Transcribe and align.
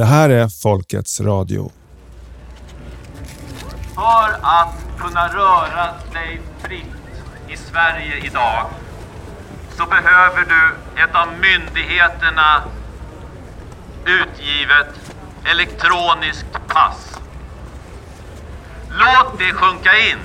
Det 0.00 0.06
här 0.06 0.30
är 0.30 0.48
Folkets 0.48 1.20
Radio. 1.20 1.72
För 3.94 4.28
att 4.42 4.74
kunna 4.98 5.28
röra 5.28 5.86
dig 6.12 6.40
fritt 6.62 6.84
i 7.48 7.56
Sverige 7.56 8.16
idag 8.24 8.66
så 9.76 9.86
behöver 9.86 10.40
du 10.40 10.62
ett 11.02 11.14
av 11.14 11.28
myndigheterna 11.40 12.62
utgivet 14.06 15.14
elektroniskt 15.44 16.68
pass. 16.68 17.20
Låt 18.88 19.38
det 19.38 19.52
sjunka 19.52 19.90
in. 20.12 20.18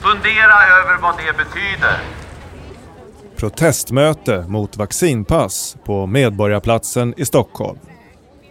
Fundera 0.00 0.56
över 0.80 1.02
vad 1.02 1.16
det 1.16 1.36
betyder. 1.36 2.00
Protestmöte 3.36 4.44
mot 4.48 4.76
vaccinpass 4.76 5.76
på 5.84 6.06
Medborgarplatsen 6.06 7.14
i 7.16 7.24
Stockholm. 7.24 7.78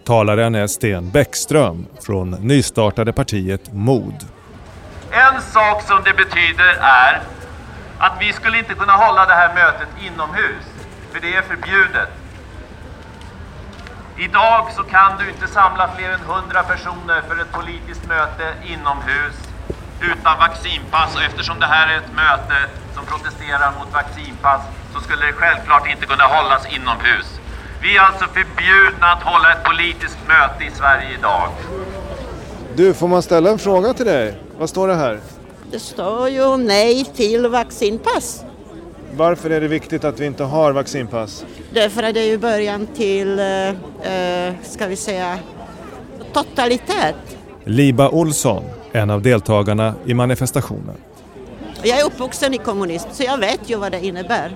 Talaren 0.03 0.55
är 0.55 0.67
Sten 0.67 1.09
Bäckström 1.09 1.85
från 2.05 2.31
nystartade 2.31 3.13
partiet 3.13 3.73
MOD. 3.73 4.25
En 5.11 5.41
sak 5.41 5.83
som 5.83 6.03
det 6.03 6.13
betyder 6.13 6.77
är 6.81 7.21
att 7.97 8.17
vi 8.19 8.33
skulle 8.33 8.57
inte 8.57 8.73
kunna 8.73 8.93
hålla 8.93 9.25
det 9.25 9.33
här 9.33 9.53
mötet 9.53 9.87
inomhus, 10.01 10.65
för 11.11 11.19
det 11.19 11.35
är 11.35 11.41
förbjudet. 11.41 12.09
Idag 14.17 14.67
så 14.75 14.83
kan 14.83 15.17
du 15.17 15.29
inte 15.29 15.47
samla 15.47 15.89
fler 15.95 16.09
än 16.09 16.21
100 16.21 16.63
personer 16.63 17.21
för 17.27 17.41
ett 17.41 17.51
politiskt 17.51 18.07
möte 18.07 18.53
inomhus 18.65 19.35
utan 20.01 20.37
vaccinpass 20.39 21.15
och 21.15 21.23
eftersom 21.23 21.59
det 21.59 21.65
här 21.65 21.87
är 21.93 21.97
ett 21.97 22.13
möte 22.15 22.55
som 22.95 23.05
protesterar 23.05 23.71
mot 23.79 23.93
vaccinpass 23.93 24.61
så 24.93 24.99
skulle 24.99 25.25
det 25.25 25.33
självklart 25.33 25.87
inte 25.87 26.05
kunna 26.05 26.23
hållas 26.23 26.65
inomhus. 26.73 27.40
Vi 27.81 27.97
är 27.97 28.01
alltså 28.01 28.25
förbjudna 28.25 29.07
att 29.07 29.23
hålla 29.23 29.51
ett 29.51 29.63
politiskt 29.63 30.17
möte 30.27 30.63
i 30.63 30.77
Sverige 30.77 31.07
idag. 31.19 31.49
Du, 32.75 32.93
får 32.93 33.07
man 33.07 33.21
ställa 33.21 33.49
en 33.49 33.59
fråga 33.59 33.93
till 33.93 34.05
dig? 34.05 34.35
Vad 34.59 34.69
står 34.69 34.87
det 34.87 34.95
här? 34.95 35.19
Det 35.71 35.79
står 35.79 36.29
ju 36.29 36.57
nej 36.57 37.05
till 37.05 37.47
vaccinpass. 37.47 38.43
Varför 39.13 39.49
är 39.49 39.61
det 39.61 39.67
viktigt 39.67 40.03
att 40.03 40.19
vi 40.19 40.25
inte 40.25 40.43
har 40.43 40.71
vaccinpass? 40.71 41.45
Därför 41.73 42.03
att 42.03 42.13
det 42.13 42.19
är 42.19 42.27
ju 42.27 42.37
början 42.37 42.87
till, 42.87 43.39
eh, 43.39 43.67
eh, 44.13 44.53
ska 44.63 44.87
vi 44.87 44.95
säga, 44.95 45.39
totalitet. 46.33 47.15
Liba 47.63 48.09
Olsson, 48.09 48.63
en 48.91 49.09
av 49.09 49.21
deltagarna 49.21 49.93
i 50.05 50.13
manifestationen. 50.13 50.95
Jag 51.83 51.99
är 51.99 52.05
uppvuxen 52.05 52.53
i 52.53 52.57
kommunism 52.57 53.09
så 53.11 53.23
jag 53.23 53.37
vet 53.37 53.69
ju 53.69 53.75
vad 53.75 53.91
det 53.91 54.05
innebär. 54.05 54.55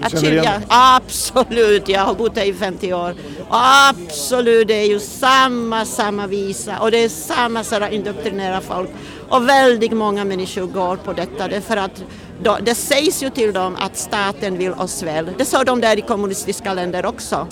Att 0.00 0.20
skilja, 0.20 0.62
absolut, 0.68 1.88
jag 1.88 2.00
har 2.00 2.14
bott 2.14 2.36
här 2.36 2.44
i 2.44 2.54
50 2.54 2.92
år. 2.92 3.14
Absolut, 3.50 4.68
det 4.68 4.74
är 4.74 4.86
ju 4.86 5.00
samma, 5.00 5.84
samma 5.84 6.26
visa 6.26 6.78
och 6.78 6.90
det 6.90 6.98
är 6.98 7.08
samma 7.08 7.64
sätt 7.64 7.82
att 7.82 7.92
indoktrinera 7.92 8.60
folk. 8.60 8.90
Och 9.28 9.48
väldigt 9.48 9.92
många 9.92 10.24
människor 10.24 10.66
går 10.66 10.96
på 10.96 11.12
detta 11.12 11.48
därför 11.48 11.76
att 11.76 12.02
då, 12.42 12.58
det 12.62 12.74
sägs 12.74 13.22
ju 13.22 13.30
till 13.30 13.52
dem 13.52 13.76
att 13.78 13.96
staten 13.96 14.58
vill 14.58 14.72
oss 14.72 15.02
väl. 15.02 15.30
Det 15.38 15.44
sa 15.44 15.64
de 15.64 15.80
där 15.80 15.98
i 15.98 16.00
kommunistiska 16.00 16.74
länder 16.74 17.06
också. 17.06 17.46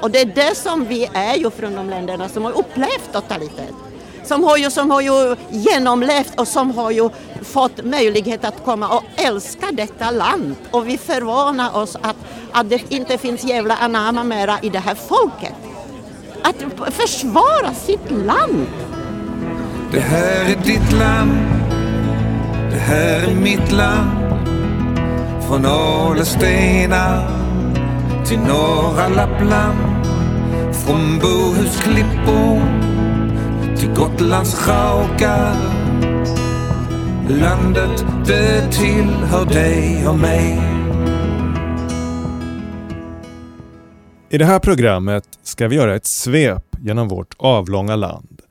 Och 0.00 0.10
det 0.10 0.20
är 0.20 0.26
det 0.26 0.56
som 0.56 0.84
vi 0.84 1.08
är 1.12 1.36
ju 1.36 1.50
från 1.50 1.74
de 1.74 1.90
länderna 1.90 2.28
som 2.28 2.44
har 2.44 2.58
upplevt 2.58 3.12
totalitet 3.12 3.74
som 4.28 4.44
har, 4.44 4.56
ju, 4.56 4.70
som 4.70 4.90
har 4.90 5.00
ju 5.00 5.36
genomlevt 5.50 6.40
och 6.40 6.48
som 6.48 6.70
har 6.70 6.90
ju 6.90 7.10
fått 7.42 7.84
möjlighet 7.84 8.44
att 8.44 8.64
komma 8.64 8.88
och 8.88 9.04
älska 9.16 9.66
detta 9.72 10.10
land. 10.10 10.56
Och 10.70 10.88
vi 10.88 10.98
förvånar 10.98 11.76
oss 11.76 11.96
att, 12.02 12.16
att 12.52 12.70
det 12.70 12.92
inte 12.92 13.18
finns 13.18 13.44
jävla 13.44 13.76
anamma 13.76 14.24
mera 14.24 14.58
i 14.62 14.68
det 14.68 14.78
här 14.78 14.94
folket. 14.94 15.54
Att 16.42 16.94
försvara 16.94 17.74
sitt 17.74 18.10
land. 18.10 18.66
Det 19.92 20.00
här 20.00 20.44
är 20.44 20.56
ditt 20.64 20.92
land, 20.92 21.32
det 22.70 22.78
här 22.78 23.28
är 23.28 23.34
mitt 23.34 23.72
land. 23.72 24.10
Från 25.48 25.66
Alestena 25.66 27.28
till 28.26 28.38
norra 28.38 29.08
Lappland. 29.08 30.06
Från 30.86 31.18
Bohusklippor 31.18 32.97
till 33.78 33.88
Gotlands 33.88 34.68
raukar. 34.68 35.54
Landet 37.28 38.06
det 38.26 38.72
tillhör 38.72 39.44
dig 39.44 40.08
och 40.08 40.18
mig. 40.18 40.60
I 44.30 44.38
det 44.38 44.44
här 44.44 44.58
programmet 44.58 45.24
ska 45.42 45.68
vi 45.68 45.76
göra 45.76 45.96
ett 45.96 46.06
svep 46.06 46.64
genom 46.80 47.08
vårt 47.08 47.34
avlånga 47.38 47.96
land 47.96 48.42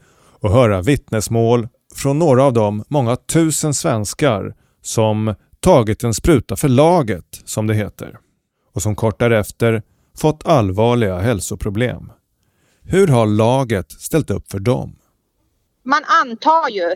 och 0.41 0.51
höra 0.51 0.81
vittnesmål 0.81 1.67
från 1.95 2.19
några 2.19 2.43
av 2.43 2.53
de 2.53 2.83
många 2.89 3.15
tusen 3.15 3.73
svenskar 3.73 4.53
som 4.81 5.35
tagit 5.59 6.03
en 6.03 6.13
spruta 6.13 6.55
för 6.55 6.69
laget, 6.69 7.41
som 7.45 7.67
det 7.67 7.73
heter, 7.73 8.17
och 8.73 8.81
som 8.81 8.95
kort 8.95 9.19
därefter 9.19 9.81
fått 10.17 10.47
allvarliga 10.47 11.19
hälsoproblem. 11.19 12.11
Hur 12.83 13.07
har 13.07 13.25
laget 13.25 13.91
ställt 13.91 14.29
upp 14.29 14.51
för 14.51 14.59
dem? 14.59 14.96
Man 15.87 16.03
antar 16.23 16.69
ju 16.69 16.95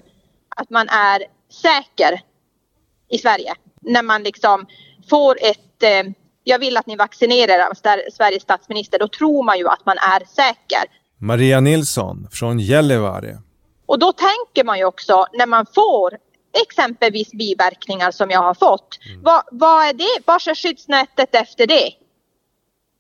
att 0.56 0.70
man 0.70 0.90
är 0.90 1.24
säker 1.50 2.22
i 3.10 3.18
Sverige 3.18 3.54
när 3.82 4.04
man 4.04 4.24
liksom 4.24 4.66
får 5.10 5.38
ett 5.42 5.84
eh, 5.84 6.14
jag 6.44 6.60
vill 6.60 6.78
att 6.78 6.88
ni 6.88 6.96
vaccinerar 6.96 7.70
av 7.70 7.74
Sveriges 8.12 8.44
statsminister, 8.44 9.00
då 9.00 9.08
tror 9.08 9.44
man 9.44 9.58
ju 9.58 9.68
att 9.68 9.86
man 9.86 9.98
är 9.98 10.26
säker. 10.26 10.84
Maria 11.18 11.60
Nilsson 11.60 12.28
från 12.32 12.60
Gällivare. 12.60 13.38
Och 13.86 14.00
då 14.00 14.14
tänker 14.14 14.64
man 14.64 14.78
ju 14.78 14.86
också 14.86 15.26
när 15.34 15.46
man 15.46 15.66
får 15.76 16.18
exempelvis 16.64 17.32
biverkningar 17.32 18.12
som 18.12 18.30
jag 18.30 18.40
har 18.40 18.54
fått. 18.54 19.00
Mm. 19.06 19.22
Vad, 19.24 19.44
vad 19.52 19.86
är 19.86 19.94
det? 19.94 20.22
Var 20.26 20.50
är 20.50 20.56
skyddsnätet 20.56 21.36
efter 21.36 21.68
det? 21.68 21.92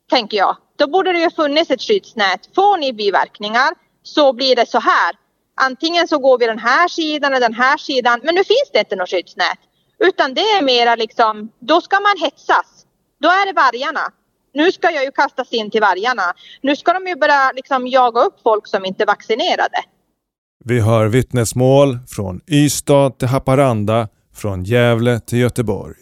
Tänker 0.09 0.38
jag. 0.38 0.58
Då 0.75 0.88
borde 0.88 1.12
det 1.12 1.19
ju 1.19 1.29
funnits 1.29 1.72
ett 1.72 1.81
skyddsnät. 1.81 2.50
Får 2.56 2.78
ni 2.78 2.94
biverkningar 2.94 3.73
så 4.03 4.34
blir 4.34 4.56
det 4.56 4.69
så 4.69 4.79
här 4.79 5.16
antingen 5.56 6.08
så 6.08 6.18
går 6.20 6.38
vi 6.38 6.46
den 6.46 6.60
här 6.60 6.88
sidan 6.88 7.34
eller 7.34 7.50
den 7.50 7.54
här 7.54 7.78
sidan. 7.78 8.20
Men 8.24 8.36
nu 8.36 8.44
finns 8.44 8.70
det 8.74 8.80
inte 8.80 8.96
något 8.96 9.10
skyddsnät. 9.10 9.60
Utan 10.00 10.34
det 10.34 10.42
är 10.42 10.62
mera 10.62 10.96
liksom, 10.96 11.52
då 11.60 11.82
ska 11.82 12.00
man 12.00 12.18
hetsas. 12.18 12.86
Då 13.22 13.30
är 13.30 13.46
det 13.46 13.54
vargarna. 13.54 14.12
Nu 14.54 14.72
ska 14.72 14.92
jag 14.92 15.04
ju 15.04 15.12
kastas 15.12 15.52
in 15.52 15.72
till 15.72 15.82
vargarna. 15.82 16.34
Nu 16.62 16.76
ska 16.76 16.94
de 16.94 17.08
ju 17.08 17.16
börja 17.16 17.52
liksom 17.52 17.88
jaga 17.88 18.22
upp 18.22 18.36
folk 18.44 18.68
som 18.68 18.86
inte 18.86 19.04
är 19.04 19.08
vaccinerade. 19.08 19.78
Vi 20.66 20.80
hör 20.80 21.06
vittnesmål 21.06 22.00
från 22.08 22.42
Ystad 22.48 23.10
till 23.10 23.28
Haparanda, 23.28 24.08
från 24.36 24.64
Gävle 24.64 25.20
till 25.20 25.40
Göteborg. 25.40 25.96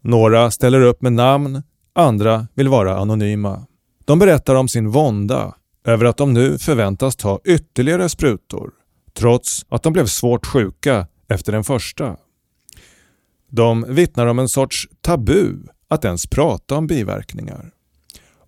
Några 0.00 0.50
ställer 0.50 0.80
upp 0.80 1.02
med 1.02 1.12
namn, 1.12 1.62
andra 1.94 2.46
vill 2.54 2.68
vara 2.68 2.98
anonyma. 2.98 3.66
De 4.04 4.18
berättar 4.18 4.54
om 4.54 4.68
sin 4.68 4.90
vånda 4.90 5.54
över 5.86 6.04
att 6.04 6.16
de 6.16 6.32
nu 6.32 6.58
förväntas 6.58 7.16
ta 7.16 7.40
ytterligare 7.44 8.08
sprutor 8.08 8.70
trots 9.18 9.66
att 9.68 9.82
de 9.82 9.92
blev 9.92 10.06
svårt 10.06 10.46
sjuka 10.46 11.06
efter 11.28 11.52
den 11.52 11.64
första. 11.64 12.16
De 13.50 13.84
vittnar 13.88 14.26
om 14.26 14.38
en 14.38 14.48
sorts 14.48 14.88
tabu 15.00 15.52
att 15.88 16.04
ens 16.04 16.26
prata 16.26 16.76
om 16.76 16.86
biverkningar. 16.86 17.70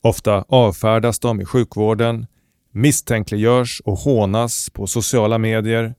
Ofta 0.00 0.44
avfärdas 0.48 1.18
de 1.18 1.40
i 1.40 1.44
sjukvården, 1.44 2.26
misstänkliggörs 2.72 3.82
och 3.84 3.98
hånas 3.98 4.70
på 4.70 4.86
sociala 4.86 5.38
medier. 5.38 5.94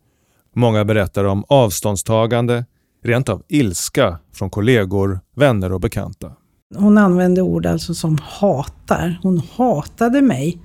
Många 0.55 0.85
berättar 0.85 1.23
om 1.23 1.45
avståndstagande, 1.47 2.65
rent 3.03 3.29
av 3.29 3.43
ilska 3.47 4.19
från 4.33 4.49
kollegor, 4.49 5.19
vänner 5.35 5.73
och 5.73 5.79
bekanta. 5.79 6.31
Hon 6.75 6.97
använde 6.97 7.41
ord 7.41 7.65
alltså 7.65 7.93
som 7.93 8.17
hatar. 8.21 9.19
Hon 9.23 9.41
hatade 9.55 10.21
mig 10.21 10.61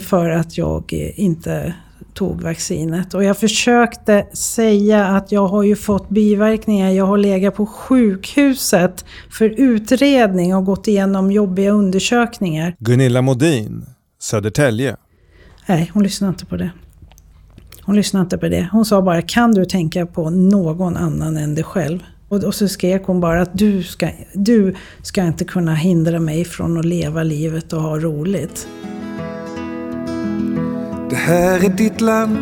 för 0.00 0.30
att 0.30 0.58
jag 0.58 0.92
inte 1.16 1.74
tog 2.14 2.42
vaccinet. 2.42 3.14
Och 3.14 3.24
jag 3.24 3.38
försökte 3.38 4.26
säga 4.32 5.06
att 5.06 5.32
jag 5.32 5.46
har 5.46 5.62
ju 5.62 5.76
fått 5.76 6.08
biverkningar. 6.08 6.90
Jag 6.90 7.06
har 7.06 7.18
legat 7.18 7.54
på 7.54 7.66
sjukhuset 7.66 9.04
för 9.30 9.60
utredning 9.60 10.54
och 10.56 10.64
gått 10.64 10.88
igenom 10.88 11.32
jobbiga 11.32 11.70
undersökningar. 11.70 12.76
Gunilla 12.78 13.22
Modin, 13.22 13.86
Södertälje. 14.20 14.96
Nej, 15.66 15.90
hon 15.94 16.02
lyssnade 16.02 16.28
inte 16.28 16.46
på 16.46 16.56
det. 16.56 16.70
Hon 17.82 17.96
lyssnade 17.96 18.22
inte 18.22 18.38
på 18.38 18.48
det. 18.48 18.68
Hon 18.72 18.84
sa 18.84 19.02
bara, 19.02 19.22
kan 19.22 19.52
du 19.52 19.64
tänka 19.64 20.06
på 20.06 20.30
någon 20.30 20.96
annan 20.96 21.36
än 21.36 21.54
dig 21.54 21.64
själv? 21.64 21.98
Och, 22.28 22.44
och 22.44 22.54
så 22.54 22.68
skrek 22.68 23.02
hon 23.06 23.20
bara 23.20 23.42
att 23.42 23.58
du 23.58 23.82
ska, 23.82 24.08
du 24.34 24.74
ska 25.02 25.22
inte 25.22 25.44
kunna 25.44 25.74
hindra 25.74 26.20
mig 26.20 26.44
från 26.44 26.78
att 26.78 26.84
leva 26.84 27.22
livet 27.22 27.72
och 27.72 27.82
ha 27.82 27.98
roligt. 27.98 28.68
Det 31.10 31.16
här 31.16 31.64
är 31.64 31.68
ditt 31.68 32.00
land, 32.00 32.38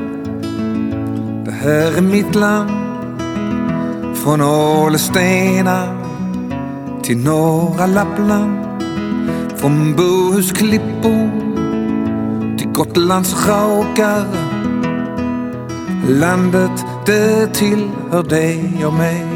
det 1.44 1.52
här 1.52 1.96
är 1.96 2.02
mitt 2.02 2.34
land. 2.34 2.70
Från 4.16 4.40
Ålestena 4.40 6.02
till 7.02 7.18
norra 7.18 7.86
Lappland. 7.86 8.82
Från 9.56 9.96
Bohusklippor 9.96 11.46
Gotlands 12.76 13.46
raukar. 13.46 14.26
Landet 16.08 16.84
det 17.06 17.46
tillhör 17.54 18.22
dig 18.22 18.86
och 18.86 18.92
mig 18.92 19.26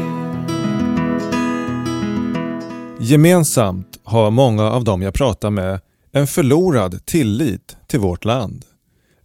Gemensamt 2.99 3.99
har 4.03 4.31
många 4.31 4.63
av 4.63 4.83
dem 4.83 5.01
jag 5.01 5.13
pratar 5.13 5.49
med 5.49 5.79
en 6.11 6.27
förlorad 6.27 7.05
tillit 7.05 7.77
till 7.87 7.99
vårt 7.99 8.25
land. 8.25 8.65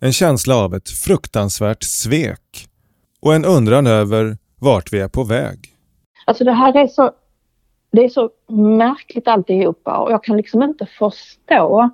En 0.07 0.13
känsla 0.13 0.57
av 0.57 0.75
ett 0.75 0.91
fruktansvärt 0.91 1.83
svek 1.83 2.69
och 3.21 3.35
en 3.35 3.45
undran 3.45 3.87
över 3.87 4.39
vart 4.61 4.93
vi 4.93 5.01
är 5.01 5.09
på 5.09 5.25
väg. 5.25 5.59
Alltså 6.25 6.45
det 6.45 6.53
här 6.53 6.77
är 6.77 6.87
så, 6.87 7.11
det 7.93 8.05
är 8.05 8.09
så 8.09 8.31
märkligt 8.49 9.29
alltihopa 9.29 9.99
och 9.99 10.13
jag 10.13 10.25
kan 10.25 10.37
liksom 10.37 10.63
inte 10.63 10.87
förstå 10.87 11.91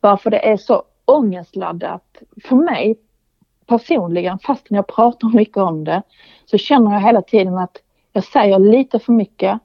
varför 0.00 0.30
det 0.30 0.48
är 0.48 0.56
så 0.56 0.82
ångestladdat 1.04 2.16
för 2.44 2.56
mig 2.56 2.96
personligen, 3.66 4.38
fastän 4.38 4.76
jag 4.76 4.86
pratar 4.86 5.28
mycket 5.28 5.56
om 5.56 5.84
det, 5.84 6.02
så 6.46 6.58
känner 6.58 6.92
jag 6.92 7.00
hela 7.00 7.22
tiden 7.22 7.58
att 7.58 7.76
jag 8.12 8.24
säger 8.24 8.58
lite 8.58 8.98
för 8.98 9.12
mycket. 9.12 9.60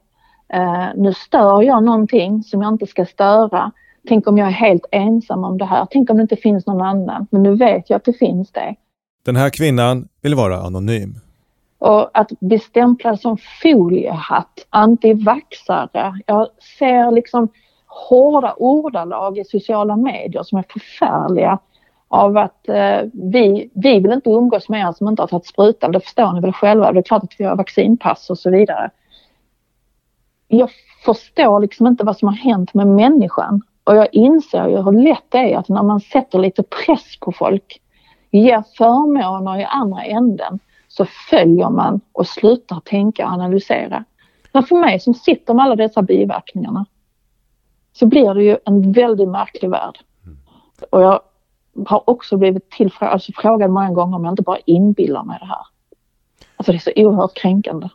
Eh, 0.53 0.88
nu 0.95 1.13
stör 1.13 1.61
jag 1.61 1.83
någonting 1.83 2.44
som 2.44 2.61
jag 2.61 2.73
inte 2.73 2.88
ska 2.88 3.06
störa. 3.06 3.71
Tänk 4.07 4.27
om 4.27 4.38
jag 4.38 4.47
är 4.47 4.51
helt 4.51 4.85
ensam 4.91 5.44
om 5.44 5.57
det 5.57 5.65
här. 5.65 5.88
Tänk 5.91 6.09
om 6.09 6.17
det 6.17 6.21
inte 6.21 6.35
finns 6.35 6.65
någon 6.65 6.81
annan. 6.81 7.27
Men 7.31 7.44
nu 7.44 7.55
vet 7.55 7.89
jag 7.89 7.97
att 7.97 8.05
det 8.05 8.13
finns 8.13 8.51
det. 8.51 8.75
Den 9.25 9.35
här 9.35 9.50
kvinnan 9.50 10.07
vill 10.21 10.35
vara 10.35 10.57
anonym. 10.57 11.15
Och 11.77 12.09
att 12.13 12.31
bli 12.39 12.59
stämplad 12.59 13.19
som 13.19 13.38
foliehatt, 13.61 14.67
antivaxare. 14.69 16.13
Jag 16.25 16.47
ser 16.79 17.11
liksom 17.11 17.47
hårda 18.09 18.53
ordalag 18.57 19.38
i 19.38 19.44
sociala 19.44 19.95
medier 19.95 20.44
som 20.44 20.57
är 20.57 20.65
förfärliga 20.69 21.59
av 22.07 22.38
att 22.38 22.69
eh, 22.69 23.01
vi, 23.13 23.69
vi 23.73 23.99
vill 23.99 24.11
inte 24.11 24.29
umgås 24.29 24.69
med 24.69 24.88
er 24.88 24.91
som 24.91 25.07
inte 25.07 25.21
har 25.21 25.27
tagit 25.27 25.45
sprutan. 25.45 25.91
Det 25.91 25.99
förstår 25.99 26.33
ni 26.33 26.41
väl 26.41 26.53
själva. 26.53 26.91
Det 26.91 26.99
är 26.99 27.03
klart 27.03 27.23
att 27.23 27.35
vi 27.39 27.44
har 27.44 27.56
vaccinpass 27.56 28.29
och 28.29 28.38
så 28.38 28.49
vidare. 28.49 28.89
Jag 30.47 30.69
förstår 31.06 31.59
liksom 31.59 31.88
inte 31.88 32.03
vad 32.03 32.17
som 32.17 32.27
har 32.27 32.35
hänt 32.35 32.73
med 32.73 32.88
människan. 32.88 33.61
Och 33.83 33.95
jag 33.95 34.07
inser 34.12 34.68
ju 34.68 34.81
hur 34.81 35.03
lätt 35.03 35.25
det 35.30 35.53
är 35.53 35.57
att 35.57 35.69
när 35.69 35.83
man 35.83 36.00
sätter 36.00 36.39
lite 36.39 36.63
press 36.63 37.19
på 37.19 37.31
folk, 37.31 37.81
ger 38.31 38.63
förmåner 38.77 39.59
i 39.59 39.63
andra 39.63 40.03
änden, 40.03 40.59
så 40.88 41.06
följer 41.06 41.69
man 41.69 42.01
och 42.12 42.27
slutar 42.27 42.80
tänka 42.80 43.25
och 43.25 43.31
analysera. 43.31 44.03
Men 44.51 44.63
för 44.63 44.75
mig 44.75 45.00
som 45.00 45.13
sitter 45.13 45.53
med 45.53 45.65
alla 45.65 45.75
dessa 45.75 46.01
biverkningarna 46.01 46.85
så 47.94 48.06
blir 48.06 48.33
det 48.33 48.44
ju 48.44 48.57
en 48.65 48.91
väldigt 48.91 49.30
märklig 49.30 49.69
värld. 49.69 50.00
Och 50.89 51.01
jag 51.01 51.21
har 51.85 52.09
också 52.09 52.38
blivit 52.38 52.69
tillfrågad, 52.69 53.13
alltså 53.13 53.31
frågad 53.35 53.71
många 53.71 53.91
gånger 53.91 54.15
om 54.15 54.24
jag 54.24 54.31
inte 54.31 54.44
bara 54.44 54.59
inbillar 54.65 55.24
mig 55.24 55.38
det 55.39 55.45
här. 55.45 55.65
Alltså 56.56 56.71
det 56.71 56.77
är 56.77 56.80
så 56.80 56.91
oerhört 56.95 57.33
kränkande. 57.33 57.89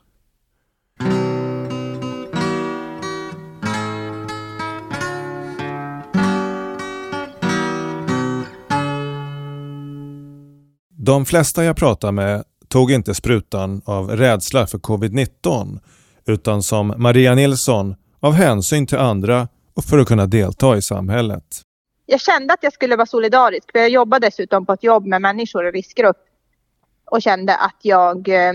De 11.09 11.27
flesta 11.27 11.65
jag 11.65 11.77
pratade 11.77 12.13
med 12.13 12.45
tog 12.69 12.93
inte 12.93 13.15
sprutan 13.15 13.83
av 13.85 14.11
rädsla 14.11 14.67
för 14.67 14.79
covid-19 14.79 15.81
utan 16.27 16.63
som 16.63 16.95
Maria 16.97 17.35
Nilsson 17.35 17.97
av 18.21 18.33
hänsyn 18.33 18.87
till 18.87 18.99
andra 18.99 19.49
och 19.75 19.85
för 19.85 19.99
att 19.99 20.09
kunna 20.09 20.27
delta 20.27 20.77
i 20.77 20.83
samhället. 20.83 21.45
Jag 22.07 22.21
kände 22.21 22.55
att 22.55 22.63
jag 22.63 22.73
skulle 22.73 22.97
vara 22.97 23.07
solidarisk 23.07 23.73
för 23.73 23.79
jag 23.79 23.89
jobbar 23.89 24.21
dessutom 24.21 24.67
på 24.67 24.73
ett 24.73 24.83
jobb 24.83 25.07
med 25.07 25.23
människor 25.23 25.69
i 25.69 25.71
riskgrupp 25.71 26.17
och 27.05 27.23
kände 27.23 27.57
att 27.57 27.79
jag, 27.83 28.29
eh, 28.29 28.53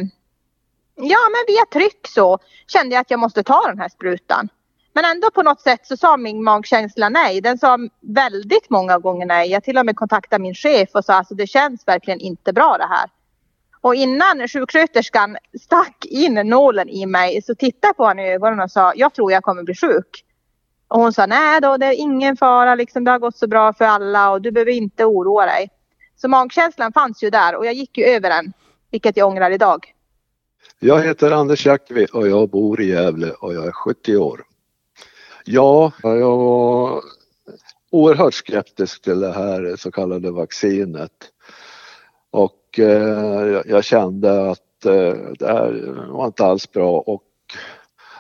ja 0.95 1.19
men 1.31 1.43
via 1.47 1.65
tryck 1.73 2.07
så 2.07 2.39
kände 2.67 2.95
jag 2.95 3.01
att 3.01 3.11
jag 3.11 3.19
måste 3.19 3.43
ta 3.43 3.67
den 3.67 3.79
här 3.79 3.89
sprutan. 3.89 4.49
Men 4.93 5.05
ändå 5.05 5.31
på 5.31 5.43
något 5.43 5.61
sätt 5.61 5.87
så 5.87 5.97
sa 5.97 6.17
min 6.17 6.43
magkänsla 6.43 7.09
nej. 7.09 7.41
Den 7.41 7.57
sa 7.57 7.77
väldigt 8.01 8.69
många 8.69 8.99
gånger 8.99 9.25
nej. 9.25 9.51
Jag 9.51 9.63
till 9.63 9.77
och 9.77 9.85
med 9.85 9.95
kontaktade 9.95 10.41
min 10.41 10.55
chef 10.55 10.89
och 10.93 11.05
sa 11.05 11.13
alltså 11.13 11.35
det 11.35 11.47
känns 11.47 11.87
verkligen 11.87 12.19
inte 12.19 12.53
bra 12.53 12.77
det 12.77 12.87
här. 12.87 13.09
Och 13.81 13.95
innan 13.95 14.47
sjuksköterskan 14.47 15.37
stack 15.61 16.05
in 16.05 16.33
nålen 16.33 16.89
i 16.89 17.05
mig 17.05 17.41
så 17.41 17.55
tittade 17.55 17.87
jag 17.87 17.97
på 17.97 18.05
henne 18.05 18.27
i 18.27 18.31
ögonen 18.31 18.59
och 18.59 18.71
sa 18.71 18.93
jag 18.95 19.13
tror 19.13 19.31
jag 19.31 19.43
kommer 19.43 19.63
bli 19.63 19.75
sjuk. 19.75 20.25
Och 20.87 20.99
hon 20.99 21.13
sa 21.13 21.25
nej 21.25 21.61
då 21.61 21.77
det 21.77 21.85
är 21.85 21.93
ingen 21.93 22.37
fara 22.37 22.75
liksom 22.75 23.03
det 23.03 23.11
har 23.11 23.19
gått 23.19 23.37
så 23.37 23.47
bra 23.47 23.73
för 23.73 23.85
alla 23.85 24.31
och 24.31 24.41
du 24.41 24.51
behöver 24.51 24.71
inte 24.71 25.05
oroa 25.05 25.45
dig. 25.45 25.69
Så 26.15 26.27
magkänslan 26.27 26.93
fanns 26.93 27.23
ju 27.23 27.29
där 27.29 27.55
och 27.55 27.65
jag 27.65 27.73
gick 27.73 27.97
ju 27.97 28.03
över 28.03 28.29
den. 28.29 28.53
Vilket 28.91 29.17
jag 29.17 29.27
ångrar 29.27 29.51
idag. 29.51 29.93
Jag 30.79 31.01
heter 31.01 31.31
Anders 31.31 31.65
Jackvi 31.65 32.07
och 32.13 32.27
jag 32.27 32.49
bor 32.49 32.81
i 32.81 32.85
Gävle 32.85 33.31
och 33.31 33.53
jag 33.53 33.67
är 33.67 33.71
70 33.71 34.17
år. 34.17 34.43
Ja, 35.45 35.91
jag 36.01 36.37
var 36.37 37.01
oerhört 37.91 38.33
skeptisk 38.33 39.01
till 39.01 39.19
det 39.19 39.31
här 39.31 39.75
så 39.75 39.91
kallade 39.91 40.31
vaccinet. 40.31 41.11
Och 42.31 42.79
eh, 42.79 43.61
jag 43.65 43.83
kände 43.83 44.51
att 44.51 44.85
eh, 44.85 45.13
det 45.39 45.47
här 45.47 45.93
var 46.09 46.25
inte 46.25 46.45
alls 46.45 46.71
bra 46.71 46.99
och 46.99 47.23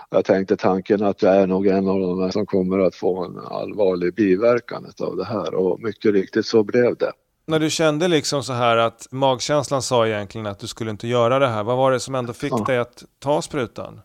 jag 0.09 0.25
tänkte 0.25 0.57
tanken 0.57 1.03
att 1.03 1.21
jag 1.21 1.35
är 1.35 1.47
nog 1.47 1.67
en 1.67 1.87
av 1.87 1.99
de 1.99 2.31
som 2.31 2.45
kommer 2.45 2.79
att 2.79 2.95
få 2.95 3.25
en 3.25 3.39
allvarlig 3.39 4.15
biverkan 4.15 4.85
av 5.01 5.17
det 5.17 5.25
här 5.25 5.55
och 5.55 5.79
mycket 5.79 6.13
riktigt 6.13 6.45
så 6.45 6.63
blev 6.63 6.97
det. 6.97 7.11
När 7.45 7.59
du 7.59 7.69
kände 7.69 8.07
liksom 8.07 8.43
så 8.43 8.53
här 8.53 8.77
att 8.77 9.07
magkänslan 9.11 9.81
sa 9.81 10.07
egentligen 10.07 10.47
att 10.47 10.59
du 10.59 10.67
skulle 10.67 10.91
inte 10.91 11.07
göra 11.07 11.39
det 11.39 11.47
här, 11.47 11.63
vad 11.63 11.77
var 11.77 11.91
det 11.91 11.99
som 11.99 12.15
ändå 12.15 12.33
fick 12.33 12.51
ja. 12.51 12.63
dig 12.67 12.77
att 12.77 13.03
ta 13.19 13.41
sprutan? 13.41 14.01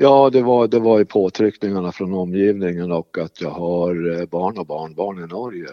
Ja, 0.00 0.30
det 0.30 0.42
var, 0.42 0.68
det 0.68 0.78
var 0.78 0.98
ju 0.98 1.04
påtryckningarna 1.04 1.92
från 1.92 2.14
omgivningen 2.14 2.92
och 2.92 3.18
att 3.18 3.40
jag 3.40 3.50
har 3.50 4.20
eh, 4.20 4.26
barn 4.26 4.58
och 4.58 4.66
barnbarn 4.66 5.24
i 5.24 5.26
Norge. 5.26 5.68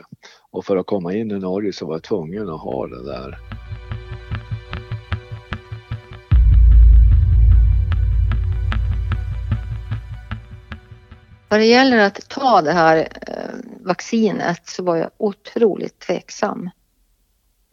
Och 0.51 0.65
för 0.65 0.77
att 0.77 0.85
komma 0.85 1.13
in 1.13 1.31
i 1.31 1.39
Norge 1.39 1.73
så 1.73 1.85
var 1.85 1.93
jag 1.93 2.03
tvungen 2.03 2.49
att 2.49 2.61
ha 2.61 2.87
det 2.87 3.05
där. 3.05 3.37
Vad 11.49 11.59
det 11.59 11.65
gäller 11.65 11.97
att 11.97 12.29
ta 12.29 12.61
det 12.61 12.71
här 12.71 12.97
eh, 12.97 13.85
vaccinet 13.85 14.67
så 14.67 14.83
var 14.83 14.95
jag 14.95 15.09
otroligt 15.17 15.99
tveksam. 15.99 16.69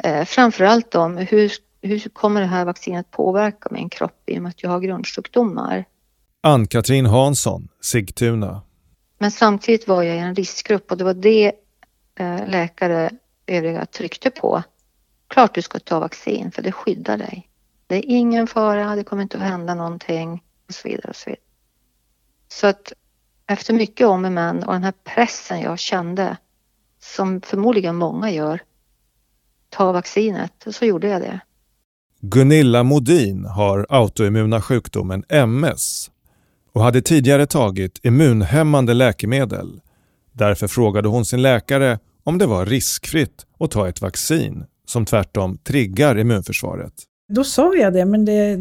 Eh, 0.05 0.25
framförallt 0.25 0.95
om 0.95 1.17
hur, 1.17 1.53
hur 1.83 2.09
kommer 2.09 2.41
det 2.41 2.47
här 2.47 2.65
vaccinet 2.65 3.11
påverka 3.11 3.69
min 3.71 3.89
kropp 3.89 4.23
i 4.27 4.39
och 4.39 4.43
med 4.43 4.51
att 4.51 4.63
jag 4.63 4.71
har 4.71 4.81
grundsjukdomar. 4.81 5.85
Ann-Katrin 6.45 7.07
Hansson, 7.07 7.69
Sigtuna. 7.81 8.63
Men 9.19 9.31
samtidigt 9.31 9.89
var 9.89 10.03
jag 10.03 10.17
i 10.17 10.19
en 10.19 10.35
riskgrupp 10.35 10.91
och 10.91 10.97
det 10.97 11.05
var 11.05 11.15
det 11.15 11.53
eh, 12.19 12.49
läkare 12.49 13.11
övriga 13.47 13.87
tryckte 13.87 14.31
på. 14.31 14.63
Klart 15.29 15.55
du 15.55 15.63
ska 15.63 15.79
ta 15.79 16.01
vaccin 16.01 16.51
för 16.51 16.63
det 16.63 16.73
skyddar 16.73 17.19
dig. 17.19 17.49
Det 17.87 17.97
är 17.97 18.05
ingen 18.07 18.47
fara, 18.47 18.97
det 18.97 19.05
kommer 19.05 19.23
inte 19.23 19.37
att 19.37 19.43
hända 19.43 19.75
någonting 19.75 20.43
och 20.69 20.75
så 20.75 20.89
vidare. 20.89 21.09
Och 21.09 21.17
så, 21.17 21.31
vidare. 21.31 21.43
så 22.49 22.67
att 22.67 22.93
efter 23.47 23.75
mycket 23.75 24.07
om 24.07 24.25
och 24.25 24.33
men 24.33 24.65
och 24.65 24.73
den 24.73 24.85
här 24.85 24.95
pressen 25.05 25.61
jag 25.61 25.79
kände 25.79 26.37
som 27.01 27.41
förmodligen 27.41 27.97
många 27.97 28.31
gör, 28.31 28.63
ta 29.69 29.93
vaccinet, 29.93 30.67
så 30.71 30.85
gjorde 30.85 31.09
jag 31.09 31.21
det. 31.21 31.41
Gunilla 32.21 32.83
Modin 32.83 33.45
har 33.45 33.87
autoimmuna 33.89 34.61
sjukdomen 34.61 35.25
MS 35.29 36.12
och 36.73 36.83
hade 36.83 37.03
tidigare 37.03 37.47
tagit 37.47 38.01
immunhämmande 38.03 38.95
läkemedel. 38.95 39.81
Därför 40.33 40.69
frågade 40.69 41.09
hon 41.09 41.25
sin 41.25 41.43
läkare 41.43 41.99
om 42.25 42.39
det 42.39 42.47
var 42.47 42.67
riskfritt 42.67 43.47
att 43.61 43.71
ta 43.71 43.89
ett 43.89 44.01
vaccin 44.01 44.65
som 44.87 45.05
tvärtom 45.05 45.59
triggar 45.59 46.19
immunförsvaret. 46.19 46.93
Då 47.29 47.45
sa 47.45 47.75
jag 47.75 47.93
det, 47.93 48.05
men 48.05 48.25
det, 48.25 48.59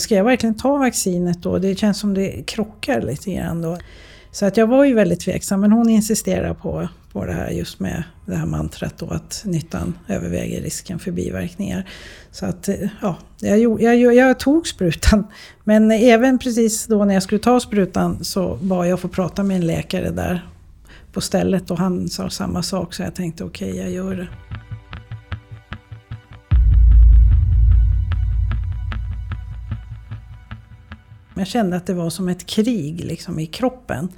ska 0.00 0.14
jag 0.14 0.24
verkligen 0.24 0.54
ta 0.54 0.76
vaccinet 0.76 1.42
då? 1.42 1.58
Det 1.58 1.78
känns 1.78 1.98
som 1.98 2.14
det 2.14 2.42
krockar 2.46 3.02
lite 3.02 3.34
grann 3.34 3.62
då. 3.62 3.78
Så 4.32 4.46
att 4.46 4.56
jag 4.56 4.66
var 4.66 4.84
ju 4.84 4.94
väldigt 4.94 5.20
tveksam, 5.20 5.60
men 5.60 5.72
hon 5.72 5.88
insisterade 5.88 6.54
på, 6.54 6.88
på 7.12 7.24
det 7.24 7.32
här 7.32 7.50
just 7.50 7.80
med 7.80 8.02
det 8.26 8.36
här 8.36 8.46
mantrat 8.46 8.98
då 8.98 9.10
att 9.10 9.42
nyttan 9.46 9.98
överväger 10.08 10.62
risken 10.62 10.98
för 10.98 11.10
biverkningar. 11.10 11.88
Så 12.30 12.46
att 12.46 12.68
eh, 12.68 12.88
ja, 13.02 13.16
jag, 13.40 13.82
jag, 13.82 14.14
jag 14.14 14.38
tog 14.38 14.66
sprutan. 14.66 15.26
Men 15.64 15.90
även 15.90 16.38
precis 16.38 16.86
då 16.86 17.04
när 17.04 17.14
jag 17.14 17.22
skulle 17.22 17.40
ta 17.40 17.60
sprutan 17.60 18.24
så 18.24 18.58
bad 18.62 18.88
jag 18.88 19.00
få 19.00 19.08
prata 19.08 19.42
med 19.42 19.56
en 19.56 19.66
läkare 19.66 20.10
där 20.10 20.48
på 21.12 21.20
stället 21.20 21.70
och 21.70 21.78
han 21.78 22.08
sa 22.08 22.30
samma 22.30 22.62
sak 22.62 22.94
så 22.94 23.02
jag 23.02 23.14
tänkte 23.14 23.44
okej, 23.44 23.70
okay, 23.70 23.82
jag 23.82 23.90
gör 23.90 24.16
det. 24.16 24.28
Jag 31.34 31.46
kände 31.46 31.76
att 31.76 31.86
det 31.86 31.94
var 31.94 32.10
som 32.10 32.28
ett 32.28 32.46
krig 32.46 33.04
liksom 33.04 33.38
i 33.38 33.46
kroppen. 33.46 34.08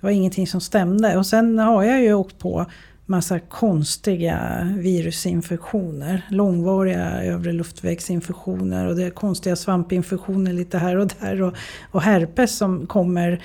Det 0.00 0.06
var 0.06 0.10
ingenting 0.10 0.46
som 0.46 0.60
stämde. 0.60 1.16
Och 1.16 1.26
sen 1.26 1.58
har 1.58 1.82
jag 1.82 2.02
ju 2.02 2.14
åkt 2.14 2.38
på 2.38 2.66
massa 3.10 3.38
konstiga 3.38 4.68
virusinfektioner. 4.78 6.26
Långvariga 6.30 7.22
övre 7.22 7.52
luftvägsinfektioner 7.52 8.88
och 8.88 8.96
det 8.96 9.04
är 9.04 9.10
konstiga 9.10 9.56
svampinfektioner 9.56 10.52
lite 10.52 10.78
här 10.78 10.96
och 10.96 11.06
där. 11.20 11.42
Och, 11.42 11.54
och 11.90 12.02
herpes 12.02 12.56
som 12.56 12.86
kommer 12.86 13.42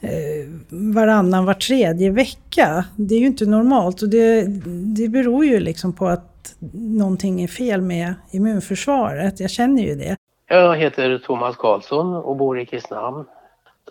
eh, 0.00 0.48
varannan, 0.68 1.44
var 1.44 1.54
tredje 1.54 2.10
vecka. 2.10 2.84
Det 2.96 3.14
är 3.14 3.18
ju 3.18 3.26
inte 3.26 3.46
normalt 3.46 4.02
och 4.02 4.08
det, 4.08 4.46
det 4.96 5.08
beror 5.08 5.44
ju 5.44 5.60
liksom 5.60 5.92
på 5.92 6.08
att 6.08 6.54
någonting 6.72 7.42
är 7.42 7.48
fel 7.48 7.80
med 7.80 8.14
immunförsvaret. 8.30 9.40
Jag 9.40 9.50
känner 9.50 9.82
ju 9.82 9.94
det. 9.94 10.16
Jag 10.48 10.76
heter 10.76 11.18
Thomas 11.18 11.56
Karlsson 11.56 12.14
och 12.14 12.36
bor 12.36 12.60
i 12.60 12.66
Kristinehamn. 12.66 13.24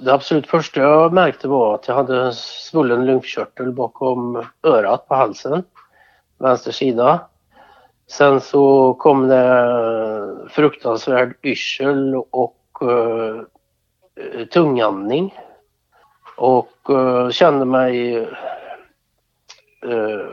Det 0.01 0.13
absolut 0.13 0.47
första 0.47 0.81
jag 0.81 1.13
märkte 1.13 1.47
var 1.47 1.75
att 1.75 1.87
jag 1.87 1.95
hade 1.95 2.21
en 2.21 2.33
svullen 2.33 3.05
lymfkörtel 3.05 3.71
bakom 3.71 4.45
örat 4.63 5.07
på 5.07 5.15
halsen, 5.15 5.63
vänster 6.37 6.71
sida. 6.71 7.27
Sen 8.07 8.41
så 8.41 8.93
kom 8.93 9.27
det 9.27 10.47
fruktansvärd 10.49 11.35
yrsel 11.43 12.15
och 12.15 12.57
eh, 12.81 12.87
uh, 12.87 14.45
tungandning. 14.51 15.35
Och 16.37 16.89
uh, 16.89 17.29
kände 17.29 17.65
mig 17.65 18.17
uh, 19.85 20.25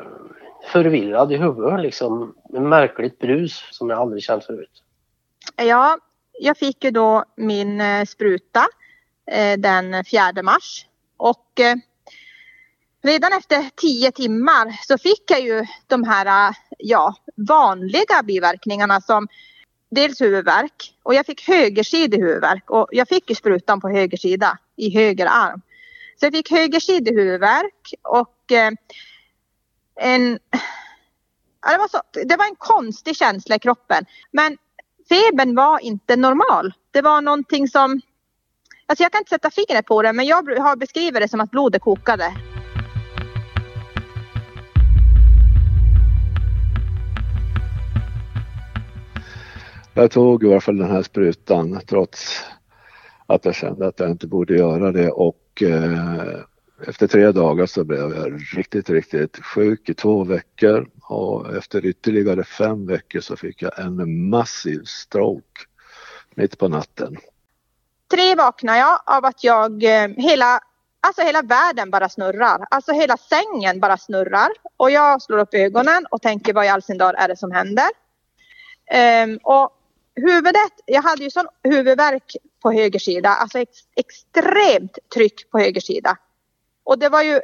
förvirrad 0.72 1.32
i 1.32 1.36
huvudet 1.36 1.80
liksom. 1.80 2.34
En 2.54 2.68
märkligt 2.68 3.18
brus 3.18 3.68
som 3.70 3.90
jag 3.90 3.98
aldrig 3.98 4.22
känt 4.22 4.44
förut. 4.44 4.82
Ja, 5.56 5.98
jag 6.40 6.56
fick 6.58 6.84
ju 6.84 6.90
då 6.90 7.24
min 7.36 8.06
spruta 8.06 8.66
Eh, 9.30 9.58
den 9.58 10.04
4 10.04 10.42
mars. 10.42 10.86
Och 11.16 11.60
eh, 11.60 11.76
redan 13.02 13.32
efter 13.32 13.70
tio 13.76 14.12
timmar 14.12 14.76
så 14.82 14.98
fick 14.98 15.30
jag 15.30 15.40
ju 15.40 15.66
de 15.86 16.04
här 16.04 16.48
eh, 16.48 16.56
ja, 16.78 17.14
vanliga 17.36 18.22
biverkningarna 18.22 19.00
som 19.00 19.28
dels 19.90 20.20
huvudvärk 20.20 20.94
och 21.02 21.14
jag 21.14 21.26
fick 21.26 21.48
högersidig 21.48 22.18
huvudvärk 22.18 22.70
och 22.70 22.88
jag 22.92 23.08
fick 23.08 23.30
ju 23.30 23.34
sprutan 23.34 23.80
på 23.80 23.88
höger 23.88 24.18
sida 24.18 24.58
i 24.76 24.90
höger 24.94 25.26
arm. 25.26 25.60
Så 26.20 26.26
jag 26.26 26.32
fick 26.32 26.50
högersidig 26.50 27.12
huvudvärk 27.12 27.94
och 28.02 28.52
en 30.00 30.38
det, 31.62 31.78
var 31.78 31.88
så, 31.88 32.00
det 32.24 32.36
var 32.36 32.44
en 32.44 32.56
konstig 32.58 33.16
känsla 33.16 33.56
i 33.56 33.58
kroppen. 33.58 34.04
Men 34.30 34.56
febern 35.08 35.54
var 35.54 35.78
inte 35.78 36.16
normal. 36.16 36.72
Det 36.90 37.02
var 37.02 37.20
någonting 37.20 37.68
som 37.68 38.00
Alltså 38.90 39.02
jag 39.02 39.12
kan 39.12 39.18
inte 39.18 39.30
sätta 39.30 39.50
fingret 39.50 39.86
på 39.86 40.02
det 40.02 40.12
men 40.12 40.26
jag 40.26 40.58
har 40.58 40.76
beskrivit 40.76 41.22
det 41.22 41.28
som 41.28 41.40
att 41.40 41.50
blodet 41.50 41.82
kokade. 41.82 42.32
Jag 49.94 50.10
tog 50.10 50.44
i 50.44 50.50
alla 50.50 50.60
fall 50.60 50.76
den 50.76 50.90
här 50.90 51.02
sprutan 51.02 51.80
trots 51.86 52.44
att 53.26 53.44
jag 53.44 53.54
kände 53.54 53.86
att 53.86 54.00
jag 54.00 54.10
inte 54.10 54.26
borde 54.26 54.56
göra 54.56 54.92
det 54.92 55.10
och 55.10 55.62
eh, 55.62 56.40
efter 56.86 57.06
tre 57.06 57.32
dagar 57.32 57.66
så 57.66 57.84
blev 57.84 58.14
jag 58.16 58.40
riktigt, 58.56 58.90
riktigt 58.90 59.44
sjuk 59.44 59.88
i 59.88 59.94
två 59.94 60.24
veckor 60.24 60.88
och 61.02 61.56
efter 61.56 61.86
ytterligare 61.86 62.44
fem 62.44 62.86
veckor 62.86 63.20
så 63.20 63.36
fick 63.36 63.62
jag 63.62 63.78
en 63.78 64.28
massiv 64.28 64.82
stroke 64.84 65.60
mitt 66.34 66.58
på 66.58 66.68
natten. 66.68 67.16
Tre 68.10 68.34
vaknar 68.34 68.76
jag 68.76 69.00
av 69.06 69.24
att 69.24 69.44
jag 69.44 69.84
eh, 69.84 70.08
hela, 70.16 70.60
alltså 71.00 71.22
hela 71.22 71.42
världen 71.42 71.90
bara 71.90 72.08
snurrar. 72.08 72.66
Alltså 72.70 72.92
hela 72.92 73.16
sängen 73.16 73.80
bara 73.80 73.96
snurrar. 73.96 74.48
Och 74.76 74.90
jag 74.90 75.22
slår 75.22 75.38
upp 75.38 75.54
ögonen 75.54 76.06
och 76.10 76.22
tänker 76.22 76.52
vad 76.52 76.64
i 76.64 76.68
all 76.68 76.82
sin 76.82 76.98
dar 76.98 77.14
är 77.14 77.28
det 77.28 77.36
som 77.36 77.52
händer? 77.52 77.88
Um, 79.24 79.38
och 79.42 79.70
huvudet, 80.14 80.72
jag 80.86 81.02
hade 81.02 81.24
ju 81.24 81.30
sån 81.30 81.46
huvudvärk 81.62 82.36
på 82.62 82.72
höger 82.72 82.98
sida, 82.98 83.28
alltså 83.28 83.58
ex, 83.58 83.78
extremt 83.96 84.98
tryck 85.14 85.50
på 85.50 85.58
höger 85.58 85.80
sida. 85.80 86.16
Och 86.84 86.98
det 86.98 87.08
var 87.08 87.22
ju, 87.22 87.40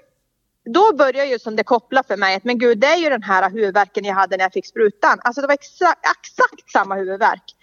då 0.65 0.93
började 0.93 1.29
ju 1.31 1.39
som 1.39 1.57
det 1.57 1.65
koppla 1.65 2.03
för 2.03 2.17
mig 2.17 2.37
att 2.37 2.45
men 2.45 2.59
gud 2.59 2.79
det 2.79 2.87
är 2.87 2.97
ju 2.97 3.09
den 3.09 3.23
här 3.23 3.51
huvudvärken 3.51 4.05
jag 4.05 4.15
hade 4.15 4.37
när 4.37 4.45
jag 4.45 4.53
fick 4.53 4.67
sprutan. 4.67 5.21
Alltså 5.25 5.41
det 5.41 5.47
var 5.47 5.55
exa, 5.55 5.95
exakt 6.21 6.71
samma 6.73 6.95
huvudvärk. 6.95 7.55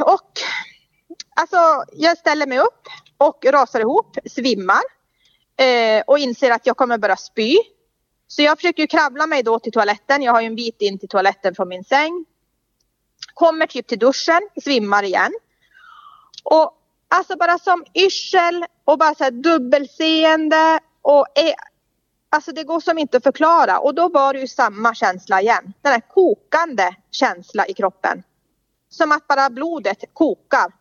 Och 0.00 0.30
Alltså, 1.34 1.84
jag 1.92 2.18
ställer 2.18 2.46
mig 2.46 2.58
upp 2.58 2.88
och 3.18 3.44
rasar 3.44 3.80
ihop, 3.80 4.16
svimmar 4.30 4.82
eh, 5.56 6.02
och 6.06 6.18
inser 6.18 6.50
att 6.50 6.66
jag 6.66 6.76
kommer 6.76 6.98
börja 6.98 7.16
spy. 7.16 7.56
Så 8.26 8.42
jag 8.42 8.58
försöker 8.58 8.86
kravla 8.86 9.26
mig 9.26 9.42
då 9.42 9.58
till 9.58 9.72
toaletten. 9.72 10.22
Jag 10.22 10.32
har 10.32 10.40
ju 10.40 10.46
en 10.46 10.56
bit 10.56 10.80
in 10.80 10.98
till 10.98 11.08
toaletten 11.08 11.54
från 11.54 11.68
min 11.68 11.84
säng. 11.84 12.24
Kommer 13.34 13.66
typ 13.66 13.86
till 13.86 13.98
duschen, 13.98 14.40
svimmar 14.62 15.02
igen. 15.02 15.32
Och 16.44 16.72
alltså 17.08 17.36
bara 17.36 17.58
som 17.58 17.84
yrsel 17.94 18.64
och 18.84 18.98
bara 18.98 19.14
så 19.14 19.24
här 19.24 19.30
dubbelseende 19.30 20.80
och 21.02 21.26
är, 21.34 21.54
alltså 22.30 22.52
det 22.52 22.64
går 22.64 22.80
som 22.80 22.98
inte 22.98 23.16
att 23.16 23.22
förklara. 23.22 23.78
Och 23.78 23.94
då 23.94 24.08
var 24.08 24.32
det 24.32 24.40
ju 24.40 24.48
samma 24.48 24.94
känsla 24.94 25.40
igen. 25.40 25.72
Den 25.82 25.92
här 25.92 26.00
kokande 26.00 26.94
känsla 27.10 27.66
i 27.66 27.74
kroppen. 27.74 28.22
Som 28.88 29.12
att 29.12 29.26
bara 29.26 29.50
blodet 29.50 30.04
kokar 30.12 30.72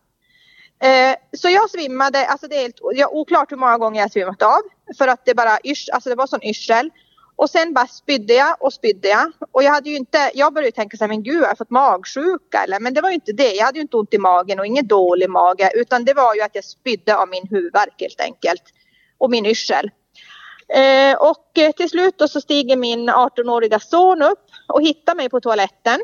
Eh, 0.84 1.16
så 1.38 1.50
jag 1.50 1.70
svimmade, 1.70 2.26
alltså 2.28 2.48
det 2.48 2.56
är 2.56 2.62
helt 2.62 2.80
jag, 2.94 3.14
oklart 3.14 3.52
hur 3.52 3.58
många 3.58 3.78
gånger 3.78 4.02
jag 4.02 4.12
svimmat 4.12 4.42
av. 4.42 4.62
För 4.98 5.08
att 5.08 5.26
det 5.26 5.36
bara 5.36 5.58
yrs, 5.64 5.90
alltså 5.90 6.10
det 6.10 6.16
var 6.16 6.28
sån 6.28 6.44
yrsel. 6.44 6.90
Och 7.36 7.50
sen 7.50 7.74
bara 7.74 7.88
spydde 7.88 8.34
jag 8.34 8.56
och 8.60 8.74
spydde 8.74 9.08
jag. 9.08 9.32
Och 9.52 9.64
jag 9.64 9.72
hade 9.72 9.90
ju 9.90 9.96
inte, 9.96 10.32
jag 10.34 10.54
började 10.54 10.72
tänka 10.72 10.98
så 10.98 11.04
här, 11.04 11.10
men 11.10 11.24
gud 11.24 11.42
har 11.42 11.48
jag 11.48 11.58
fått 11.58 11.70
magsjuka 11.70 12.64
eller? 12.64 12.80
Men 12.80 12.94
det 12.94 13.02
var 13.02 13.10
ju 13.10 13.16
inte 13.16 13.32
det. 13.32 13.54
Jag 13.54 13.66
hade 13.66 13.78
ju 13.78 13.82
inte 13.82 13.98
ont 13.98 14.14
i 14.14 14.18
magen 14.18 14.60
och 14.60 14.66
ingen 14.66 14.88
dålig 14.88 15.30
mage. 15.30 15.72
Utan 15.76 16.06
det 16.06 16.14
var 16.14 16.36
ju 16.36 16.42
att 16.42 16.56
jag 16.56 16.64
spydde 16.64 17.18
av 17.18 17.30
min 17.30 17.48
huvudvärk 17.50 18.02
helt 18.02 18.22
enkelt. 18.22 18.64
Och 19.18 19.30
min 19.30 19.46
yrsel. 19.46 19.92
Eh, 20.68 21.16
och 21.18 21.58
eh, 21.58 21.72
till 21.72 21.90
slut 21.90 22.18
då 22.18 22.28
så 22.28 22.42
stiger 22.42 22.78
min 22.78 23.10
18-åriga 23.10 23.80
son 23.80 24.22
upp 24.22 24.46
och 24.68 24.82
hittar 24.82 25.16
mig 25.16 25.30
på 25.30 25.42
toaletten. 25.42 26.00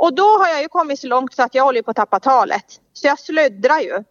Och 0.00 0.14
då 0.14 0.22
har 0.22 0.48
jag 0.48 0.62
ju 0.62 0.68
kommit 0.68 1.00
så 1.00 1.06
långt 1.06 1.34
så 1.34 1.42
att 1.42 1.54
jag 1.54 1.64
håller 1.64 1.82
på 1.82 1.90
att 1.90 1.96
tappa 1.96 2.20
talet. 2.20 2.64
Så 2.92 3.06
jag 3.06 3.18
slöddrar 3.18 3.80
ju. 3.80 4.04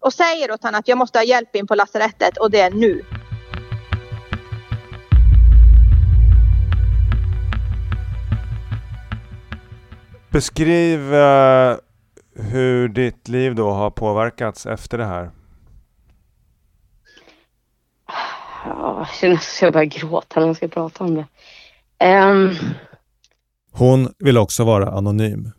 Och 0.00 0.12
säger 0.12 0.50
åt 0.50 0.62
honom 0.62 0.78
att 0.78 0.88
jag 0.88 0.98
måste 0.98 1.18
ha 1.18 1.24
hjälp 1.24 1.56
in 1.56 1.66
på 1.66 1.74
lasarettet 1.74 2.36
och 2.36 2.50
det 2.50 2.60
är 2.60 2.70
nu. 2.70 3.02
Beskriv 10.30 11.14
uh, 11.14 11.76
hur 12.34 12.88
ditt 12.88 13.28
liv 13.28 13.54
då 13.54 13.70
har 13.70 13.90
påverkats 13.90 14.66
efter 14.66 14.98
det 14.98 15.04
här. 15.04 15.30
Ja, 18.64 18.96
jag 18.98 19.08
känner 19.08 19.34
att 19.34 19.58
jag 19.62 19.72
börjar 19.72 19.84
gråta 19.84 20.40
när 20.40 20.46
jag 20.46 20.56
ska 20.56 20.68
prata 20.68 21.04
om 21.04 21.14
det. 21.14 21.26
Um, 22.06 22.56
hon 23.78 24.08
vill 24.18 24.38
också 24.38 24.64
vara 24.64 24.88
anonym. 24.88 25.50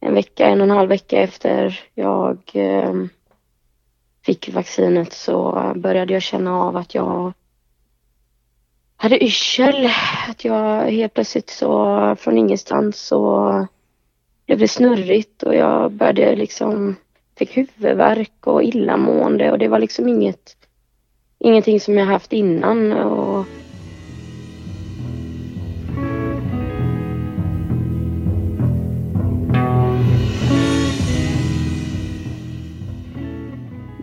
En 0.00 0.14
vecka, 0.14 0.46
en 0.46 0.60
och 0.60 0.66
en 0.66 0.76
halv 0.76 0.88
vecka 0.88 1.18
efter 1.18 1.80
jag 1.94 2.38
ehm, 2.54 3.08
fick 4.26 4.48
vaccinet 4.54 5.12
så 5.12 5.72
började 5.76 6.12
jag 6.12 6.22
känna 6.22 6.60
av 6.60 6.76
att 6.76 6.94
jag 6.94 7.32
hade 8.96 9.24
yrsel. 9.24 9.88
Att 10.28 10.44
jag 10.44 10.90
helt 10.90 11.14
plötsligt 11.14 11.50
så 11.50 12.16
från 12.18 12.38
ingenstans 12.38 13.00
så 13.00 13.66
blev 14.46 14.58
det 14.58 14.68
snurrigt 14.68 15.42
och 15.42 15.54
jag 15.54 15.92
började 15.92 16.36
liksom 16.36 16.96
fick 17.38 17.56
huvudvärk 17.56 18.46
och 18.46 18.64
illamående 18.64 19.52
och 19.52 19.58
det 19.58 19.68
var 19.68 19.78
liksom 19.78 20.08
inget 20.08 20.56
ingenting 21.38 21.80
som 21.80 21.98
jag 21.98 22.06
haft 22.06 22.32
innan. 22.32 22.92
Och 22.92 23.46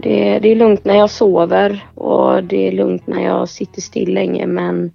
Det, 0.09 0.39
det, 0.39 0.49
är 0.49 0.55
lugnt 0.55 0.85
när 0.85 0.97
jag 0.97 1.09
sover 1.09 1.87
och 1.95 2.43
det 2.43 2.67
är 2.67 2.71
lugnt 2.71 3.07
när 3.07 3.23
jag 3.23 3.49
sitter 3.49 3.81
still 3.81 4.13
länge 4.13 4.47
men 4.47 4.93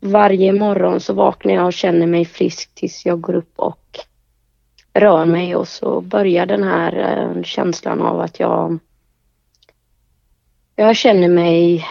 varje 0.00 0.52
morgon 0.52 1.00
så 1.00 1.14
vaknar 1.14 1.54
jag 1.54 1.66
och 1.66 1.72
känner 1.72 2.06
mig 2.06 2.24
frisk 2.24 2.74
tills 2.74 3.06
jag 3.06 3.20
går 3.20 3.34
upp 3.34 3.52
och 3.56 3.98
rör 4.92 5.24
mig 5.24 5.56
och 5.56 5.68
så 5.68 6.00
börjar 6.00 6.46
den 6.46 6.62
här 6.62 6.96
eh, 6.98 7.42
känslan 7.42 8.02
av 8.02 8.20
att 8.20 8.40
jag 8.40 8.78
jag 10.76 10.96
känner 10.96 11.28
mig 11.28 11.86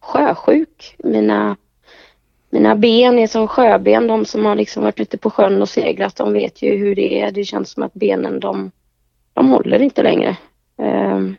sjösjuk. 0.00 0.96
Mina, 0.98 1.56
mina 2.50 2.76
ben 2.76 3.18
är 3.18 3.26
som 3.26 3.48
sjöben. 3.48 4.06
De 4.06 4.24
som 4.24 4.44
har 4.44 4.54
liksom 4.54 4.82
varit 4.82 5.00
ute 5.00 5.18
på 5.18 5.30
sjön 5.30 5.62
och 5.62 5.68
seglat, 5.68 6.16
de 6.16 6.32
vet 6.32 6.62
ju 6.62 6.76
hur 6.76 6.94
det 6.94 7.20
är. 7.20 7.30
Det 7.30 7.44
känns 7.44 7.70
som 7.70 7.82
att 7.82 7.94
benen, 7.94 8.40
de, 8.40 8.70
de 9.32 9.50
håller 9.50 9.82
inte 9.82 10.02
längre. 10.02 10.36
Ehm, 10.78 11.36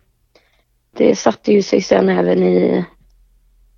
det 0.98 1.15
satte 1.15 1.51
ju 1.51 1.62
sig 1.62 1.82
sen 1.82 2.10
även 2.10 2.44
i 2.44 2.86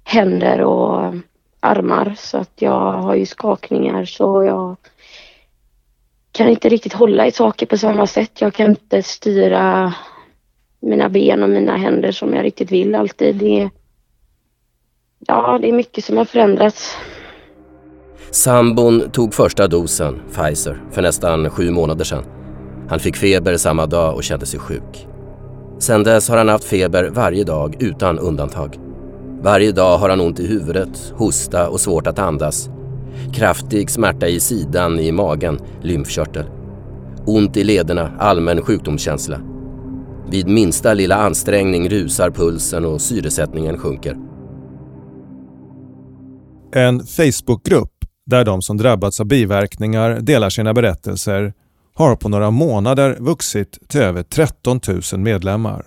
händer 0.04 0.62
och 0.62 1.14
armar 1.60 2.16
så 2.18 2.38
att 2.38 2.52
jag 2.56 2.92
har 2.92 3.16
ju 3.16 3.26
skakningar 3.26 4.06
så 4.06 4.44
jag 4.44 4.76
kan 6.32 6.50
inte 6.50 6.70
riktigt 6.70 6.94
hålla 6.94 7.28
i 7.28 7.32
saker 7.32 7.66
på 7.66 7.78
samma 7.78 8.08
sätt. 8.08 8.42
Jag 8.42 8.54
kan 8.54 8.70
inte 8.70 9.04
styra 9.04 9.94
mina 10.80 11.10
ben 11.10 11.44
och 11.44 11.50
mina 11.50 11.78
händer 11.78 12.12
som 12.12 12.34
jag 12.34 12.44
riktigt 12.44 12.72
vill 12.72 12.96
alltid. 12.96 13.36
Det, 13.36 13.70
ja, 15.28 15.58
det 15.62 15.70
är 15.70 15.74
mycket 15.74 16.06
som 16.06 16.18
har 16.18 16.26
förändrats. 16.26 16.98
Sambon 18.32 19.12
tog 19.12 19.34
första 19.34 19.68
dosen, 19.68 20.22
Pfizer, 20.34 20.82
för 20.92 21.02
nästan 21.02 21.50
sju 21.50 21.72
månader 21.72 22.06
sedan. 22.06 22.24
Han 22.90 23.00
fick 23.00 23.16
feber 23.16 23.58
samma 23.58 23.86
dag 23.86 24.16
och 24.16 24.24
kände 24.24 24.46
sig 24.46 24.60
sjuk. 24.60 25.08
Sedan 25.80 26.04
dess 26.04 26.30
har 26.30 26.38
han 26.38 26.50
haft 26.50 26.64
feber 26.64 27.10
varje 27.10 27.44
dag 27.44 27.76
utan 27.80 28.20
undantag. 28.20 28.80
Varje 29.42 29.72
dag 29.72 29.98
har 29.98 30.10
han 30.10 30.22
ont 30.22 30.40
i 30.40 30.48
huvudet, 30.48 31.14
hosta 31.16 31.70
och 31.70 31.80
svårt 31.80 32.08
att 32.08 32.20
andas. 32.20 32.70
Kraftig 33.34 33.90
smärta 33.90 34.28
i 34.28 34.40
sidan, 34.40 35.00
i 35.00 35.12
magen, 35.12 35.60
lymfkörtel. 35.82 36.46
Ont 37.26 37.58
i 37.58 37.64
lederna, 37.64 38.12
allmän 38.20 38.62
sjukdomskänsla. 38.62 39.40
Vid 40.30 40.48
minsta 40.48 40.94
lilla 40.94 41.16
ansträngning 41.16 41.90
rusar 41.90 42.30
pulsen 42.30 42.86
och 42.86 43.02
syresättningen 43.02 43.78
sjunker. 43.78 44.18
En 46.76 47.00
Facebookgrupp 47.00 47.92
där 48.26 48.46
de 48.46 48.62
som 48.62 48.78
drabbats 48.78 49.20
av 49.20 49.26
biverkningar 49.26 50.20
delar 50.20 50.50
sina 50.50 50.74
berättelser 50.74 51.54
har 51.98 52.16
på 52.16 52.30
några 52.30 52.51
månader 52.51 53.18
vuxit 53.20 53.89
till 53.89 54.01
över 54.01 54.24
13 54.24 54.80
000 55.13 55.22
medlemmar. 55.22 55.86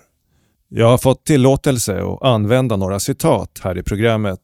Jag 0.68 0.90
har 0.90 0.98
fått 0.98 1.24
tillåtelse 1.24 2.02
att 2.02 2.22
använda 2.22 2.76
några 2.76 2.98
citat 2.98 3.60
här 3.62 3.78
i 3.78 3.82
programmet. 3.82 4.40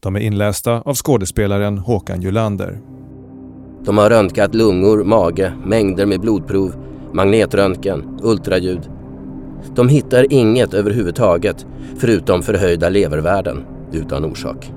De 0.00 0.16
är 0.16 0.20
inlästa 0.20 0.80
av 0.80 0.94
skådespelaren 0.94 1.78
Håkan 1.78 2.22
Julander. 2.22 2.80
De 3.84 3.98
har 3.98 4.10
röntgat 4.10 4.54
lungor, 4.54 5.04
mage, 5.04 5.52
mängder 5.64 6.06
med 6.06 6.20
blodprov, 6.20 6.74
magnetröntgen, 7.12 8.18
ultraljud. 8.22 8.90
De 9.74 9.88
hittar 9.88 10.32
inget 10.32 10.74
överhuvudtaget 10.74 11.66
förutom 11.98 12.42
förhöjda 12.42 12.88
levervärden 12.88 13.64
utan 13.92 14.24
orsak. 14.24 14.72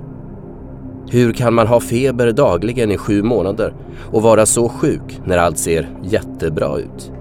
Hur 1.10 1.34
kan 1.34 1.54
man 1.54 1.68
ha 1.68 1.80
feber 1.80 2.32
dagligen 2.32 2.92
i 2.92 2.98
sju 2.98 3.24
månader 3.24 3.74
och 4.12 4.22
vara 4.22 4.46
så 4.46 4.70
sjuk 4.70 5.20
när 5.26 5.38
allt 5.38 5.58
ser 5.58 5.90
jättebra 6.04 6.78
ut? 6.78 7.12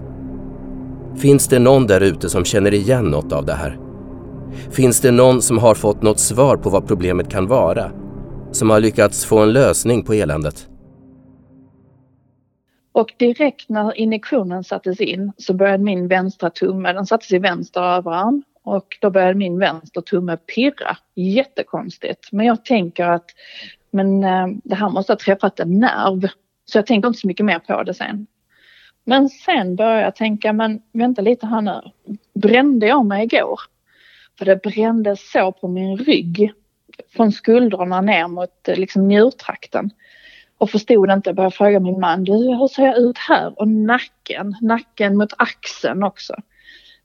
Finns 1.17 1.49
det 1.49 1.59
någon 1.59 1.87
där 1.87 2.01
ute 2.01 2.29
som 2.29 2.45
känner 2.45 2.75
igen 2.75 3.05
något 3.05 3.33
av 3.33 3.47
det 3.47 3.53
här? 3.53 3.79
Finns 4.71 5.01
det 5.01 5.11
någon 5.11 5.43
som 5.43 5.59
har 5.59 5.75
fått 5.75 6.03
något 6.03 6.21
svar 6.21 6.57
på 6.57 6.71
vad 6.71 6.87
problemet 6.87 7.31
kan 7.31 7.47
vara? 7.47 7.91
Som 8.51 8.71
har 8.71 8.81
lyckats 8.81 9.25
få 9.25 9.39
en 9.39 9.53
lösning 9.53 10.05
på 10.05 10.13
eländet? 10.13 10.69
Och 12.93 13.15
direkt 13.19 13.69
när 13.69 13.99
injektionen 13.99 14.65
sattes 14.65 15.01
in 15.01 15.33
så 15.37 15.55
började 15.55 15.85
min 15.85 16.09
vänstra 16.09 16.51
tumme, 16.51 16.93
den 16.93 17.07
sattes 17.07 17.33
i 17.33 17.39
vänster 17.39 17.83
överarm 17.83 18.43
och 18.65 18.99
då 19.01 19.11
började 19.11 19.35
min 19.35 19.59
vänster 19.59 20.01
tumme 20.01 20.37
pirra. 20.37 20.97
Jättekonstigt. 21.15 22.29
Men 22.33 22.47
jag 22.47 22.65
tänker 22.65 23.05
att 23.05 23.27
men, 23.93 24.25
eh, 24.25 24.47
det 24.65 24.75
här 24.75 24.91
måste 24.91 25.13
ha 25.13 25.19
träffat 25.19 25.61
en 25.61 25.81
nerv. 25.81 26.29
Så 26.65 26.79
jag 26.79 26.87
tänker 26.87 27.09
inte 27.09 27.21
så 27.21 27.27
mycket 27.27 27.47
mer 27.47 27.59
på 27.59 27.83
det 27.83 27.95
sen. 27.95 28.27
Men 29.05 29.29
sen 29.29 29.77
började 29.77 30.01
jag 30.01 30.17
tänka, 30.17 30.53
men 30.53 30.83
vänta 30.93 31.23
lite 31.23 31.47
här 31.47 31.61
nu. 31.61 31.81
Brände 32.35 32.87
jag 32.87 33.07
mig 33.07 33.25
igår? 33.25 33.61
För 34.39 34.45
det 34.45 34.63
brände 34.63 35.17
så 35.17 35.53
på 35.53 35.69
min 35.69 35.97
rygg. 35.97 36.53
Från 37.17 37.33
skuldrorna 37.33 38.01
ner 38.01 38.29
mot 38.29 38.69
eh, 38.69 38.77
liksom 38.77 39.09
njurtrakten. 39.09 39.91
Och 40.59 40.71
förstod 40.71 41.11
inte, 41.11 41.29
Jag 41.31 41.37
började 41.37 41.57
fråga 41.57 41.81
min 41.81 42.01
man, 42.01 42.25
du 42.25 42.33
hur 42.33 42.69
ser 42.69 42.87
jag 42.87 42.99
ut 42.99 43.19
här? 43.19 43.61
Och 43.61 43.69
nacken, 43.69 44.57
nacken 44.61 45.17
mot 45.17 45.33
axeln 45.39 46.03
också. 46.03 46.35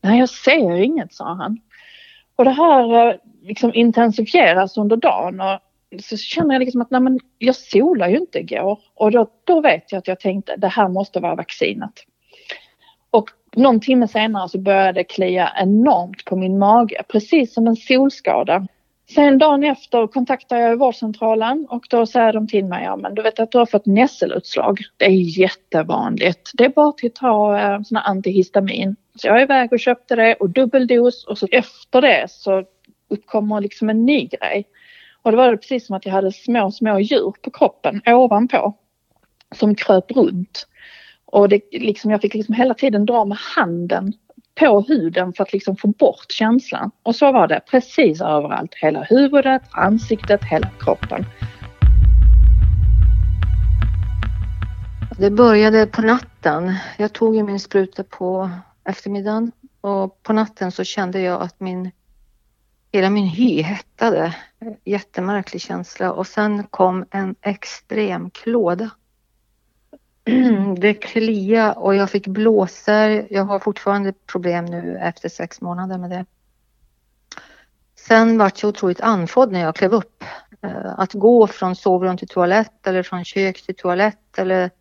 Nej, 0.01 0.19
jag 0.19 0.29
ser 0.29 0.75
inget, 0.75 1.13
sa 1.13 1.33
han. 1.33 1.59
Och 2.35 2.45
det 2.45 2.51
här 2.51 3.09
eh, 3.09 3.15
liksom 3.41 3.73
intensifieras 3.73 4.77
under 4.77 4.95
dagen 4.95 5.41
och 5.41 5.59
så 6.01 6.17
känner 6.17 6.55
jag 6.55 6.59
liksom 6.59 6.81
att 6.81 6.91
nej 6.91 7.01
men 7.01 7.19
jag 7.37 7.55
solar 7.55 8.09
ju 8.09 8.17
inte 8.17 8.39
igår 8.39 8.79
och 8.93 9.11
då, 9.11 9.27
då 9.43 9.61
vet 9.61 9.91
jag 9.91 9.99
att 9.99 10.07
jag 10.07 10.19
tänkte 10.19 10.55
det 10.57 10.67
här 10.67 10.89
måste 10.89 11.19
vara 11.19 11.35
vaccinet. 11.35 11.93
Och 13.09 13.29
någon 13.55 13.79
timme 13.79 14.07
senare 14.07 14.49
så 14.49 14.59
började 14.59 14.91
det 14.91 15.03
klia 15.03 15.51
enormt 15.57 16.25
på 16.25 16.35
min 16.35 16.59
mage, 16.59 17.03
precis 17.07 17.53
som 17.53 17.67
en 17.67 17.75
solskada. 17.75 18.67
Sen 19.09 19.37
dagen 19.37 19.63
efter 19.63 20.07
kontaktar 20.07 20.57
jag 20.57 20.77
vårdcentralen 20.77 21.67
och 21.69 21.85
då 21.89 22.05
säger 22.05 22.33
de 22.33 22.47
till 22.47 22.65
mig, 22.65 22.83
ja 22.83 22.95
men 22.95 23.15
du 23.15 23.21
vet 23.21 23.39
att 23.39 23.51
du 23.51 23.57
har 23.57 23.65
fått 23.65 23.85
nässelutslag. 23.85 24.79
Det 24.97 25.05
är 25.05 25.39
jättevanligt. 25.39 26.51
Det 26.53 26.65
är 26.65 26.69
bara 26.69 26.91
till 26.91 27.07
att 27.07 27.15
ta 27.15 27.59
eh, 27.59 27.81
såna 27.81 28.01
antihistamin. 28.01 28.95
Så 29.17 29.27
jag 29.27 29.37
är 29.37 29.41
iväg 29.41 29.73
och 29.73 29.79
köpte 29.79 30.15
det 30.15 30.35
och 30.35 30.49
dubbeldos 30.49 31.25
och 31.25 31.37
så 31.37 31.47
efter 31.51 32.01
det 32.01 32.25
så 32.29 32.63
uppkommer 33.09 33.61
liksom 33.61 33.89
en 33.89 34.05
ny 34.05 34.27
grej. 34.27 34.67
Och 35.21 35.31
då 35.31 35.37
var 35.37 35.51
det 35.51 35.57
precis 35.57 35.87
som 35.87 35.95
att 35.95 36.05
jag 36.05 36.13
hade 36.13 36.31
små, 36.31 36.71
små 36.71 36.99
djur 36.99 37.33
på 37.41 37.51
kroppen 37.51 38.01
ovanpå 38.05 38.73
som 39.55 39.75
kröp 39.75 40.11
runt. 40.11 40.67
Och 41.25 41.49
det, 41.49 41.61
liksom, 41.71 42.11
jag 42.11 42.21
fick 42.21 42.33
liksom 42.33 42.55
hela 42.55 42.73
tiden 42.73 43.05
dra 43.05 43.25
med 43.25 43.37
handen 43.55 44.13
på 44.55 44.81
huden 44.81 45.33
för 45.33 45.43
att 45.43 45.53
liksom 45.53 45.77
få 45.77 45.87
bort 45.87 46.31
känslan. 46.31 46.91
Och 47.03 47.15
så 47.15 47.31
var 47.31 47.47
det 47.47 47.61
precis 47.71 48.21
överallt. 48.21 48.75
Hela 48.75 49.03
huvudet, 49.03 49.61
ansiktet, 49.71 50.43
hela 50.43 50.69
kroppen. 50.79 51.25
Det 55.19 55.31
började 55.31 55.87
på 55.87 56.01
natten. 56.01 56.75
Jag 56.97 57.13
tog 57.13 57.35
ju 57.35 57.43
min 57.43 57.59
spruta 57.59 58.03
på 58.03 58.49
eftermiddagen 58.87 59.51
och 59.81 60.23
på 60.23 60.33
natten 60.33 60.71
så 60.71 60.83
kände 60.83 61.21
jag 61.21 61.41
att 61.41 61.59
min 61.59 61.91
hela 62.91 63.09
min 63.09 63.27
hy 63.27 63.61
hettade. 63.61 64.35
Jättemärklig 64.85 65.61
känsla 65.61 66.11
och 66.11 66.27
sen 66.27 66.63
kom 66.63 67.05
en 67.11 67.35
extrem 67.41 68.29
klåda. 68.29 68.89
Det 70.77 70.93
klia 70.93 71.73
och 71.73 71.95
jag 71.95 72.09
fick 72.09 72.27
blåsor. 72.27 73.27
Jag 73.29 73.43
har 73.43 73.59
fortfarande 73.59 74.13
problem 74.13 74.65
nu 74.65 74.97
efter 74.97 75.29
sex 75.29 75.61
månader 75.61 75.97
med 75.97 76.09
det. 76.09 76.25
Sen 77.95 78.37
vart 78.37 78.63
jag 78.63 78.69
otroligt 78.69 79.01
andfådd 79.01 79.51
när 79.51 79.59
jag 79.59 79.75
klev 79.75 79.93
upp. 79.93 80.23
Eh, 80.61 80.99
att 80.99 81.13
gå 81.13 81.47
från 81.47 81.75
sovrum 81.75 82.17
till 82.17 82.27
toalett 82.27 82.87
eller 82.87 83.03
från 83.03 83.25
kök 83.25 83.61
till 83.61 83.75
toalett 83.75 84.37
eller 84.37 84.71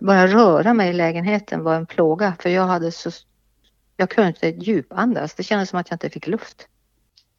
bara 0.00 0.26
röra 0.26 0.74
mig 0.74 0.90
i 0.90 0.92
lägenheten 0.92 1.64
var 1.64 1.74
en 1.74 1.86
plåga 1.86 2.34
för 2.40 2.50
jag 2.50 2.66
hade 2.66 2.92
så... 2.92 3.10
Jag 4.00 4.10
kunde 4.10 4.28
inte 4.28 4.48
djupandas. 4.48 5.34
Det 5.34 5.42
kändes 5.42 5.68
som 5.68 5.78
att 5.78 5.90
jag 5.90 5.94
inte 5.94 6.10
fick 6.10 6.26
luft. 6.26 6.68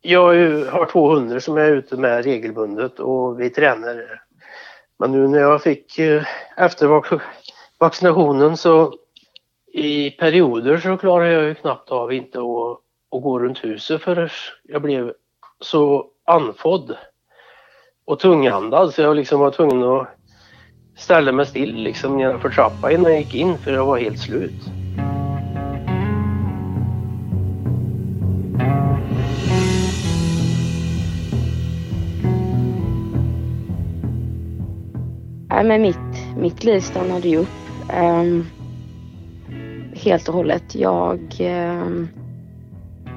Jag 0.01 0.23
har 0.65 0.91
två 0.91 1.09
hundar 1.09 1.39
som 1.39 1.57
jag 1.57 1.67
är 1.67 1.71
ute 1.71 1.97
med 1.97 2.23
regelbundet 2.23 2.99
och 2.99 3.39
vi 3.39 3.49
tränar. 3.49 4.23
Men 4.97 5.11
nu 5.11 5.27
när 5.27 5.39
jag 5.39 5.63
fick 5.63 5.99
eh, 5.99 6.23
efter 6.57 7.01
vaccinationen 7.79 8.57
så 8.57 8.93
i 9.73 10.11
perioder 10.11 10.77
så 10.77 10.97
klarade 10.97 11.31
jag 11.31 11.43
ju 11.43 11.55
knappt 11.55 11.89
av 11.89 12.13
inte 12.13 12.39
att, 12.39 12.79
att 13.15 13.23
gå 13.23 13.39
runt 13.39 13.63
huset 13.63 14.01
för 14.01 14.31
jag 14.63 14.81
blev 14.81 15.13
så 15.59 16.07
andfådd 16.25 16.97
och 18.05 18.19
tungandad 18.19 18.93
så 18.93 19.01
jag 19.01 19.15
liksom 19.15 19.39
var 19.39 19.51
tvungen 19.51 19.83
att 19.83 20.07
ställa 20.97 21.31
mig 21.31 21.45
still 21.45 21.75
liksom 21.75 22.17
nedanför 22.17 22.49
trappan 22.49 22.91
innan 22.91 23.11
jag 23.11 23.21
gick 23.21 23.35
in 23.35 23.57
för 23.57 23.73
jag 23.73 23.85
var 23.85 23.97
helt 23.97 24.19
slut. 24.19 24.88
Nej, 35.59 35.67
men 35.67 35.81
mitt, 35.81 36.37
mitt 36.37 36.63
liv 36.63 36.79
stannade 36.79 37.27
ju 37.27 37.37
upp. 37.37 37.47
Um, 38.03 38.45
helt 39.93 40.27
och 40.27 40.33
hållet. 40.33 40.75
Jag, 40.75 41.19
um, 41.39 42.07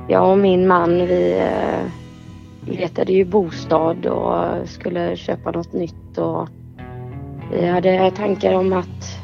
jag 0.09 0.31
och 0.31 0.39
min 0.39 0.67
man 0.67 1.07
vi 1.07 1.35
uh, 1.35 1.91
letade 2.79 3.13
ju 3.13 3.25
bostad 3.25 4.07
och 4.07 4.69
skulle 4.69 5.17
köpa 5.17 5.51
något 5.51 5.73
nytt 5.73 6.19
och 6.19 6.49
vi 7.53 7.67
hade 7.67 8.11
tankar 8.11 8.55
om 8.55 8.73
att 8.73 9.19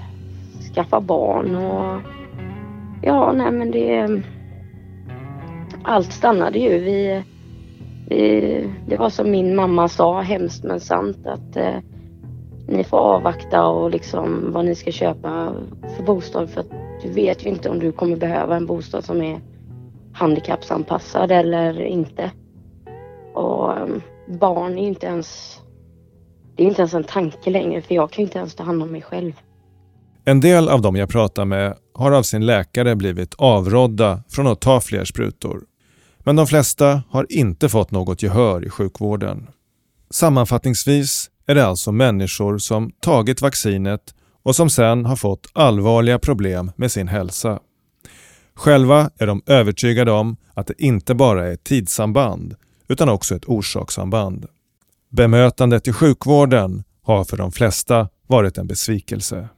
skaffa 0.74 1.00
barn 1.00 1.56
och 1.56 2.00
ja, 3.02 3.32
nej 3.32 3.52
men 3.52 3.70
det... 3.70 4.22
Allt 5.82 6.12
stannade 6.12 6.58
ju. 6.58 6.78
Vi, 6.78 7.22
vi, 8.08 8.70
det 8.86 8.96
var 8.96 9.10
som 9.10 9.30
min 9.30 9.56
mamma 9.56 9.88
sa, 9.88 10.20
hemskt 10.20 10.64
men 10.64 10.80
sant, 10.80 11.26
att 11.26 11.56
uh, 11.56 11.78
ni 12.68 12.84
får 12.84 12.98
avvakta 12.98 13.66
och 13.66 13.90
liksom 13.90 14.52
vad 14.52 14.64
ni 14.64 14.74
ska 14.74 14.90
köpa 14.90 15.54
för 15.96 16.02
bostad 16.02 16.50
för 16.50 16.60
att 16.60 16.70
du 17.02 17.10
vet 17.10 17.46
ju 17.46 17.48
inte 17.48 17.68
om 17.68 17.78
du 17.78 17.92
kommer 17.92 18.16
behöva 18.16 18.56
en 18.56 18.66
bostad 18.66 19.04
som 19.04 19.22
är 19.22 19.40
handikappsanpassad 20.12 21.32
eller 21.32 21.80
inte. 21.80 22.30
Och 23.34 23.76
ehm, 23.76 24.02
barn 24.40 24.78
är 24.78 24.86
inte 24.86 25.06
ens... 25.06 25.58
Det 26.56 26.62
är 26.62 26.66
inte 26.66 26.82
ens 26.82 26.94
en 26.94 27.04
tanke 27.04 27.50
längre 27.50 27.82
för 27.82 27.94
jag 27.94 28.10
kan 28.10 28.22
inte 28.22 28.38
ens 28.38 28.54
ta 28.54 28.62
hand 28.62 28.82
om 28.82 28.92
mig 28.92 29.02
själv. 29.02 29.32
En 30.24 30.40
del 30.40 30.68
av 30.68 30.82
dem 30.82 30.96
jag 30.96 31.08
pratar 31.08 31.44
med 31.44 31.76
har 31.94 32.12
av 32.12 32.22
sin 32.22 32.46
läkare 32.46 32.96
blivit 32.96 33.34
avrådda 33.38 34.22
från 34.28 34.46
att 34.46 34.60
ta 34.60 34.80
fler 34.80 35.04
sprutor. 35.04 35.62
Men 36.18 36.36
de 36.36 36.46
flesta 36.46 37.02
har 37.10 37.26
inte 37.28 37.68
fått 37.68 37.90
något 37.90 38.22
gehör 38.22 38.66
i 38.66 38.70
sjukvården. 38.70 39.46
Sammanfattningsvis 40.10 41.30
är 41.48 41.54
det 41.54 41.66
alltså 41.66 41.92
människor 41.92 42.58
som 42.58 42.90
tagit 43.00 43.42
vaccinet 43.42 44.14
och 44.42 44.56
som 44.56 44.70
sen 44.70 45.06
har 45.06 45.16
fått 45.16 45.46
allvarliga 45.52 46.18
problem 46.18 46.72
med 46.76 46.92
sin 46.92 47.08
hälsa. 47.08 47.60
Själva 48.54 49.10
är 49.18 49.26
de 49.26 49.42
övertygade 49.46 50.12
om 50.12 50.36
att 50.54 50.66
det 50.66 50.82
inte 50.82 51.14
bara 51.14 51.46
är 51.46 51.52
ett 51.52 51.64
tidssamband 51.64 52.56
utan 52.88 53.08
också 53.08 53.36
ett 53.36 53.44
orsakssamband. 53.44 54.46
Bemötandet 55.08 55.88
i 55.88 55.92
sjukvården 55.92 56.84
har 57.02 57.24
för 57.24 57.36
de 57.36 57.52
flesta 57.52 58.08
varit 58.26 58.58
en 58.58 58.66
besvikelse. 58.66 59.48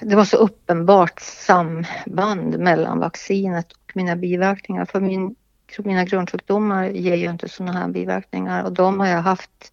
Det 0.00 0.16
var 0.16 0.24
så 0.24 0.36
uppenbart 0.36 1.20
samband 1.20 2.58
mellan 2.58 2.98
vaccinet 2.98 3.72
och 3.72 3.92
mina 3.94 4.16
biverkningar. 4.16 4.84
För 4.84 5.00
min, 5.00 5.34
mina 5.78 6.04
grundsjukdomar 6.04 6.84
ger 6.84 7.16
ju 7.16 7.30
inte 7.30 7.48
sådana 7.48 7.72
här 7.72 7.88
biverkningar 7.88 8.64
och 8.64 8.72
de 8.72 9.00
har 9.00 9.06
jag 9.06 9.22
haft 9.22 9.70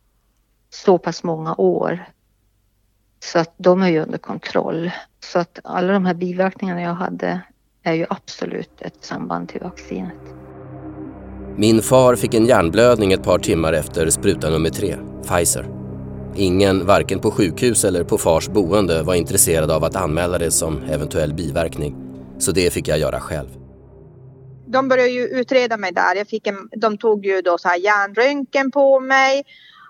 så 0.73 0.97
pass 0.97 1.23
många 1.23 1.55
år. 1.57 2.05
Så 3.23 3.39
att 3.39 3.53
de 3.57 3.81
är 3.81 3.89
ju 3.89 3.99
under 3.99 4.17
kontroll. 4.17 4.91
Så 5.23 5.39
att 5.39 5.59
alla 5.63 5.93
de 5.93 6.05
här 6.05 6.13
biverkningarna 6.13 6.81
jag 6.81 6.93
hade 6.93 7.41
är 7.83 7.93
ju 7.93 8.05
absolut 8.09 8.81
ett 8.81 9.03
samband 9.05 9.49
till 9.49 9.61
vaccinet. 9.61 10.19
Min 11.55 11.81
far 11.81 12.15
fick 12.15 12.33
en 12.33 12.45
hjärnblödning 12.45 13.13
ett 13.13 13.23
par 13.23 13.39
timmar 13.39 13.73
efter 13.73 14.09
spruta 14.09 14.49
nummer 14.49 14.69
tre, 14.69 14.95
Pfizer. 15.23 15.65
Ingen, 16.35 16.85
varken 16.85 17.19
på 17.19 17.31
sjukhus 17.31 17.85
eller 17.85 18.03
på 18.03 18.17
fars 18.17 18.47
boende, 18.49 19.03
var 19.03 19.15
intresserad 19.15 19.71
av 19.71 19.83
att 19.83 19.95
anmäla 19.95 20.37
det 20.37 20.51
som 20.51 20.83
eventuell 20.83 21.33
biverkning. 21.33 21.95
Så 22.37 22.51
det 22.51 22.73
fick 22.73 22.87
jag 22.87 22.99
göra 22.99 23.19
själv. 23.19 23.47
De 24.67 24.87
började 24.87 25.09
ju 25.09 25.27
utreda 25.27 25.77
mig 25.77 25.91
där. 25.91 26.15
Jag 26.15 26.27
fick 26.27 26.47
en, 26.47 26.69
de 26.77 26.97
tog 26.97 27.25
ju 27.25 27.41
då 27.41 27.57
så 27.57 27.67
här 27.67 27.77
hjärnröntgen 27.77 28.71
på 28.71 28.99
mig 28.99 29.43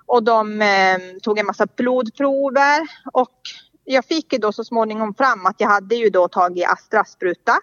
och 0.05 0.23
de 0.23 0.61
eh, 0.61 0.99
tog 1.23 1.39
en 1.39 1.45
massa 1.45 1.65
blodprover 1.75 2.81
och 3.13 3.39
jag 3.83 4.05
fick 4.05 4.33
ju 4.33 4.39
då 4.39 4.51
så 4.51 4.63
småningom 4.63 5.13
fram 5.13 5.45
att 5.45 5.55
jag 5.57 5.67
hade 5.67 5.95
ju 5.95 6.09
då 6.09 6.27
tagit 6.27 6.67
Astra-spruta 6.67 7.59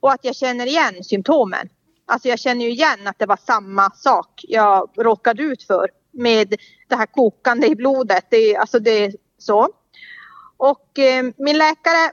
och 0.00 0.12
att 0.12 0.24
jag 0.24 0.36
känner 0.36 0.66
igen 0.66 1.04
symptomen. 1.04 1.68
Alltså 2.06 2.28
jag 2.28 2.38
känner 2.38 2.64
ju 2.64 2.70
igen 2.70 3.06
att 3.06 3.18
det 3.18 3.26
var 3.26 3.38
samma 3.46 3.90
sak 3.90 4.44
jag 4.48 4.90
råkade 4.96 5.42
ut 5.42 5.62
för 5.62 5.90
med 6.12 6.54
det 6.88 6.96
här 6.96 7.06
kokande 7.06 7.66
i 7.66 7.76
blodet. 7.76 8.24
Det, 8.30 8.56
alltså 8.56 8.78
det 8.78 9.04
är 9.04 9.12
så. 9.38 9.68
Och 10.56 10.98
eh, 10.98 11.24
min 11.36 11.58
läkare, 11.58 12.12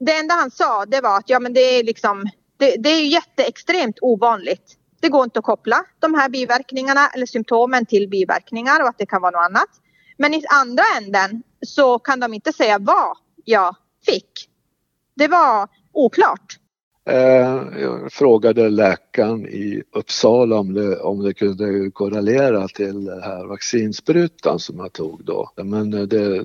det 0.00 0.16
enda 0.16 0.34
han 0.34 0.50
sa 0.50 0.86
det 0.86 1.00
var 1.00 1.18
att 1.18 1.30
ja 1.30 1.40
men 1.40 1.54
det 1.54 1.60
är 1.60 1.84
liksom, 1.84 2.24
det, 2.56 2.76
det 2.78 2.88
är 2.88 3.06
jätteextremt 3.06 3.98
ovanligt. 4.00 4.78
Det 5.02 5.08
går 5.08 5.24
inte 5.24 5.38
att 5.38 5.44
koppla 5.44 5.84
de 5.98 6.14
här 6.14 6.28
biverkningarna 6.28 7.08
eller 7.08 7.26
symptomen 7.26 7.86
till 7.86 8.08
biverkningar 8.08 8.82
och 8.82 8.88
att 8.88 8.98
det 8.98 9.06
kan 9.06 9.22
vara 9.22 9.30
något 9.30 9.44
annat. 9.44 9.68
Men 10.16 10.34
i 10.34 10.44
andra 10.54 10.82
änden 10.98 11.42
så 11.66 11.98
kan 11.98 12.20
de 12.20 12.34
inte 12.34 12.52
säga 12.52 12.78
vad 12.78 13.16
jag 13.44 13.76
fick. 14.06 14.48
Det 15.14 15.28
var 15.28 15.68
oklart. 15.92 16.58
Eh, 17.04 17.80
jag 17.80 18.12
frågade 18.12 18.68
läkaren 18.68 19.46
i 19.46 19.82
Uppsala 19.92 20.58
om 20.58 20.74
det, 20.74 21.00
om 21.00 21.22
det 21.22 21.34
kunde 21.34 21.90
korrelera 21.90 22.68
till 22.68 23.04
den 23.04 23.22
här 23.22 23.46
vaccinsprutan 23.46 24.58
som 24.58 24.78
jag 24.78 24.92
tog 24.92 25.24
då. 25.24 25.50
Men 25.56 26.08
det 26.08 26.44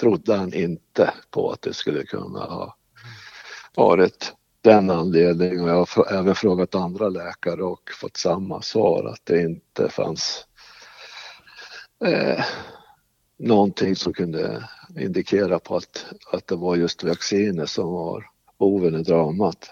trodde 0.00 0.36
han 0.36 0.54
inte 0.54 1.14
på 1.30 1.50
att 1.50 1.62
det 1.62 1.74
skulle 1.74 2.02
kunna 2.02 2.38
ha 2.38 2.76
varit 3.76 4.35
den 4.66 4.90
anledningen. 4.90 5.64
Och 5.64 5.70
jag 5.70 5.88
har 5.96 6.18
även 6.18 6.34
frågat 6.34 6.74
andra 6.74 7.08
läkare 7.08 7.62
och 7.62 7.90
fått 8.00 8.16
samma 8.16 8.62
svar 8.62 9.04
att 9.04 9.20
det 9.24 9.42
inte 9.42 9.88
fanns 9.88 10.46
eh, 12.04 12.44
någonting 13.38 13.96
som 13.96 14.12
kunde 14.12 14.68
indikera 14.98 15.58
på 15.58 15.76
att, 15.76 16.06
att 16.32 16.46
det 16.46 16.56
var 16.56 16.76
just 16.76 17.04
vaccinet 17.04 17.70
som 17.70 17.92
var 17.92 18.26
boven 18.58 18.94
i 18.94 19.02
dramat. 19.02 19.70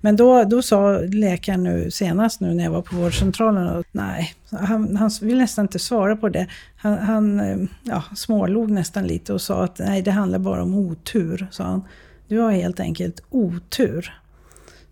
Men 0.00 0.16
då, 0.16 0.44
då 0.44 0.62
sa 0.62 0.98
läkaren 0.98 1.62
nu 1.62 1.90
senast 1.90 2.40
nu 2.40 2.54
när 2.54 2.64
jag 2.64 2.70
var 2.70 2.82
på 2.82 2.96
vårdcentralen 2.96 3.68
att 3.68 3.86
nej, 3.92 4.34
han, 4.50 4.96
han 4.96 5.10
vill 5.22 5.38
nästan 5.38 5.64
inte 5.64 5.78
svara 5.78 6.16
på 6.16 6.28
det. 6.28 6.48
Han, 6.76 6.98
han 6.98 7.40
eh, 7.40 7.68
ja, 7.82 8.02
smålog 8.16 8.70
nästan 8.70 9.06
lite 9.06 9.32
och 9.32 9.40
sa 9.40 9.64
att 9.64 9.78
nej, 9.78 10.02
det 10.02 10.10
handlar 10.10 10.38
bara 10.38 10.62
om 10.62 10.74
otur, 10.74 11.48
sa 11.50 11.64
han. 11.64 11.82
Du 12.28 12.38
har 12.38 12.50
helt 12.50 12.80
enkelt 12.80 13.22
otur. 13.30 14.20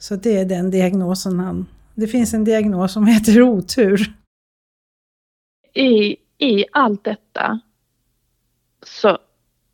Så 0.07 0.17
det 0.17 0.37
är 0.39 0.45
den 0.45 0.71
diagnosen 0.71 1.41
han... 1.41 1.67
Det 1.95 2.07
finns 2.07 2.35
en 2.35 2.45
diagnos 2.45 2.93
som 2.93 3.07
heter 3.07 3.43
otur. 3.43 4.13
I, 5.75 6.17
i 6.39 6.65
allt 6.73 7.05
detta 7.05 7.61
så, 8.83 9.19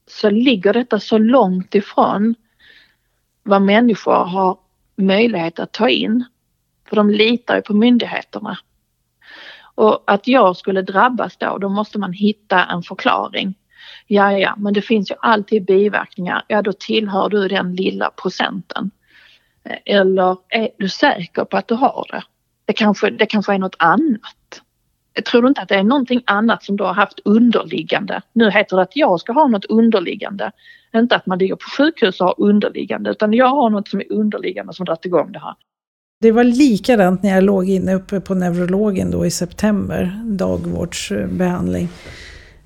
så 0.06 0.30
ligger 0.30 0.72
detta 0.72 1.00
så 1.00 1.18
långt 1.18 1.74
ifrån 1.74 2.34
vad 3.42 3.62
människor 3.62 4.24
har 4.24 4.58
möjlighet 4.96 5.58
att 5.58 5.72
ta 5.72 5.88
in. 5.88 6.24
För 6.88 6.96
de 6.96 7.10
litar 7.10 7.56
ju 7.56 7.62
på 7.62 7.74
myndigheterna. 7.74 8.58
Och 9.74 10.02
att 10.06 10.28
jag 10.28 10.56
skulle 10.56 10.82
drabbas 10.82 11.36
då, 11.36 11.58
då 11.58 11.68
måste 11.68 11.98
man 11.98 12.12
hitta 12.12 12.64
en 12.64 12.82
förklaring. 12.82 13.54
Ja, 14.06 14.38
ja, 14.38 14.54
men 14.58 14.74
det 14.74 14.82
finns 14.82 15.10
ju 15.10 15.14
alltid 15.20 15.64
biverkningar. 15.64 16.44
Ja, 16.48 16.62
då 16.62 16.72
tillhör 16.72 17.28
du 17.28 17.48
den 17.48 17.74
lilla 17.74 18.10
procenten. 18.10 18.90
Eller 19.84 20.36
är 20.48 20.68
du 20.78 20.88
säker 20.88 21.44
på 21.44 21.56
att 21.56 21.68
du 21.68 21.74
har 21.74 22.06
det? 22.10 22.22
Det 22.64 22.72
kanske, 22.72 23.10
det 23.10 23.26
kanske 23.26 23.54
är 23.54 23.58
något 23.58 23.76
annat. 23.78 24.62
Jag 25.14 25.24
tror 25.24 25.48
inte 25.48 25.60
att 25.60 25.68
det 25.68 25.74
är 25.74 25.82
någonting 25.82 26.22
annat 26.26 26.64
som 26.64 26.76
du 26.76 26.84
har 26.84 26.94
haft 26.94 27.20
underliggande. 27.24 28.22
Nu 28.32 28.50
heter 28.50 28.76
det 28.76 28.82
att 28.82 28.96
jag 28.96 29.20
ska 29.20 29.32
ha 29.32 29.46
något 29.46 29.64
underliggande. 29.64 30.52
Inte 30.94 31.16
att 31.16 31.26
man 31.26 31.38
ligger 31.38 31.54
på 31.54 31.70
sjukhus 31.78 32.20
och 32.20 32.26
har 32.26 32.34
underliggande 32.38 33.10
utan 33.10 33.32
jag 33.32 33.48
har 33.48 33.70
något 33.70 33.88
som 33.88 34.00
är 34.00 34.12
underliggande 34.12 34.74
som 34.74 34.84
dragit 34.84 35.04
igång 35.04 35.32
det 35.32 35.38
här. 35.38 35.54
Det 36.20 36.32
var 36.32 36.44
likadant 36.44 37.22
när 37.22 37.30
jag 37.30 37.44
låg 37.44 37.68
inne 37.68 37.94
uppe 37.94 38.20
på 38.20 38.34
neurologen 38.34 39.10
då 39.10 39.26
i 39.26 39.30
september, 39.30 40.22
dagvårdsbehandling. 40.24 41.88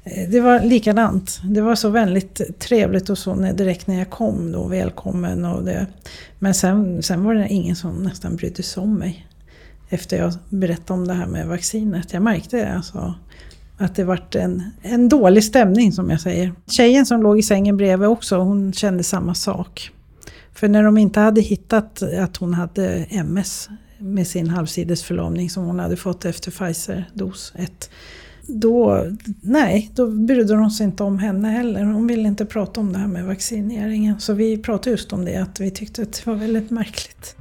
Eh, 0.06 0.28
det 0.28 0.40
var 0.40 0.60
likadant. 0.60 1.40
Det 1.44 1.60
var 1.60 1.74
så 1.74 1.88
väldigt 1.88 2.58
trevligt 2.58 3.10
och 3.10 3.18
så 3.18 3.34
direkt 3.34 3.86
när 3.86 3.98
jag 3.98 4.10
kom 4.10 4.52
då, 4.52 4.66
välkommen 4.66 5.44
och 5.44 5.64
det. 5.64 5.86
Men 6.38 6.54
sen, 6.54 7.02
sen 7.02 7.24
var 7.24 7.34
det 7.34 7.48
ingen 7.48 7.76
som 7.76 8.02
nästan 8.02 8.36
brydde 8.36 8.62
sig 8.62 8.82
om 8.82 8.94
mig. 8.94 9.26
Efter 9.88 10.16
jag 10.16 10.32
berättade 10.48 11.00
om 11.00 11.08
det 11.08 11.14
här 11.14 11.26
med 11.26 11.46
vaccinet. 11.46 12.12
Jag 12.12 12.22
märkte 12.22 12.56
det 12.56 12.72
alltså. 12.74 13.14
Att 13.78 13.94
det 13.94 14.04
vart 14.04 14.34
en, 14.34 14.70
en 14.82 15.08
dålig 15.08 15.44
stämning 15.44 15.92
som 15.92 16.10
jag 16.10 16.20
säger. 16.20 16.52
Tjejen 16.66 17.06
som 17.06 17.22
låg 17.22 17.38
i 17.38 17.42
sängen 17.42 17.76
bredvid 17.76 18.08
också, 18.08 18.36
hon 18.36 18.72
kände 18.72 19.02
samma 19.02 19.34
sak. 19.34 19.90
För 20.52 20.68
när 20.68 20.82
de 20.82 20.98
inte 20.98 21.20
hade 21.20 21.40
hittat 21.40 22.02
att 22.02 22.36
hon 22.36 22.54
hade 22.54 23.06
MS 23.10 23.68
med 23.98 24.26
sin 24.26 24.48
halvsidesförlamning 24.48 25.50
som 25.50 25.64
hon 25.64 25.78
hade 25.78 25.96
fått 25.96 26.24
efter 26.24 26.50
Pfizer-dos 26.50 27.52
1 27.56 27.90
då, 28.48 29.06
nej, 29.40 29.90
då 29.94 30.06
brydde 30.06 30.54
de 30.54 30.70
sig 30.70 30.86
inte 30.86 31.02
om 31.02 31.18
henne 31.18 31.48
heller. 31.48 31.84
Hon 31.84 32.06
ville 32.06 32.28
inte 32.28 32.46
prata 32.46 32.80
om 32.80 32.92
det 32.92 32.98
här 32.98 33.06
med 33.06 33.24
vaccineringen. 33.24 34.20
Så 34.20 34.32
vi 34.32 34.58
pratade 34.58 34.90
just 34.90 35.12
om 35.12 35.24
det, 35.24 35.36
att 35.36 35.60
vi 35.60 35.70
tyckte 35.70 36.02
att 36.02 36.12
det 36.12 36.26
var 36.26 36.34
väldigt 36.34 36.70
märkligt. 36.70 37.36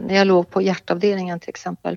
När 0.00 0.14
jag 0.14 0.26
låg 0.26 0.50
på 0.50 0.62
hjärtavdelningen 0.62 1.40
till 1.40 1.48
exempel 1.48 1.96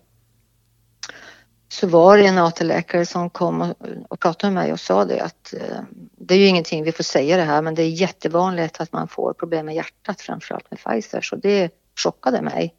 så 1.67 1.87
var 1.87 2.17
det 2.17 2.25
en 2.25 2.37
AT-läkare 2.37 3.05
som 3.05 3.29
kom 3.29 3.73
och, 4.09 4.19
pratade 4.19 4.53
med 4.53 4.63
mig 4.63 4.73
och 4.73 4.79
sa 4.79 5.05
det 5.05 5.21
att 5.21 5.53
eh, 5.53 5.79
det 6.17 6.33
är 6.33 6.37
ju 6.37 6.47
ingenting 6.47 6.83
vi 6.83 6.91
får 6.91 7.03
säga 7.03 7.37
det 7.37 7.43
här 7.43 7.61
men 7.61 7.75
det 7.75 7.83
är 7.83 7.89
jättevanligt 7.89 8.81
att 8.81 8.91
man 8.91 9.07
får 9.07 9.33
problem 9.33 9.65
med 9.65 9.75
hjärtat 9.75 10.21
framförallt 10.21 10.71
med 10.71 10.79
Pfizer 10.79 11.21
så 11.21 11.35
det 11.35 11.71
chockade 12.03 12.41
mig. 12.41 12.75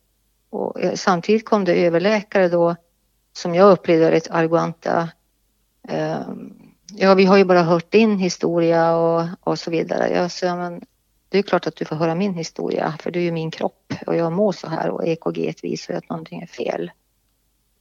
Och 0.51 0.81
eh, 0.81 0.95
samtidigt 0.95 1.45
kom 1.45 1.65
det 1.65 1.87
överläkare 1.87 2.49
då 2.49 2.77
som 3.33 3.55
jag 3.55 3.73
upplevde 3.73 4.11
rätt 4.11 4.31
arroganta. 4.31 5.09
Ehm, 5.89 6.53
ja, 6.97 7.15
vi 7.15 7.25
har 7.25 7.37
ju 7.37 7.45
bara 7.45 7.63
hört 7.63 7.91
din 7.91 8.19
historia 8.19 8.97
och, 8.97 9.27
och 9.41 9.59
så 9.59 9.71
vidare. 9.71 10.09
Jag 10.09 10.31
sa, 10.31 10.57
men 10.57 10.81
det 11.29 11.39
är 11.39 11.43
klart 11.43 11.67
att 11.67 11.77
du 11.77 11.85
får 11.85 11.97
höra 11.97 12.15
min 12.15 12.35
historia 12.35 12.95
för 13.01 13.11
du 13.11 13.19
är 13.19 13.25
ju 13.25 13.33
min 13.33 13.51
kropp 13.51 13.95
och 14.07 14.17
jag 14.17 14.33
mår 14.33 14.53
så 14.53 14.69
här 14.69 14.91
och 14.91 15.07
EKG 15.07 15.55
visar 15.63 15.95
att 15.95 16.09
någonting 16.09 16.41
är 16.41 16.47
fel. 16.47 16.91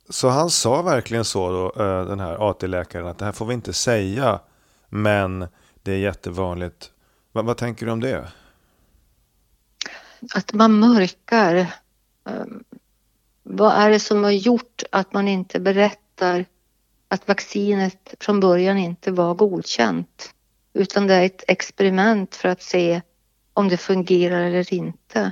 Så 0.10 0.30
han 0.30 0.50
sa 0.50 0.82
verkligen 0.82 1.26
så 1.26 1.52
då, 1.52 1.84
eh, 1.84 2.06
den 2.06 2.20
här 2.20 2.50
AT-läkaren, 2.50 3.08
att 3.08 3.18
det 3.18 3.26
här 3.26 3.32
får 3.32 3.46
vi 3.46 3.54
inte 3.54 3.74
säga, 3.74 4.40
men 4.90 5.48
det 5.84 5.92
är 5.92 5.98
jättevanligt. 5.98 6.92
Vad, 7.32 7.46
vad 7.46 7.58
tänker 7.58 7.86
du 7.86 7.92
om 7.92 8.00
det? 8.00 8.28
Att 10.34 10.54
man 10.54 10.80
mörkar. 10.80 11.74
Ehm, 12.26 12.64
vad 13.44 13.74
är 13.74 13.90
det 13.90 14.00
som 14.00 14.24
har 14.24 14.32
gjort 14.32 14.84
att 14.92 15.14
man 15.14 15.28
inte 15.28 15.60
berättar 15.60 16.46
att 17.08 17.28
vaccinet 17.28 18.14
från 18.20 18.40
början 18.40 18.78
inte 18.78 19.12
var 19.12 19.34
godkänt? 19.34 20.34
Utan 20.74 21.08
det 21.08 21.14
är 21.14 21.26
ett 21.26 21.44
experiment 21.48 22.36
för 22.36 22.50
att 22.50 22.62
se 22.62 23.02
om 23.54 23.70
det 23.70 23.78
fungerar 23.78 24.42
eller 24.42 24.74
inte. 24.74 25.32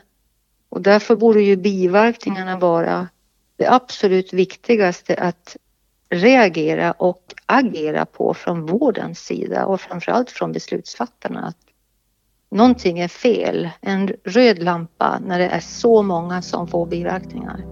Och 0.69 0.81
därför 0.81 1.15
borde 1.15 1.41
ju 1.41 1.55
biverkningarna 1.55 2.57
vara 2.57 3.07
det 3.55 3.67
absolut 3.67 4.33
viktigaste 4.33 5.15
att 5.15 5.57
reagera 6.09 6.91
och 6.91 7.33
agera 7.45 8.05
på 8.05 8.33
från 8.33 8.65
vårdens 8.65 9.19
sida 9.19 9.65
och 9.65 9.81
framförallt 9.81 10.31
från 10.31 10.51
beslutsfattarna. 10.51 11.47
Att 11.47 11.66
någonting 12.51 12.99
är 12.99 13.07
fel, 13.07 13.69
en 13.81 14.09
röd 14.25 14.63
lampa 14.63 15.19
när 15.25 15.39
det 15.39 15.47
är 15.47 15.59
så 15.59 16.03
många 16.03 16.41
som 16.41 16.67
får 16.67 16.85
biverkningar. 16.85 17.65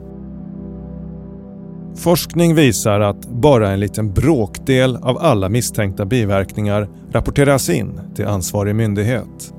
Forskning 1.96 2.56
visar 2.56 3.00
att 3.00 3.26
bara 3.26 3.70
en 3.70 3.80
liten 3.80 4.14
bråkdel 4.14 4.96
av 4.96 5.18
alla 5.18 5.50
misstänkta 5.50 6.06
biverkningar 6.06 6.90
rapporteras 7.12 7.70
in 7.70 8.00
till 8.16 8.28
ansvarig 8.28 8.76
myndighet. 8.76 9.54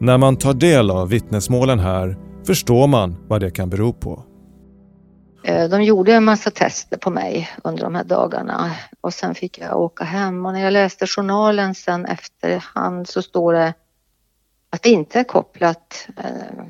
När 0.00 0.18
man 0.18 0.36
tar 0.36 0.54
del 0.54 0.90
av 0.90 1.08
vittnesmålen 1.08 1.78
här 1.78 2.16
förstår 2.46 2.86
man 2.86 3.16
vad 3.28 3.40
det 3.40 3.50
kan 3.50 3.70
bero 3.70 3.92
på. 3.92 4.22
Eh, 5.44 5.68
de 5.68 5.82
gjorde 5.82 6.14
en 6.14 6.24
massa 6.24 6.50
tester 6.50 6.96
på 6.96 7.10
mig 7.10 7.50
under 7.64 7.82
de 7.82 7.94
här 7.94 8.04
dagarna 8.04 8.70
och 9.00 9.14
sen 9.14 9.34
fick 9.34 9.58
jag 9.58 9.80
åka 9.80 10.04
hem 10.04 10.46
och 10.46 10.52
när 10.52 10.64
jag 10.64 10.72
läste 10.72 11.06
journalen 11.06 11.74
sen 11.74 12.04
efterhand 12.06 13.08
så 13.08 13.22
står 13.22 13.52
det 13.52 13.74
att 14.70 14.82
det 14.82 14.90
inte 14.90 15.20
är 15.20 15.24
kopplat 15.24 16.08
eh, 16.16 16.64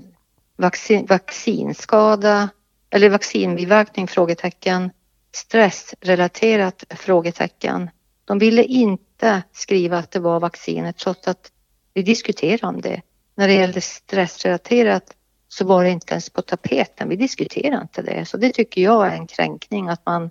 vaccin, 0.57 1.07
vaccinskada 1.07 2.49
eller 2.91 3.11
vaccinbiverkning? 3.11 4.09
Frågetecken. 4.09 4.91
Stressrelaterat? 5.33 6.85
Frågetecken. 6.91 7.91
De 8.25 8.39
ville 8.39 8.65
inte 8.65 9.43
skriva 9.53 9.99
att 9.99 10.11
det 10.11 10.21
var 10.21 10.41
vaccinet 10.41 10.97
trots 10.97 11.29
att 11.29 11.53
vi 11.95 12.03
diskuterade 12.03 12.67
om 12.67 12.81
det. 12.81 13.03
När 13.35 13.49
det 13.49 13.55
gällde 13.55 13.81
stressrelaterat 13.81 15.17
så 15.49 15.65
var 15.65 15.85
det 15.85 15.91
inte 15.91 16.13
ens 16.13 16.31
på 16.31 16.43
tapeten. 16.43 17.09
Vi 17.09 17.17
diskuterade 17.17 17.83
inte 17.83 18.03
det. 18.03 18.25
Så 18.25 18.37
det 18.37 18.53
tycker 18.53 18.83
jag 18.83 19.07
är 19.07 19.13
en 19.13 19.27
kränkning 19.27 19.89
att 19.89 20.07
man 20.07 20.31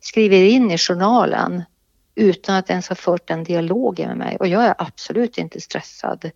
skriver 0.00 0.42
in 0.42 0.70
i 0.70 0.78
journalen 0.78 1.62
utan 2.14 2.54
att 2.54 2.70
ens 2.70 2.88
ha 2.88 2.96
fört 2.96 3.28
den 3.28 3.44
dialogen 3.44 4.08
med 4.08 4.16
mig. 4.16 4.36
Och 4.36 4.48
jag 4.48 4.64
är 4.64 4.74
absolut 4.78 5.38
inte 5.38 5.60
stressad. 5.60 6.30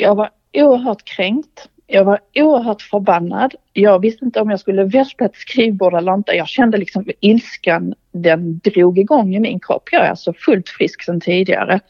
Jag 0.00 0.14
var 0.14 0.30
oerhört 0.52 1.04
kränkt. 1.04 1.68
Jag 1.86 2.04
var 2.04 2.20
oerhört 2.34 2.82
förbannad. 2.82 3.54
Jag 3.72 4.00
visste 4.00 4.24
inte 4.24 4.40
om 4.40 4.50
jag 4.50 4.60
skulle 4.60 4.84
välta 4.84 5.24
ett 5.24 5.36
skrivbord 5.36 5.94
eller 5.94 6.14
inte. 6.14 6.32
Jag 6.32 6.48
kände 6.48 6.78
liksom 6.78 7.04
ilskan, 7.20 7.94
den 8.12 8.58
drog 8.58 8.98
igång 8.98 9.34
i 9.34 9.40
min 9.40 9.60
kropp. 9.60 9.88
Jag 9.92 10.04
är 10.04 10.10
alltså 10.10 10.32
fullt 10.32 10.68
frisk 10.68 11.02
sedan 11.02 11.20
tidigare. 11.20 11.80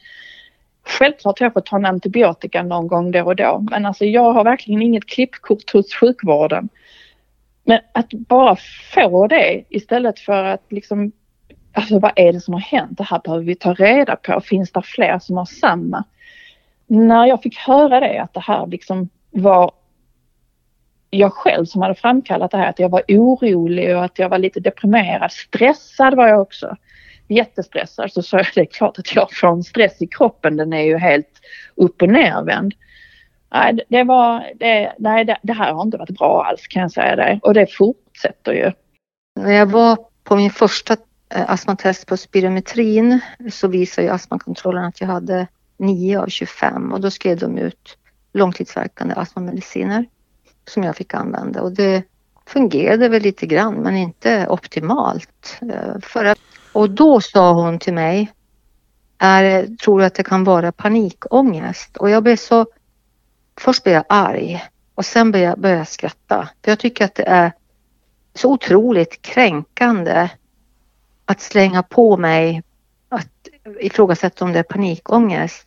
Självklart 0.83 1.39
har 1.39 1.47
jag 1.47 1.53
fått 1.53 1.67
ta 1.67 1.77
en 1.77 1.85
antibiotika 1.85 2.63
någon 2.63 2.89
gång 2.89 3.11
då 3.11 3.25
och 3.25 3.37
då, 3.37 3.67
men 3.71 3.87
alltså 3.87 4.05
jag 4.05 4.33
har 4.33 4.45
verkligen 4.45 4.83
inget 4.83 5.07
klippkort 5.07 5.73
hos 5.73 5.95
sjukvården. 5.95 6.69
Men 7.65 7.81
att 7.93 8.11
bara 8.11 8.57
få 8.95 9.27
det 9.27 9.65
istället 9.69 10.21
för 10.21 10.45
att 10.45 10.65
liksom, 10.69 11.13
alltså 11.73 11.99
vad 11.99 12.13
är 12.17 12.33
det 12.33 12.41
som 12.41 12.55
har 12.55 12.61
hänt? 12.61 12.99
Det 12.99 13.05
här 13.05 13.21
behöver 13.25 13.45
vi 13.45 13.55
ta 13.55 13.75
reda 13.75 14.17
på. 14.17 14.41
Finns 14.41 14.73
det 14.73 14.83
fler 14.83 15.19
som 15.19 15.37
har 15.37 15.45
samma? 15.45 16.05
När 16.91 17.27
jag 17.27 17.43
fick 17.43 17.59
höra 17.59 18.01
det, 18.01 18.19
att 18.19 18.35
det 18.35 18.41
här 18.41 18.67
liksom 18.67 19.09
var 19.31 19.71
jag 21.11 21.33
själv 21.33 21.65
som 21.65 21.83
hade 21.83 21.95
framkallat 21.95 22.51
det 22.51 22.57
här, 22.57 22.71
att 22.71 22.79
jag 22.79 22.89
var 22.89 23.03
orolig 23.09 23.97
och 23.97 24.05
att 24.05 24.19
jag 24.19 24.29
var 24.29 24.39
lite 24.39 24.61
deprimerad. 24.61 25.33
Stressad 25.33 26.15
var 26.15 26.29
jag 26.29 26.41
också 26.41 26.77
jättestressad 27.29 28.13
så 28.13 28.23
sa 28.23 28.37
jag 28.37 28.47
det 28.55 28.61
är 28.61 28.65
klart 28.65 28.99
att 28.99 29.15
jag 29.15 29.35
får 29.35 29.49
en 29.49 29.63
stress 29.63 30.03
i 30.03 30.07
kroppen. 30.07 30.57
Den 30.57 30.73
är 30.73 30.83
ju 30.83 30.97
helt 30.97 31.41
upp 31.75 32.03
och 32.03 32.09
nervänd. 32.09 32.75
Nej, 33.53 33.81
det, 33.89 34.05
var, 34.05 34.53
det, 34.55 34.93
nej, 34.99 35.25
det, 35.25 35.39
det 35.43 35.53
här 35.53 35.73
har 35.73 35.83
inte 35.83 35.97
varit 35.97 36.19
bra 36.19 36.45
alls 36.45 36.67
kan 36.67 36.83
jag 36.83 36.93
säga 36.93 37.17
det. 37.17 37.41
Och 37.43 37.55
det 37.55 37.67
fortsätter 37.67 38.53
ju. 38.53 38.73
När 39.41 39.53
jag 39.53 39.67
var 39.67 39.99
på 40.25 40.37
min 40.37 40.51
första 40.51 40.97
eh, 41.35 41.51
astmatest 41.51 42.07
på 42.07 42.17
spirometrin 42.17 43.21
så 43.51 43.69
visade 43.69 44.07
ju 44.07 44.13
astmakontrollen 44.13 44.85
att 44.85 45.01
jag 45.01 45.09
hade 45.09 45.47
9 45.79 46.19
av 46.19 46.27
25 46.27 46.93
och 46.93 47.01
då 47.01 47.11
skrev 47.11 47.39
de 47.39 47.59
ut 47.59 47.99
långtidsverkande 48.33 49.15
astmamediciner 49.15 50.07
som 50.69 50.83
jag 50.83 50.97
fick 50.97 51.15
använda 51.15 51.63
och 51.63 51.73
det 51.73 52.05
fungerade 52.47 53.09
väl 53.09 53.23
lite 53.23 53.47
grann 53.47 53.75
men 53.75 53.97
inte 53.97 54.47
optimalt. 54.49 55.59
Eh, 55.63 56.01
för 56.03 56.25
att 56.25 56.39
och 56.73 56.91
då 56.91 57.21
sa 57.21 57.53
hon 57.53 57.79
till 57.79 57.95
mig, 57.95 58.33
är, 59.19 59.77
tror 59.77 59.99
du 59.99 60.05
att 60.05 60.15
det 60.15 60.23
kan 60.23 60.45
vara 60.45 60.73
panikångest? 60.73 61.97
Och 61.97 62.11
jag 62.11 62.23
blev 62.23 62.37
så, 62.37 62.67
först 63.61 63.85
blev 63.85 63.95
jag 63.95 64.05
arg 64.09 64.65
och 64.95 65.05
sen 65.05 65.33
började 65.33 65.51
jag, 65.51 65.61
började 65.61 65.81
jag 65.81 65.89
skratta. 65.89 66.49
För 66.65 66.71
jag 66.71 66.79
tycker 66.79 67.05
att 67.05 67.15
det 67.15 67.23
är 67.27 67.53
så 68.35 68.53
otroligt 68.53 69.23
kränkande 69.23 70.29
att 71.25 71.41
slänga 71.41 71.83
på 71.83 72.17
mig 72.17 72.63
att 73.09 73.49
ifrågasätta 73.81 74.45
om 74.45 74.53
det 74.53 74.59
är 74.59 74.63
panikångest. 74.63 75.67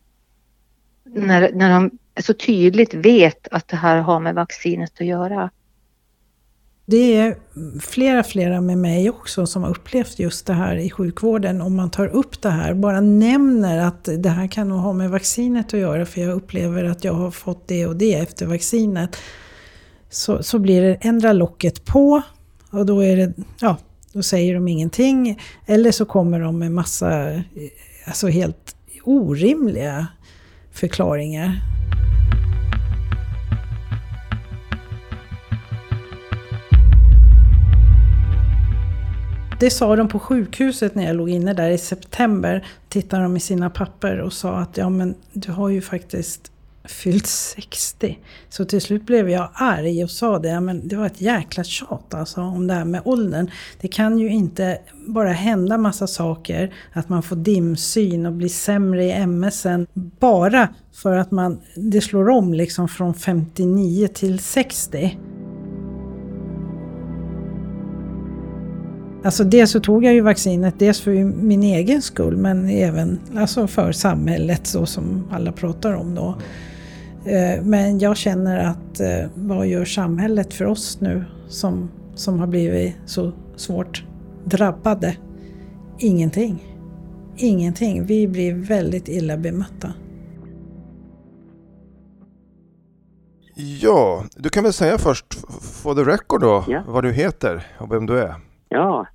Mm. 1.05 1.27
När, 1.27 1.51
när 1.51 1.69
de 1.69 1.91
så 2.21 2.33
tydligt 2.33 2.93
vet 2.93 3.47
att 3.51 3.67
det 3.67 3.77
här 3.77 3.97
har 3.97 4.19
med 4.19 4.35
vaccinet 4.35 4.91
att 4.99 5.07
göra. 5.07 5.49
Det 6.85 7.17
är 7.17 7.37
flera, 7.79 8.23
flera 8.23 8.61
med 8.61 8.77
mig 8.77 9.09
också 9.09 9.45
som 9.45 9.63
har 9.63 9.69
upplevt 9.69 10.19
just 10.19 10.45
det 10.45 10.53
här 10.53 10.75
i 10.75 10.89
sjukvården. 10.89 11.61
Om 11.61 11.75
man 11.75 11.89
tar 11.89 12.07
upp 12.07 12.41
det 12.41 12.49
här, 12.49 12.73
bara 12.73 13.01
nämner 13.01 13.77
att 13.77 14.09
det 14.17 14.29
här 14.29 14.47
kan 14.47 14.69
nog 14.69 14.79
ha 14.79 14.93
med 14.93 15.09
vaccinet 15.09 15.73
att 15.73 15.79
göra 15.79 16.05
för 16.05 16.21
jag 16.21 16.33
upplever 16.33 16.83
att 16.83 17.03
jag 17.03 17.13
har 17.13 17.31
fått 17.31 17.67
det 17.67 17.87
och 17.87 17.95
det 17.95 18.13
efter 18.13 18.45
vaccinet. 18.45 19.17
Så, 20.09 20.43
så 20.43 20.59
blir 20.59 20.81
det 20.81 20.97
ändra 21.01 21.33
locket 21.33 21.85
på 21.85 22.21
och 22.71 22.85
då 22.85 23.03
är 23.03 23.17
det, 23.17 23.33
ja, 23.61 23.77
då 24.13 24.23
säger 24.23 24.53
de 24.53 24.67
ingenting. 24.67 25.39
Eller 25.65 25.91
så 25.91 26.05
kommer 26.05 26.39
de 26.39 26.59
med 26.59 26.71
massa, 26.71 27.31
eh, 27.31 27.41
alltså 28.05 28.27
helt 28.27 28.75
orimliga 29.03 30.07
förklaringar. 30.71 31.61
Det 39.61 39.69
sa 39.69 39.95
de 39.95 40.07
på 40.07 40.19
sjukhuset 40.19 40.95
när 40.95 41.05
jag 41.05 41.15
låg 41.15 41.29
inne 41.29 41.53
där 41.53 41.69
i 41.69 41.77
september. 41.77 42.65
Tittade 42.89 43.23
de 43.23 43.37
i 43.37 43.39
sina 43.39 43.69
papper 43.69 44.17
och 44.17 44.33
sa 44.33 44.57
att 44.57 44.77
ja 44.77 44.89
men 44.89 45.15
du 45.33 45.51
har 45.51 45.69
ju 45.69 45.81
faktiskt 45.81 46.50
fyllt 46.83 47.27
60. 47.27 48.19
Så 48.49 48.65
till 48.65 48.81
slut 48.81 49.05
blev 49.05 49.29
jag 49.29 49.49
arg 49.53 50.03
och 50.03 50.11
sa 50.11 50.39
det, 50.39 50.59
men 50.59 50.87
det 50.87 50.95
var 50.95 51.05
ett 51.05 51.21
jäkla 51.21 51.63
tjat 51.63 52.13
alltså 52.13 52.41
om 52.41 52.67
det 52.67 52.73
här 52.73 52.85
med 52.85 53.01
åldern. 53.05 53.51
Det 53.81 53.87
kan 53.87 54.19
ju 54.19 54.29
inte 54.29 54.79
bara 55.07 55.31
hända 55.31 55.77
massa 55.77 56.07
saker, 56.07 56.73
att 56.93 57.09
man 57.09 57.23
får 57.23 57.35
dimsyn 57.35 58.25
och 58.25 58.33
blir 58.33 58.49
sämre 58.49 59.05
i 59.05 59.25
MSen 59.25 59.87
bara 59.93 60.69
för 60.93 61.17
att 61.17 61.31
man, 61.31 61.61
det 61.75 62.01
slår 62.01 62.29
om 62.29 62.53
liksom 62.53 62.87
från 62.87 63.13
59 63.13 64.07
till 64.07 64.39
60. 64.39 65.17
Alltså 69.23 69.43
dels 69.43 69.71
så 69.71 69.79
tog 69.79 70.05
jag 70.05 70.13
ju 70.13 70.21
vaccinet, 70.21 70.79
dels 70.79 71.01
för 71.01 71.11
min 71.23 71.63
egen 71.63 72.01
skull 72.01 72.37
men 72.37 72.69
även 72.69 73.19
alltså 73.37 73.67
för 73.67 73.91
samhället 73.91 74.67
så 74.67 74.85
som 74.85 75.27
alla 75.31 75.51
pratar 75.51 75.93
om 75.93 76.15
då. 76.15 76.37
Eh, 77.25 77.63
men 77.63 77.99
jag 77.99 78.17
känner 78.17 78.69
att 78.69 78.99
eh, 78.99 79.29
vad 79.35 79.67
gör 79.67 79.85
samhället 79.85 80.53
för 80.53 80.65
oss 80.65 81.01
nu 81.01 81.23
som, 81.47 81.91
som 82.15 82.39
har 82.39 82.47
blivit 82.47 82.95
så 83.05 83.31
svårt 83.55 84.03
drabbade? 84.43 85.17
Ingenting. 85.99 86.63
Ingenting. 87.37 88.05
Vi 88.05 88.27
blir 88.27 88.67
väldigt 88.67 89.09
illa 89.09 89.37
bemötta. 89.37 89.93
Ja, 93.81 94.23
du 94.35 94.49
kan 94.49 94.63
väl 94.63 94.73
säga 94.73 94.97
först, 94.97 95.25
for 95.83 95.95
the 95.95 96.11
record 96.11 96.41
då, 96.41 96.65
ja. 96.67 96.83
vad 96.87 97.03
du 97.03 97.11
heter 97.11 97.63
och 97.77 97.91
vem 97.91 98.05
du 98.05 98.19
är? 98.19 98.33
Ja, 98.69 99.07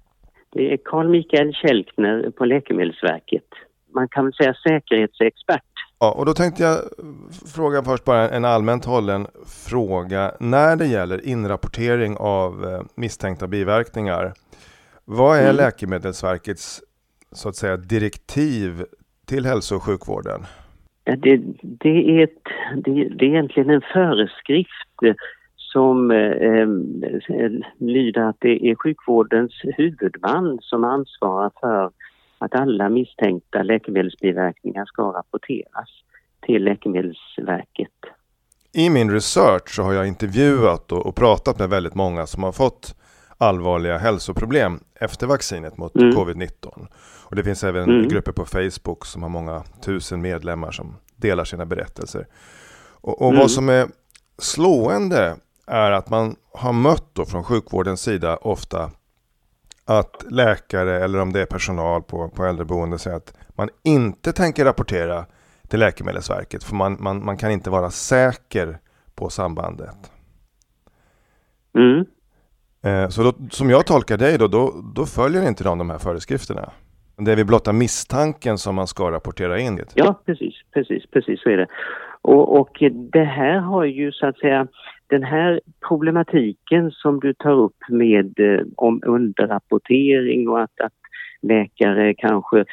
det 0.53 0.73
är 0.73 0.79
Carl 0.85 1.09
Mikael 1.09 1.55
Kälkner 1.55 2.31
på 2.31 2.45
Läkemedelsverket. 2.45 3.49
Man 3.95 4.09
kan 4.09 4.25
väl 4.25 4.35
säga 4.35 4.55
säkerhetsexpert. 4.55 5.76
Ja, 6.01 6.13
och 6.13 6.27
då 6.27 6.33
tänkte 6.33 6.63
jag 6.63 6.77
fråga 7.55 7.83
först 7.83 8.05
bara 8.05 8.31
en 8.31 8.45
allmänt 8.45 8.85
hållen 8.85 9.27
fråga. 9.71 10.33
När 10.41 10.77
det 10.77 10.87
gäller 10.87 11.27
inrapportering 11.27 12.17
av 12.17 12.65
eh, 12.65 12.83
misstänkta 12.95 13.47
biverkningar, 13.47 14.33
vad 15.05 15.39
är 15.39 15.43
mm. 15.43 15.57
Läkemedelsverkets 15.57 16.83
så 17.33 17.49
att 17.49 17.57
säga 17.57 17.77
direktiv 17.77 18.85
till 19.27 19.47
hälso 19.47 19.77
och 19.77 19.83
sjukvården? 19.83 20.41
Det, 21.05 21.41
det, 21.63 22.19
är 22.19 22.25
ett, 22.25 22.43
det, 22.85 23.09
det, 23.09 23.25
är 23.25 23.29
egentligen 23.29 23.71
en 23.71 23.83
föreskrift 23.93 25.17
som 25.57 26.11
eh, 26.11 26.67
lyder 27.79 28.21
att 28.21 28.37
det 28.39 28.71
är 28.71 28.75
sjukvårdens 28.75 29.53
huvudman 29.77 30.59
som 30.63 30.85
ansvarar 30.85 31.51
för 31.61 31.91
att 32.39 32.55
alla 32.55 32.89
misstänkta 32.89 33.63
läkemedelsbiverkningar 33.63 34.85
ska 34.85 35.03
rapporteras 35.03 35.89
till 36.47 36.65
Läkemedelsverket. 36.65 37.93
I 38.73 38.91
min 38.91 39.11
research 39.11 39.75
så 39.75 39.83
har 39.83 39.93
jag 39.93 40.07
intervjuat 40.07 40.93
och, 40.93 41.07
och 41.07 41.17
pratat 41.17 41.59
med 41.59 41.69
väldigt 41.69 41.95
många 41.95 42.27
som 42.27 42.43
har 42.43 42.53
fått 42.53 42.95
allvarliga 43.39 43.99
hälsoproblem 43.99 44.81
efter 44.95 45.27
vaccinet 45.27 45.77
mot 45.77 45.97
mm. 45.97 46.11
covid-19. 46.11 46.87
Och 47.25 47.37
det 47.37 47.45
finns 47.45 47.65
även 47.65 47.83
mm. 47.83 48.09
grupper 48.09 48.33
på 48.33 48.45
Facebook 48.45 49.07
som 49.07 49.23
har 49.23 49.31
många 49.31 49.63
tusen 49.85 50.23
medlemmar 50.23 50.71
som 50.71 50.97
delar 51.17 51.45
sina 51.45 51.67
berättelser. 51.67 52.27
Och, 53.01 53.23
och 53.23 53.29
mm. 53.29 53.41
vad 53.41 53.51
som 53.51 53.69
är 53.69 53.87
slående 54.39 55.37
är 55.67 55.91
att 55.91 56.11
man 56.11 56.37
har 56.53 56.73
mött 56.73 57.09
då 57.13 57.25
från 57.25 57.45
sjukvårdens 57.45 58.01
sida 58.01 58.37
ofta 58.37 58.91
att 59.87 60.25
läkare 60.31 61.05
eller 61.05 61.21
om 61.21 61.33
det 61.33 61.41
är 61.41 61.47
personal 61.47 62.03
på, 62.03 62.29
på 62.29 62.45
äldreboende 62.45 62.99
säger 62.99 63.17
att 63.17 63.39
man 63.49 63.69
inte 63.85 64.33
tänker 64.33 64.65
rapportera 64.65 65.25
till 65.69 65.81
Läkemedelsverket 65.81 66.65
för 66.65 66.75
man, 66.75 66.97
man, 67.01 67.25
man 67.25 67.37
kan 67.37 67.51
inte 67.51 67.71
vara 67.71 67.91
säker 67.91 68.79
på 69.15 69.29
sambandet. 69.29 70.11
Mm. 71.75 72.05
Eh, 72.83 73.09
så 73.09 73.23
då, 73.23 73.33
som 73.51 73.71
jag 73.71 73.87
tolkar 73.87 74.17
dig 74.17 74.39
då, 74.39 74.49
då, 74.49 74.75
då 74.95 75.07
följer 75.07 75.49
inte 75.49 75.65
de 75.65 75.79
de 75.79 75.91
här 75.91 75.99
föreskrifterna? 75.99 76.73
Det 77.17 77.33
är 77.33 77.37
vid 77.37 77.47
blotta 77.47 77.73
misstanken 77.73 78.59
som 78.59 78.75
man 78.75 78.87
ska 78.87 79.11
rapportera 79.11 79.59
in 79.59 79.77
det? 79.77 79.85
Ja, 79.95 80.23
precis, 80.27 80.55
precis, 80.75 81.11
precis 81.11 81.43
så 81.43 81.51
är 81.51 81.57
det. 81.57 81.67
Och, 82.23 82.61
och 82.61 82.83
det 83.13 83.25
här 83.25 83.59
har 83.59 83.85
ju 83.85 84.13
så 84.13 84.27
att 84.27 84.39
säga 84.39 84.67
den 85.09 85.23
här 85.23 85.61
problematiken 85.89 86.91
som 86.91 87.21
du 87.21 87.35
tar 87.35 87.53
upp 87.53 87.77
med 87.89 88.41
eh, 88.41 88.67
om 88.77 89.03
underrapportering 89.07 90.49
och 90.49 90.63
att, 90.63 90.81
att 90.81 90.93
läkare 91.49 92.15
kanske 92.15 92.65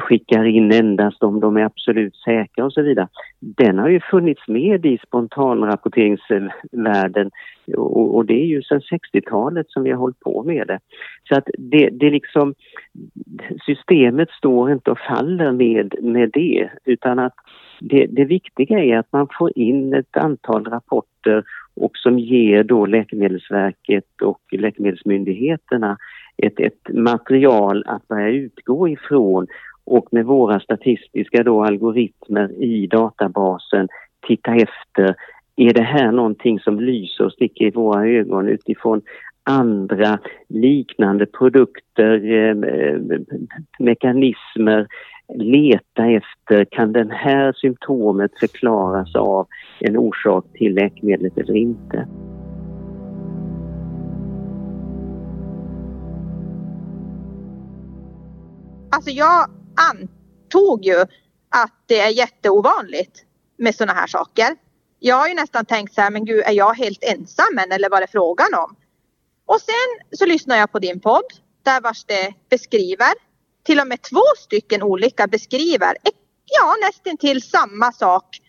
skickar 0.00 0.44
in 0.44 0.72
endast 0.72 1.22
om 1.22 1.40
de 1.40 1.56
är 1.56 1.64
absolut 1.64 2.16
säkra 2.16 2.64
och 2.64 2.72
så 2.72 2.82
vidare. 2.82 3.08
Den 3.40 3.78
har 3.78 3.88
ju 3.88 4.00
funnits 4.00 4.48
med 4.48 4.86
i 4.86 4.98
spontanrapporteringsvärlden 5.06 7.30
och, 7.76 8.16
och 8.16 8.26
det 8.26 8.34
är 8.34 8.46
ju 8.46 8.62
sedan 8.62 8.80
60-talet 8.80 9.70
som 9.70 9.82
vi 9.82 9.90
har 9.90 9.98
hållit 9.98 10.20
på 10.20 10.42
med 10.42 10.66
det. 10.66 10.78
Så 11.28 11.38
att 11.38 11.48
det, 11.58 11.88
det 11.92 12.10
liksom, 12.10 12.54
systemet 13.66 14.30
står 14.30 14.72
inte 14.72 14.90
och 14.90 14.98
faller 14.98 15.52
med, 15.52 15.94
med 16.02 16.30
det 16.32 16.68
utan 16.84 17.18
att 17.18 17.34
det, 17.80 18.06
det 18.06 18.24
viktiga 18.24 18.78
är 18.78 18.98
att 18.98 19.12
man 19.12 19.28
får 19.38 19.58
in 19.58 19.94
ett 19.94 20.16
antal 20.16 20.64
rapporter 20.64 21.44
och 21.76 21.92
som 21.94 22.18
ger 22.18 22.64
då 22.64 22.86
Läkemedelsverket 22.86 24.22
och 24.22 24.40
läkemedelsmyndigheterna 24.52 25.96
ett, 26.36 26.60
ett 26.60 26.94
material 26.94 27.84
att 27.86 28.08
börja 28.08 28.28
utgå 28.28 28.88
ifrån 28.88 29.46
och 29.84 30.08
med 30.10 30.24
våra 30.24 30.60
statistiska 30.60 31.42
då 31.42 31.64
algoritmer 31.64 32.62
i 32.62 32.86
databasen 32.86 33.88
titta 34.26 34.54
efter, 34.54 35.14
är 35.56 35.72
det 35.72 35.82
här 35.82 36.12
någonting 36.12 36.60
som 36.60 36.80
lyser 36.80 37.24
och 37.24 37.32
sticker 37.32 37.64
i 37.64 37.70
våra 37.70 38.06
ögon 38.06 38.48
utifrån 38.48 39.02
andra 39.44 40.18
liknande 40.48 41.26
produkter, 41.26 42.32
eh, 42.32 42.54
mekanismer, 43.78 44.86
leta 45.34 46.06
efter, 46.06 46.64
kan 46.64 46.92
den 46.92 47.10
här 47.10 47.52
symptomet 47.52 48.30
förklaras 48.40 49.14
av 49.14 49.46
en 49.80 49.96
orsak 49.96 50.44
till 50.52 50.74
läkemedlet 50.74 51.38
eller 51.38 51.56
inte? 51.56 52.06
Alltså 58.94 59.10
jag 59.10 59.50
antog 59.90 60.84
ju 60.84 61.00
att 61.48 61.72
det 61.86 62.00
är 62.00 62.08
jätteovanligt 62.08 63.24
med 63.58 63.74
sådana 63.74 64.00
här 64.00 64.06
saker. 64.06 64.56
Jag 64.98 65.16
har 65.16 65.28
ju 65.28 65.34
nästan 65.34 65.66
tänkt 65.66 65.94
så 65.94 66.00
här, 66.00 66.10
men 66.10 66.24
gud 66.24 66.42
är 66.46 66.52
jag 66.52 66.74
helt 66.74 67.04
ensam 67.04 67.58
än 67.58 67.72
eller 67.72 67.90
vad 67.90 68.02
är 68.02 68.06
frågan 68.06 68.54
om? 68.54 68.76
Och 69.46 69.60
sen 69.60 70.18
så 70.18 70.26
lyssnar 70.26 70.56
jag 70.56 70.72
på 70.72 70.78
din 70.78 71.00
podd 71.00 71.24
där 71.62 71.80
vars 71.80 72.04
det 72.04 72.34
beskriver, 72.50 73.12
till 73.64 73.80
och 73.80 73.86
med 73.86 74.02
två 74.02 74.22
stycken 74.38 74.82
olika 74.82 75.26
beskriver, 75.26 75.96
ja 76.44 76.74
nästan 76.86 77.16
till 77.16 77.42
samma 77.42 77.92
sak. 77.92 78.40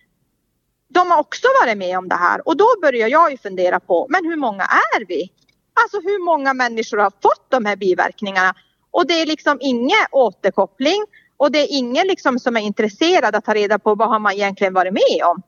De 0.89 1.11
har 1.11 1.19
också 1.19 1.47
varit 1.61 1.77
med 1.77 1.97
om 1.97 2.09
det 2.09 2.15
här 2.15 2.47
och 2.47 2.57
då 2.57 2.67
börjar 2.81 3.07
jag 3.07 3.31
ju 3.31 3.37
fundera 3.37 3.79
på, 3.79 4.07
men 4.09 4.25
hur 4.25 4.35
många 4.35 4.63
är 4.63 5.05
vi? 5.05 5.31
Alltså 5.73 5.99
hur 5.99 6.25
många 6.25 6.53
människor 6.53 6.97
har 6.97 7.11
fått 7.21 7.45
de 7.49 7.65
här 7.65 7.75
biverkningarna 7.75 8.55
och 8.95 9.07
det 9.07 9.21
är 9.21 9.25
liksom 9.25 9.57
ingen 9.61 10.05
återkoppling 10.11 11.05
och 11.37 11.51
det 11.51 11.59
är 11.59 11.67
ingen 11.69 12.07
liksom 12.07 12.39
som 12.39 12.57
är 12.57 12.61
intresserad 12.61 13.35
att 13.35 13.45
ta 13.45 13.53
reda 13.53 13.79
på 13.79 13.95
vad 13.95 14.09
har 14.09 14.19
man 14.19 14.33
egentligen 14.33 14.73
varit 14.73 14.93
med 14.93 15.25
om. 15.25 15.41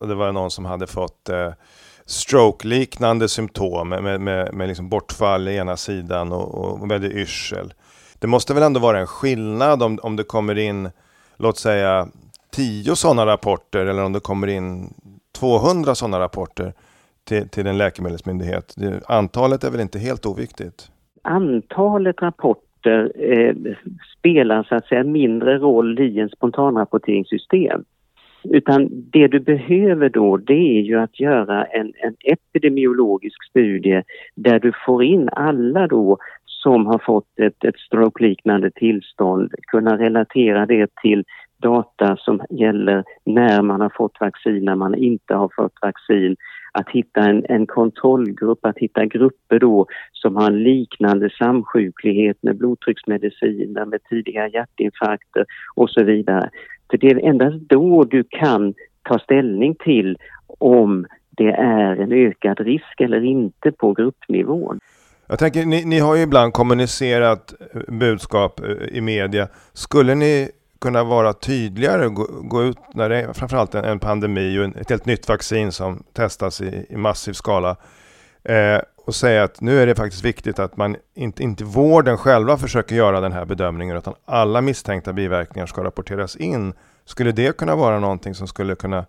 Och 0.00 0.08
det 0.08 0.14
var 0.14 0.32
någon 0.32 0.50
som 0.50 0.64
hade 0.64 0.86
fått 0.86 1.28
eh, 1.28 1.52
stroke-liknande 2.06 3.28
symptom 3.28 3.88
med, 3.88 4.20
med, 4.20 4.54
med 4.54 4.68
liksom 4.68 4.88
bortfall 4.88 5.48
i 5.48 5.56
ena 5.56 5.76
sidan 5.76 6.32
och, 6.32 6.54
och 6.54 6.90
väldigt 6.90 7.12
yrsel. 7.12 7.72
Det 8.18 8.26
måste 8.26 8.54
väl 8.54 8.62
ändå 8.62 8.80
vara 8.80 8.98
en 8.98 9.06
skillnad 9.06 9.82
om, 9.82 9.98
om 10.02 10.16
det 10.16 10.24
kommer 10.24 10.58
in, 10.58 10.90
låt 11.36 11.58
säga, 11.58 12.08
tio 12.50 12.96
sådana 12.96 13.26
rapporter 13.26 13.86
eller 13.86 14.04
om 14.04 14.12
det 14.12 14.20
kommer 14.20 14.46
in 14.46 14.94
200 15.38 15.94
sådana 15.94 16.20
rapporter 16.20 16.74
till, 17.24 17.48
till 17.48 17.66
en 17.66 17.78
läkemedelsmyndighet. 17.78 18.74
Antalet 19.06 19.64
är 19.64 19.70
väl 19.70 19.80
inte 19.80 19.98
helt 19.98 20.26
oviktigt? 20.26 20.90
Antalet 21.22 22.22
rapporter 22.22 22.69
rapporter 22.86 23.12
eh, 23.32 23.54
spelar 24.18 24.62
så 24.62 24.74
att 24.74 24.86
säga 24.86 25.04
mindre 25.04 25.58
roll 25.58 26.00
i 26.00 26.20
en 26.20 26.28
spontanrapporteringssystem. 26.28 27.84
Utan 28.44 28.88
det 28.90 29.28
du 29.28 29.40
behöver 29.40 30.08
då 30.08 30.36
det 30.36 30.78
är 30.78 30.82
ju 30.82 30.98
att 30.98 31.20
göra 31.20 31.64
en, 31.64 31.92
en 31.96 32.14
epidemiologisk 32.20 33.44
studie 33.50 34.02
där 34.34 34.60
du 34.60 34.72
får 34.86 35.04
in 35.04 35.28
alla 35.32 35.86
då 35.86 36.18
som 36.44 36.86
har 36.86 36.98
fått 36.98 37.38
ett, 37.38 37.64
ett 37.64 37.78
stroke-liknande 37.78 38.70
tillstånd, 38.70 39.54
kunna 39.66 39.98
relatera 39.98 40.66
det 40.66 40.90
till 41.02 41.24
data 41.62 42.16
som 42.16 42.40
gäller 42.50 43.04
när 43.24 43.62
man 43.62 43.80
har 43.80 43.92
fått 43.96 44.20
vaccin, 44.20 44.64
när 44.64 44.76
man 44.76 44.94
inte 44.94 45.34
har 45.34 45.50
fått 45.56 45.74
vaccin. 45.82 46.36
Att 46.72 46.90
hitta 46.90 47.20
en, 47.20 47.44
en 47.48 47.66
kontrollgrupp, 47.66 48.66
att 48.66 48.78
hitta 48.78 49.04
grupper 49.06 49.58
då 49.58 49.86
som 50.12 50.36
har 50.36 50.46
en 50.46 50.62
liknande 50.62 51.30
samsjuklighet 51.38 52.38
med 52.42 52.56
blodtrycksmediciner, 52.56 53.84
med 53.84 54.00
tidiga 54.04 54.48
hjärtinfarkter 54.48 55.44
och 55.74 55.90
så 55.90 56.04
vidare. 56.04 56.50
För 56.90 56.98
det 56.98 57.06
är 57.06 57.28
endast 57.28 57.56
då 57.68 58.04
du 58.04 58.24
kan 58.24 58.74
ta 59.02 59.18
ställning 59.18 59.74
till 59.74 60.18
om 60.58 61.06
det 61.30 61.50
är 61.50 61.96
en 61.96 62.12
ökad 62.12 62.60
risk 62.60 63.00
eller 63.00 63.24
inte 63.24 63.72
på 63.72 63.92
gruppnivån. 63.92 64.80
Jag 65.26 65.38
tänker, 65.38 65.64
ni, 65.64 65.84
ni 65.84 65.98
har 65.98 66.16
ju 66.16 66.22
ibland 66.22 66.52
kommunicerat 66.52 67.54
budskap 67.88 68.60
eh, 68.60 68.96
i 68.96 69.00
media. 69.00 69.48
Skulle 69.72 70.14
ni 70.14 70.48
kunna 70.80 71.04
vara 71.04 71.32
tydligare, 71.32 72.08
gå, 72.08 72.26
gå 72.42 72.62
ut 72.62 72.78
när 72.94 73.08
det 73.08 73.16
är 73.16 73.32
framförallt 73.32 73.74
en, 73.74 73.84
en 73.84 73.98
pandemi 73.98 74.58
och 74.58 74.64
en, 74.64 74.74
ett 74.74 74.90
helt 74.90 75.06
nytt 75.06 75.28
vaccin 75.28 75.72
som 75.72 76.02
testas 76.12 76.60
i, 76.60 76.86
i 76.88 76.96
massiv 76.96 77.32
skala 77.32 77.76
eh, 78.44 78.80
och 79.06 79.14
säga 79.14 79.42
att 79.42 79.60
nu 79.60 79.78
är 79.78 79.86
det 79.86 79.94
faktiskt 79.94 80.24
viktigt 80.24 80.58
att 80.58 80.76
man 80.76 80.96
inte, 81.14 81.42
inte 81.42 81.64
vården 81.64 82.16
själva 82.16 82.56
försöker 82.56 82.96
göra 82.96 83.20
den 83.20 83.32
här 83.32 83.44
bedömningen 83.44 83.96
utan 83.96 84.14
alla 84.24 84.60
misstänkta 84.60 85.12
biverkningar 85.12 85.66
ska 85.66 85.84
rapporteras 85.84 86.36
in. 86.36 86.72
Skulle 87.04 87.32
det 87.32 87.56
kunna 87.56 87.76
vara 87.76 87.98
någonting 87.98 88.34
som 88.34 88.46
skulle 88.46 88.74
kunna 88.74 89.04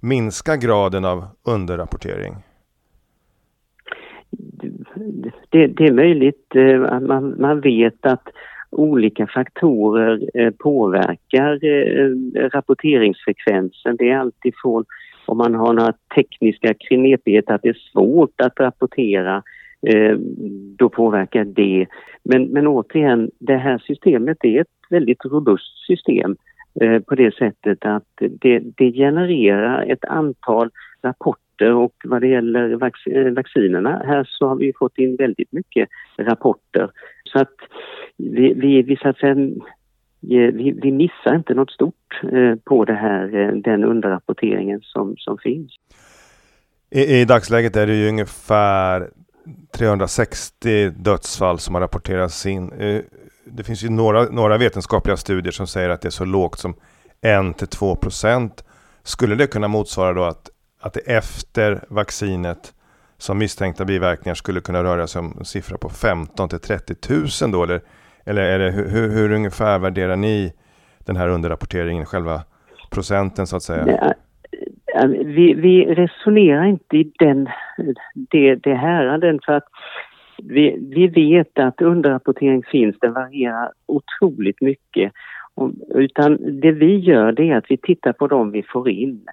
minska 0.00 0.56
graden 0.56 1.04
av 1.04 1.28
underrapportering? 1.42 2.36
Det, 5.50 5.66
det 5.66 5.84
är 5.84 5.92
möjligt 5.92 6.54
eh, 6.54 6.82
att 6.92 7.02
man, 7.02 7.40
man 7.40 7.60
vet 7.60 8.06
att 8.06 8.28
olika 8.76 9.26
faktorer 9.26 10.30
eh, 10.34 10.50
påverkar 10.50 11.64
eh, 11.64 12.10
rapporteringsfrekvensen. 12.48 13.96
Det 13.96 14.10
är 14.10 14.18
alltifrån 14.18 14.84
om 15.26 15.38
man 15.38 15.54
har 15.54 15.72
några 15.72 15.92
tekniska 16.14 16.74
knepigheter 16.74 17.54
att 17.54 17.62
det 17.62 17.68
är 17.68 17.90
svårt 17.92 18.40
att 18.40 18.60
rapportera 18.60 19.42
eh, 19.86 20.16
då 20.78 20.88
påverkar 20.88 21.44
det. 21.44 21.86
Men, 22.22 22.44
men 22.44 22.66
återigen, 22.66 23.30
det 23.38 23.56
här 23.56 23.78
systemet 23.78 24.44
är 24.44 24.60
ett 24.60 24.66
väldigt 24.90 25.24
robust 25.24 25.86
system 25.86 26.36
på 27.06 27.14
det 27.14 27.34
sättet 27.34 27.78
att 27.84 28.04
det, 28.18 28.58
det 28.58 28.92
genererar 28.92 29.82
ett 29.82 30.04
antal 30.04 30.70
rapporter 31.02 31.45
och 31.62 31.94
vad 32.04 32.20
det 32.20 32.28
gäller 32.28 32.76
vac 32.76 32.92
eh, 33.06 33.32
vaccinerna 33.32 34.02
här 34.06 34.24
så 34.28 34.48
har 34.48 34.56
vi 34.56 34.72
fått 34.78 34.98
in 34.98 35.16
väldigt 35.16 35.52
mycket 35.52 35.88
rapporter. 36.18 36.90
Så 37.24 37.38
att 37.38 37.54
vi, 38.16 38.54
vi, 38.54 38.82
vi, 38.82 38.96
så 38.96 39.08
att 39.08 39.18
säga, 39.18 39.32
eh, 39.32 40.54
vi, 40.54 40.78
vi 40.82 40.92
missar 40.92 41.36
inte 41.36 41.54
något 41.54 41.70
stort 41.70 42.20
eh, 42.32 42.54
på 42.64 42.84
det 42.84 42.94
här, 42.94 43.52
den 43.64 43.84
underrapporteringen 43.84 44.80
som, 44.82 45.14
som 45.18 45.38
finns. 45.38 45.72
I, 46.90 47.20
I 47.20 47.24
dagsläget 47.24 47.76
är 47.76 47.86
det 47.86 47.94
ju 47.94 48.08
ungefär 48.08 49.10
360 49.78 50.90
dödsfall 50.90 51.58
som 51.58 51.74
har 51.74 51.82
rapporterats 51.82 52.46
in. 52.46 52.70
Det 53.44 53.64
finns 53.64 53.84
ju 53.84 53.90
några, 53.90 54.22
några 54.22 54.58
vetenskapliga 54.58 55.16
studier 55.16 55.52
som 55.52 55.66
säger 55.66 55.88
att 55.88 56.00
det 56.00 56.08
är 56.08 56.10
så 56.10 56.24
lågt 56.24 56.58
som 56.58 56.74
1-2 57.22 57.96
procent. 57.96 58.64
Skulle 59.02 59.34
det 59.34 59.46
kunna 59.46 59.68
motsvara 59.68 60.12
då 60.12 60.24
att, 60.24 60.50
att 60.86 60.94
det 60.94 61.16
efter 61.16 61.80
vaccinet 61.88 62.74
som 63.18 63.38
misstänkta 63.38 63.84
biverkningar 63.84 64.34
skulle 64.34 64.60
kunna 64.60 64.84
röra 64.84 65.06
sig 65.06 65.20
om 65.20 65.34
en 65.38 65.44
siffra 65.44 65.78
på 65.78 65.88
15 65.88 66.48
till 66.48 66.60
30 66.60 66.94
000 67.42 67.52
då? 67.52 67.62
Eller, 67.62 67.80
eller 68.24 68.42
är 68.42 68.58
det, 68.58 68.70
hur, 68.70 69.08
hur 69.08 69.32
ungefär 69.32 69.78
värderar 69.78 70.16
ni 70.16 70.52
den 71.06 71.16
här 71.16 71.28
underrapporteringen, 71.28 72.06
själva 72.06 72.40
procenten 72.90 73.46
så 73.46 73.56
att 73.56 73.62
säga? 73.62 73.86
Ja, 73.86 74.14
vi, 75.24 75.54
vi 75.54 75.84
resonerar 75.84 76.64
inte 76.64 76.96
i 76.96 77.12
den, 77.18 77.48
det, 78.14 78.54
det 78.54 78.74
häraden 78.74 79.40
för 79.46 79.52
att 79.52 79.64
vi, 80.42 80.76
vi 80.96 81.06
vet 81.06 81.58
att 81.58 81.80
underrapportering 81.80 82.62
finns, 82.62 82.96
den 83.00 83.12
varierar 83.12 83.72
otroligt 83.86 84.60
mycket. 84.60 85.12
Utan 85.94 86.60
det 86.60 86.72
vi 86.72 86.96
gör 86.96 87.32
det 87.32 87.50
är 87.50 87.56
att 87.56 87.70
vi 87.70 87.76
tittar 87.76 88.12
på 88.12 88.26
dem 88.26 88.50
vi 88.50 88.62
får 88.62 88.88
in 88.90 89.26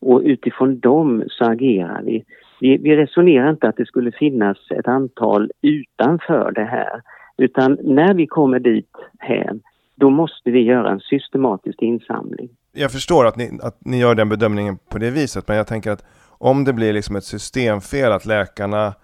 och 0.00 0.20
utifrån 0.24 0.80
dem 0.80 1.24
så 1.28 1.44
agerar 1.44 2.02
vi. 2.02 2.24
Vi, 2.60 2.76
vi 2.76 2.96
resonerar 2.96 3.50
inte 3.50 3.68
att 3.68 3.76
det 3.76 3.86
skulle 3.86 4.12
finnas 4.12 4.56
ett 4.70 4.88
antal 4.88 5.50
utanför 5.62 6.52
det 6.54 6.64
här 6.64 7.02
utan 7.36 7.78
när 7.82 8.14
vi 8.14 8.26
kommer 8.26 8.58
dit 8.58 8.90
hem 9.18 9.60
då 9.94 10.10
måste 10.10 10.50
vi 10.50 10.60
göra 10.60 10.90
en 10.90 11.00
systematisk 11.00 11.82
insamling. 11.82 12.48
Jag 12.72 12.92
förstår 12.92 13.26
att 13.26 13.36
ni, 13.36 13.58
att 13.62 13.78
ni 13.84 14.00
gör 14.00 14.14
den 14.14 14.28
bedömningen 14.28 14.78
på 14.90 14.98
det 14.98 15.10
viset 15.10 15.48
men 15.48 15.56
jag 15.56 15.66
tänker 15.66 15.90
att 15.90 16.04
om 16.38 16.64
det 16.64 16.72
blir 16.72 16.92
liksom 16.92 17.16
ett 17.16 17.24
systemfel 17.24 18.12
att 18.12 18.26
läkarna 18.26 18.94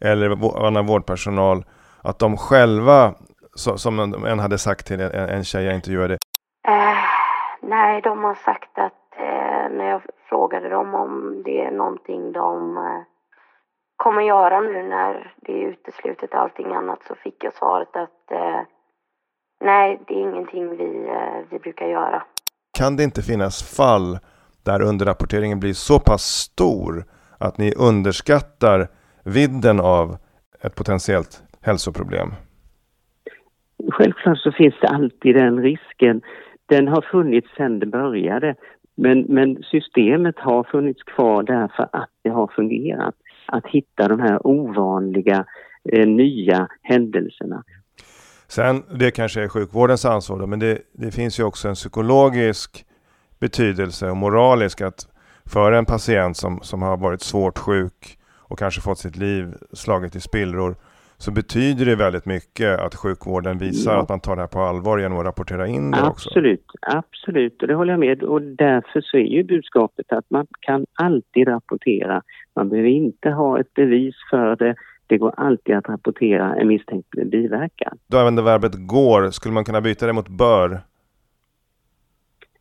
eller 0.00 0.30
annan 0.66 0.86
vårdpersonal 0.86 1.64
att 2.02 2.18
de 2.18 2.36
själva, 2.36 3.14
så, 3.54 3.78
som 3.78 4.24
en 4.26 4.38
hade 4.38 4.58
sagt 4.58 4.86
till 4.86 5.00
en, 5.00 5.10
en 5.10 5.44
tjej 5.44 5.64
jag 5.64 5.74
intervjuade. 5.74 6.14
Uh, 6.14 6.18
nej, 7.62 8.00
de 8.02 8.24
har 8.24 8.34
sagt 8.34 8.78
att 8.78 8.99
uh, 9.20 9.76
när 9.76 9.90
jag 9.90 10.02
frågade 10.28 10.68
dem 10.68 10.94
om 10.94 11.42
det 11.44 11.64
är 11.64 11.70
någonting 11.70 12.32
de 12.32 12.76
uh, 12.76 13.02
kommer 13.96 14.22
göra 14.22 14.60
nu 14.60 14.82
när 14.82 15.34
det 15.36 15.52
är 15.52 15.66
uteslutet 15.68 16.34
allting 16.34 16.74
annat 16.74 16.98
så 17.08 17.14
fick 17.14 17.44
jag 17.44 17.54
svaret 17.54 17.96
att 17.96 18.32
nej, 19.64 20.00
det 20.06 20.14
är 20.14 20.18
ingenting 20.18 20.70
vi, 20.76 21.10
vi 21.50 21.58
brukar 21.58 21.86
göra. 21.86 22.22
Kan 22.78 22.96
det 22.96 23.04
inte 23.04 23.22
finnas 23.22 23.76
fall 23.76 24.18
där 24.64 24.82
underrapporteringen 24.82 25.60
blir 25.60 25.72
så 25.72 26.00
pass 26.00 26.22
stor 26.22 27.04
att 27.38 27.58
ni 27.58 27.74
underskattar 27.74 28.88
vidden 29.24 29.80
av 29.80 30.16
ett 30.62 30.74
potentiellt 30.76 31.42
hälsoproblem? 31.62 32.28
Självklart 33.92 34.38
så 34.38 34.52
finns 34.52 34.74
det 34.80 34.88
alltid 34.88 35.34
den 35.34 35.62
risken. 35.62 36.22
Den 36.66 36.88
har 36.88 37.02
funnits 37.02 37.48
sedan 37.56 37.78
det 37.78 37.86
började. 37.86 38.54
Men, 39.00 39.24
men 39.28 39.62
systemet 39.62 40.38
har 40.38 40.64
funnits 40.64 41.02
kvar 41.02 41.42
därför 41.42 41.88
att 41.92 42.10
det 42.22 42.30
har 42.30 42.46
fungerat. 42.56 43.14
Att 43.46 43.66
hitta 43.66 44.08
de 44.08 44.20
här 44.20 44.46
ovanliga 44.46 45.44
eh, 45.92 46.08
nya 46.08 46.68
händelserna. 46.82 47.64
Sen, 48.48 48.82
det 48.94 49.10
kanske 49.10 49.42
är 49.42 49.48
sjukvårdens 49.48 50.04
ansvar 50.04 50.38
då, 50.38 50.46
men 50.46 50.58
det, 50.58 50.78
det 50.92 51.10
finns 51.10 51.40
ju 51.40 51.44
också 51.44 51.68
en 51.68 51.74
psykologisk 51.74 52.84
betydelse 53.38 54.10
och 54.10 54.16
moralisk 54.16 54.80
att 54.80 55.06
för 55.44 55.72
en 55.72 55.84
patient 55.84 56.36
som, 56.36 56.60
som 56.62 56.82
har 56.82 56.96
varit 56.96 57.22
svårt 57.22 57.58
sjuk 57.58 58.18
och 58.36 58.58
kanske 58.58 58.80
fått 58.80 58.98
sitt 58.98 59.16
liv 59.16 59.54
slaget 59.72 60.16
i 60.16 60.20
spillror 60.20 60.76
så 61.20 61.30
betyder 61.30 61.84
det 61.86 61.96
väldigt 61.96 62.26
mycket 62.26 62.80
att 62.80 62.94
sjukvården 62.94 63.58
visar 63.58 63.92
ja. 63.92 64.02
att 64.02 64.08
man 64.08 64.20
tar 64.20 64.36
det 64.36 64.42
här 64.42 64.48
på 64.48 64.60
allvar 64.60 64.98
genom 64.98 65.18
att 65.18 65.24
rapportera 65.24 65.66
in 65.66 65.90
det 65.90 65.98
absolut, 65.98 66.10
också. 66.10 66.28
Absolut, 66.28 66.70
absolut 66.82 67.62
och 67.62 67.68
det 67.68 67.74
håller 67.74 67.92
jag 67.92 68.00
med 68.00 68.22
och 68.22 68.42
därför 68.42 69.00
så 69.00 69.16
är 69.16 69.20
ju 69.36 69.44
budskapet 69.44 70.12
att 70.12 70.30
man 70.30 70.46
kan 70.60 70.86
alltid 70.94 71.48
rapportera. 71.48 72.22
Man 72.56 72.68
behöver 72.68 72.88
inte 72.88 73.30
ha 73.30 73.60
ett 73.60 73.74
bevis 73.74 74.14
för 74.30 74.56
det. 74.56 74.74
Det 75.06 75.18
går 75.18 75.34
alltid 75.36 75.74
att 75.74 75.88
rapportera 75.88 76.54
en 76.54 76.68
misstänkt 76.68 77.10
biverkan. 77.10 77.98
Du 78.06 78.18
använder 78.18 78.42
verbet 78.42 78.72
går. 78.74 79.30
Skulle 79.30 79.54
man 79.54 79.64
kunna 79.64 79.80
byta 79.80 80.06
det 80.06 80.12
mot 80.12 80.28
bör? 80.28 80.80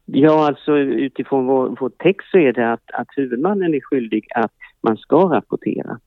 Ja, 0.06 0.48
alltså 0.48 0.78
utifrån 0.78 1.46
vår, 1.46 1.78
vår 1.80 1.90
text 1.90 2.32
så 2.32 2.38
är 2.38 2.54
det 2.54 2.74
att, 2.74 2.92
att 2.94 3.08
huvudmannen 3.16 3.74
är 3.74 3.82
skyldig 3.82 4.28
att 4.36 4.52
man 4.82 4.98
ska 4.98 5.18
rapportera. 5.18 6.00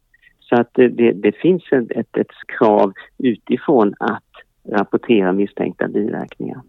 Så 0.52 0.60
att 0.60 0.70
det, 0.74 1.12
det 1.12 1.32
finns 1.32 1.62
ett, 1.72 1.90
ett, 1.90 2.16
ett 2.16 2.26
krav 2.58 2.92
utifrån 3.18 3.94
att 4.00 4.22
rapportera 4.68 5.32
misstänkta 5.32 5.88
biverkningar. 5.88 6.60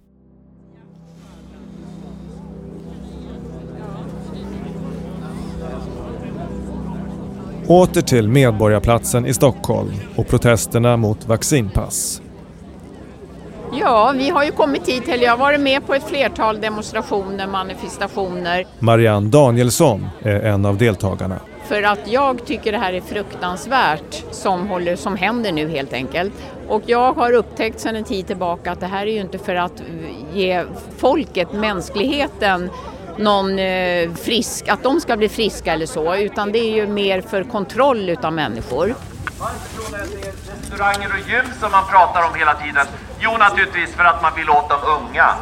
Åter 7.68 8.02
till 8.02 8.28
Medborgarplatsen 8.28 9.26
i 9.26 9.34
Stockholm 9.34 9.92
och 10.18 10.28
protesterna 10.28 10.98
mot 10.98 11.28
vaccinpass. 11.28 12.22
Ja, 13.80 14.14
vi 14.18 14.30
har 14.30 14.44
ju 14.44 14.52
kommit 14.52 14.90
hit, 14.90 15.10
eller 15.10 15.24
jag 15.24 15.32
har 15.32 15.38
varit 15.38 15.62
med 15.62 15.88
på 15.88 15.94
ett 15.94 16.04
flertal 16.04 16.62
demonstrationer, 16.62 17.48
manifestationer. 17.48 18.66
Marianne 18.80 19.30
Danielsson 19.30 20.06
är 20.22 20.40
en 20.40 20.66
av 20.66 20.78
deltagarna. 20.78 21.40
För 21.68 21.84
att 21.84 22.08
jag 22.08 22.46
tycker 22.46 22.72
det 22.72 22.78
här 22.78 22.94
är 22.94 23.02
fruktansvärt 23.02 24.24
som, 24.32 24.68
håller, 24.68 24.96
som 24.96 25.16
händer 25.16 25.52
nu 25.52 25.70
helt 25.70 25.94
enkelt. 25.94 26.34
Och 26.68 26.82
jag 26.86 27.14
har 27.14 27.34
upptäckt 27.34 27.80
sedan 27.80 27.96
en 27.96 28.04
tid 28.04 28.28
tillbaka 28.28 28.72
att 28.72 28.80
det 28.80 28.88
här 28.88 29.08
är 29.08 29.12
ju 29.12 29.22
inte 29.22 29.38
för 29.38 29.56
att 29.56 29.84
ge 30.34 30.66
folket, 30.98 31.54
mänskligheten, 31.54 32.70
någon 33.18 33.60
eh, 33.60 34.14
frisk, 34.14 34.68
att 34.68 34.84
de 34.84 35.02
ska 35.02 35.18
bli 35.18 35.30
friska 35.30 35.74
eller 35.74 35.86
så, 35.86 36.16
utan 36.16 36.52
det 36.52 36.60
är 36.60 36.74
ju 36.74 36.88
mer 36.88 37.22
för 37.22 37.44
kontroll 37.44 38.10
utav 38.10 38.34
människor. 38.34 38.96
Restauranger 40.74 41.10
och 41.14 41.30
gym 41.30 41.46
som 41.60 41.72
man 41.72 41.84
pratar 41.92 42.30
om 42.30 42.36
hela 42.40 42.54
tiden. 42.54 42.86
Jo, 43.20 43.38
naturligtvis 43.38 43.96
för 43.96 44.04
att 44.04 44.22
man 44.22 44.32
vill 44.36 44.50
åt 44.50 44.70
de 44.70 44.78
unga. 44.88 45.36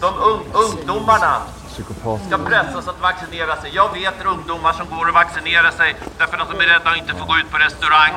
De 0.00 0.06
un 0.06 0.40
ungdomarna 0.52 1.42
ska 1.82 2.38
pressas 2.38 2.88
att 2.88 3.00
vaccinera 3.00 3.56
sig. 3.56 3.70
Jag 3.74 3.92
vet 3.92 4.24
ungdomar 4.26 4.72
som 4.72 4.86
går 4.96 5.08
och 5.08 5.14
vaccinerar 5.14 5.70
sig 5.70 5.96
därför 6.18 6.38
att 6.38 6.50
de 6.50 6.60
är 6.60 6.66
rädda 6.66 6.90
att 6.90 6.96
inte 6.96 7.14
få 7.14 7.24
gå 7.24 7.38
ut 7.38 7.50
på 7.50 7.58
restaurang 7.58 8.12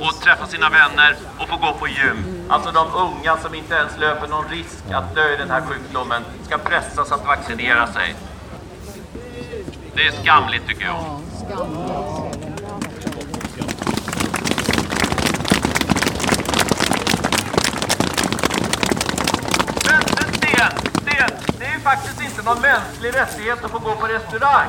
och 0.00 0.20
träffa 0.20 0.46
sina 0.46 0.68
vänner 0.70 1.16
och 1.38 1.48
få 1.48 1.56
gå 1.56 1.72
på 1.72 1.88
gym. 1.88 2.46
Alltså 2.48 2.70
de 2.72 2.86
unga 2.94 3.36
som 3.36 3.54
inte 3.54 3.74
ens 3.74 3.98
löper 3.98 4.28
någon 4.28 4.48
risk 4.48 4.90
att 4.92 5.14
dö 5.14 5.34
i 5.34 5.36
den 5.36 5.50
här 5.50 5.60
sjukdomen 5.60 6.22
ska 6.46 6.58
pressas 6.58 7.12
att 7.12 7.26
vaccinera 7.26 7.86
sig. 7.86 8.14
Det 9.94 10.06
är 10.06 10.12
skamligt 10.12 10.66
tycker 10.66 10.84
jag. 10.84 11.22
Faktiskt 21.82 22.22
inte 22.22 22.42
någon 22.42 22.60
mänsklig 22.60 23.16
rättighet 23.16 23.64
att 23.64 23.70
få 23.70 23.78
gå 23.78 23.94
på 23.94 24.06
restaurang. 24.06 24.68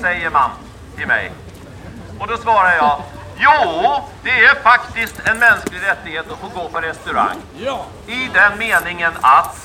Säger 0.00 0.30
man 0.30 0.50
till 0.96 1.06
mig. 1.06 1.32
Och 2.18 2.26
då 2.26 2.36
svarar 2.36 2.76
jag, 2.76 3.02
jo, 3.36 4.08
det 4.22 4.44
är 4.44 4.54
faktiskt 4.62 5.14
en 5.24 5.38
mänsklig 5.38 5.82
rättighet 5.82 6.32
att 6.32 6.38
få 6.38 6.60
gå 6.60 6.68
på 6.68 6.80
restaurang. 6.80 7.36
I 8.06 8.28
den 8.34 8.58
meningen 8.58 9.12
att 9.20 9.56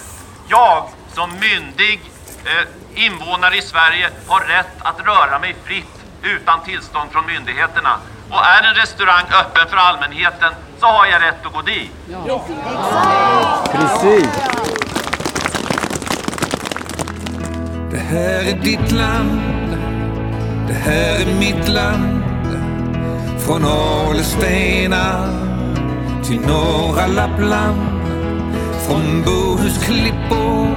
jag 0.48 0.90
som 1.14 1.32
myndig 1.32 2.12
eh, 2.46 3.04
invånare 3.06 3.58
i 3.58 3.62
Sverige 3.62 4.10
har 4.28 4.40
rätt 4.40 4.76
att 4.80 5.00
röra 5.00 5.40
mig 5.40 5.56
fritt 5.64 6.06
utan 6.24 6.64
tillstånd 6.64 7.12
från 7.12 7.26
myndigheterna. 7.26 8.00
Och 8.30 8.46
är 8.46 8.64
en 8.70 8.76
restaurang 8.76 9.24
öppen 9.42 9.70
för 9.70 9.78
allmänheten 9.78 10.54
så 10.80 10.86
har 10.86 11.06
jag 11.06 11.22
rätt 11.22 11.46
att 11.46 11.54
gå 11.54 11.62
dit. 11.62 11.92
Ja. 12.28 12.46
Precis. 13.72 14.30
Det 17.96 18.02
här 18.02 18.44
är 18.44 18.60
ditt 18.64 18.92
land, 18.92 19.42
det 20.68 20.74
här 20.74 21.20
är 21.22 21.40
mitt 21.40 21.68
land. 21.68 22.24
Från 23.38 23.66
Ålestena 23.66 25.30
till 26.24 26.40
norra 26.40 27.08
Lappland. 27.08 27.82
Från 28.88 29.24
Bohusklippor 29.26 30.76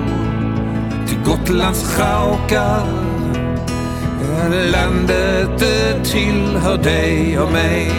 till 1.07 1.19
Gotlands 1.25 1.99
raukar. 1.99 2.87
Landet 4.73 5.59
det 5.59 6.05
tillhör 6.05 6.79
dig 6.79 7.39
och 7.39 7.53
mig. 7.53 7.93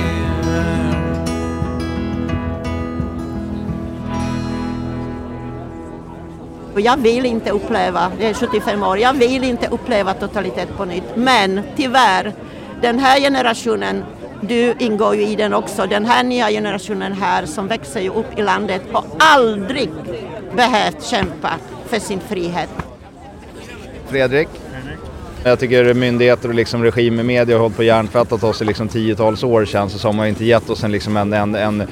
Och 6.80 6.86
jag 6.86 6.98
vill 6.98 7.26
inte 7.26 7.52
uppleva, 7.52 8.12
jag 8.20 8.30
är 8.30 8.34
75 8.34 8.84
år, 8.84 8.98
jag 8.98 9.14
vill 9.14 9.44
inte 9.44 9.68
uppleva 9.68 10.14
totalitet 10.14 10.78
på 10.78 10.86
nytt. 10.86 11.04
Men 11.16 11.62
tyvärr, 11.76 12.34
den 12.82 13.00
här 13.00 13.20
generationen, 13.20 14.04
du 14.42 14.74
ingår 14.80 15.16
ju 15.16 15.28
i 15.28 15.36
den 15.36 15.54
också, 15.54 15.86
den 15.86 16.06
här 16.06 16.24
nya 16.24 16.50
generationen 16.50 17.14
här 17.14 17.46
som 17.46 17.68
växer 17.68 18.00
ju 18.02 18.10
upp 18.10 18.40
i 18.40 18.42
landet 18.42 18.82
har 18.92 19.04
aldrig 19.18 19.90
behövt 20.56 21.04
kämpa 21.04 21.52
för 21.88 22.00
sin 22.00 22.20
frihet. 22.20 22.70
Fredrik? 24.08 24.48
Jag 25.44 25.60
tycker 25.60 25.94
myndigheter 25.94 26.50
och 26.50 26.56
liksom 26.56 26.84
regim 26.84 27.20
i 27.20 27.24
media 27.24 27.56
har 27.56 27.62
hållit 27.62 27.78
på 27.78 27.84
hjärntvättat 27.84 28.44
oss 28.44 28.62
i 28.62 28.66
liksom 28.66 28.88
tiotals 28.88 29.44
år 29.44 29.66
känns 29.66 29.94
det 29.94 30.00
som 30.00 30.20
och 30.20 30.28
inte 30.28 30.46
gett 30.46 30.70
oss 30.70 30.84
en, 30.84 30.92
liksom 30.92 31.18
en, 31.18 31.34
en, 31.34 31.56
en 31.56 31.88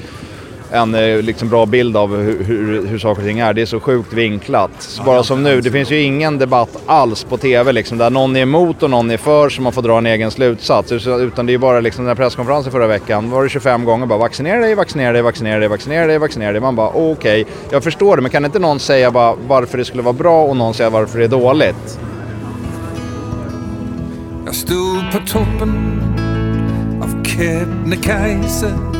en 0.72 0.94
eh, 0.94 1.22
liksom 1.22 1.48
bra 1.48 1.66
bild 1.66 1.96
av 1.96 2.16
hur, 2.16 2.44
hur, 2.44 2.86
hur 2.86 2.98
saker 2.98 3.22
och 3.22 3.28
ting 3.28 3.38
är. 3.38 3.52
Det 3.52 3.62
är 3.62 3.66
så 3.66 3.80
sjukt 3.80 4.12
vinklat. 4.12 4.70
Så 4.78 5.02
bara 5.02 5.22
som 5.22 5.42
nu, 5.42 5.60
det 5.60 5.70
finns 5.70 5.90
ju 5.90 6.02
ingen 6.02 6.38
debatt 6.38 6.76
alls 6.86 7.24
på 7.24 7.36
TV 7.36 7.72
liksom, 7.72 7.98
där 7.98 8.10
någon 8.10 8.36
är 8.36 8.40
emot 8.40 8.82
och 8.82 8.90
någon 8.90 9.10
är 9.10 9.16
för 9.16 9.48
så 9.48 9.62
man 9.62 9.72
får 9.72 9.82
dra 9.82 9.98
en 9.98 10.06
egen 10.06 10.30
slutsats. 10.30 10.92
Utan 10.92 11.46
det 11.46 11.54
är 11.54 11.58
bara 11.58 11.80
liksom 11.80 12.04
den 12.04 12.08
här 12.08 12.24
presskonferensen 12.24 12.72
förra 12.72 12.86
veckan 12.86 13.30
var 13.30 13.42
det 13.42 13.48
25 13.48 13.84
gånger 13.84 14.06
bara 14.06 14.18
vaccinera 14.18 14.60
dig, 14.60 14.74
vaccinera 14.74 15.12
dig, 15.12 15.22
vaccinera 15.22 15.58
dig, 15.58 15.68
vaccinera 15.68 16.06
dig, 16.06 16.18
vaccinera 16.18 16.52
dig. 16.52 16.60
Man 16.60 16.76
bara 16.76 16.88
okej, 16.88 17.10
okay, 17.12 17.44
jag 17.70 17.84
förstår 17.84 18.16
det 18.16 18.22
men 18.22 18.30
kan 18.30 18.44
inte 18.44 18.58
någon 18.58 18.80
säga 18.80 19.10
bara 19.10 19.34
varför 19.48 19.78
det 19.78 19.84
skulle 19.84 20.02
vara 20.02 20.12
bra 20.12 20.44
och 20.44 20.56
någon 20.56 20.74
säga 20.74 20.90
varför 20.90 21.18
det 21.18 21.24
är 21.24 21.28
dåligt? 21.28 21.98
Jag 24.44 24.54
stod 24.54 25.12
på 25.12 25.18
toppen 25.26 26.00
av 27.02 27.24
Kebnekaise 27.24 28.97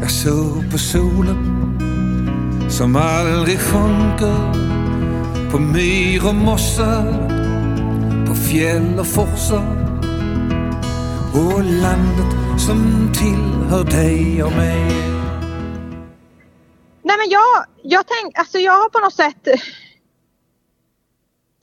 jag 0.00 0.10
såg 0.10 0.70
på 0.70 0.78
solen 0.78 1.78
som 2.70 2.96
aldrig 2.96 3.60
sjunker. 3.60 4.52
På 5.50 5.58
myr 5.58 6.26
och 6.28 6.34
mossa 6.34 7.04
på 8.28 8.34
fjäll 8.34 8.98
och 8.98 9.06
forsar. 9.06 10.00
Och 11.34 11.64
landet 11.64 12.60
som 12.66 13.10
tillhör 13.14 13.84
dig 13.84 14.42
och 14.42 14.52
mig. 14.52 14.90
Nej 17.02 17.16
men 17.16 17.28
jag, 17.30 17.64
jag 17.82 18.04
tänk, 18.06 18.38
alltså 18.38 18.58
jag 18.58 18.72
har 18.72 18.88
på 18.88 18.98
något 18.98 19.14
sätt 19.14 19.44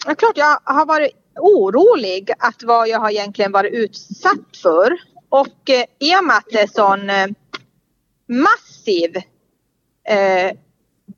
Det 0.05 0.11
är 0.11 0.15
klart 0.15 0.37
jag 0.37 0.59
har 0.63 0.85
varit 0.85 1.11
orolig 1.35 2.31
att 2.39 2.63
vad 2.63 2.87
jag 2.87 2.99
har 2.99 3.09
egentligen 3.09 3.51
varit 3.51 3.73
utsatt 3.73 4.57
för. 4.61 4.97
Och 5.29 5.69
eh, 5.69 5.85
i 5.99 6.15
och 6.15 6.25
med 6.25 6.37
att 6.37 6.47
det 6.51 6.61
är 6.61 6.67
sån 6.67 7.09
eh, 7.09 7.27
massiv 8.27 9.15
eh, 10.09 10.57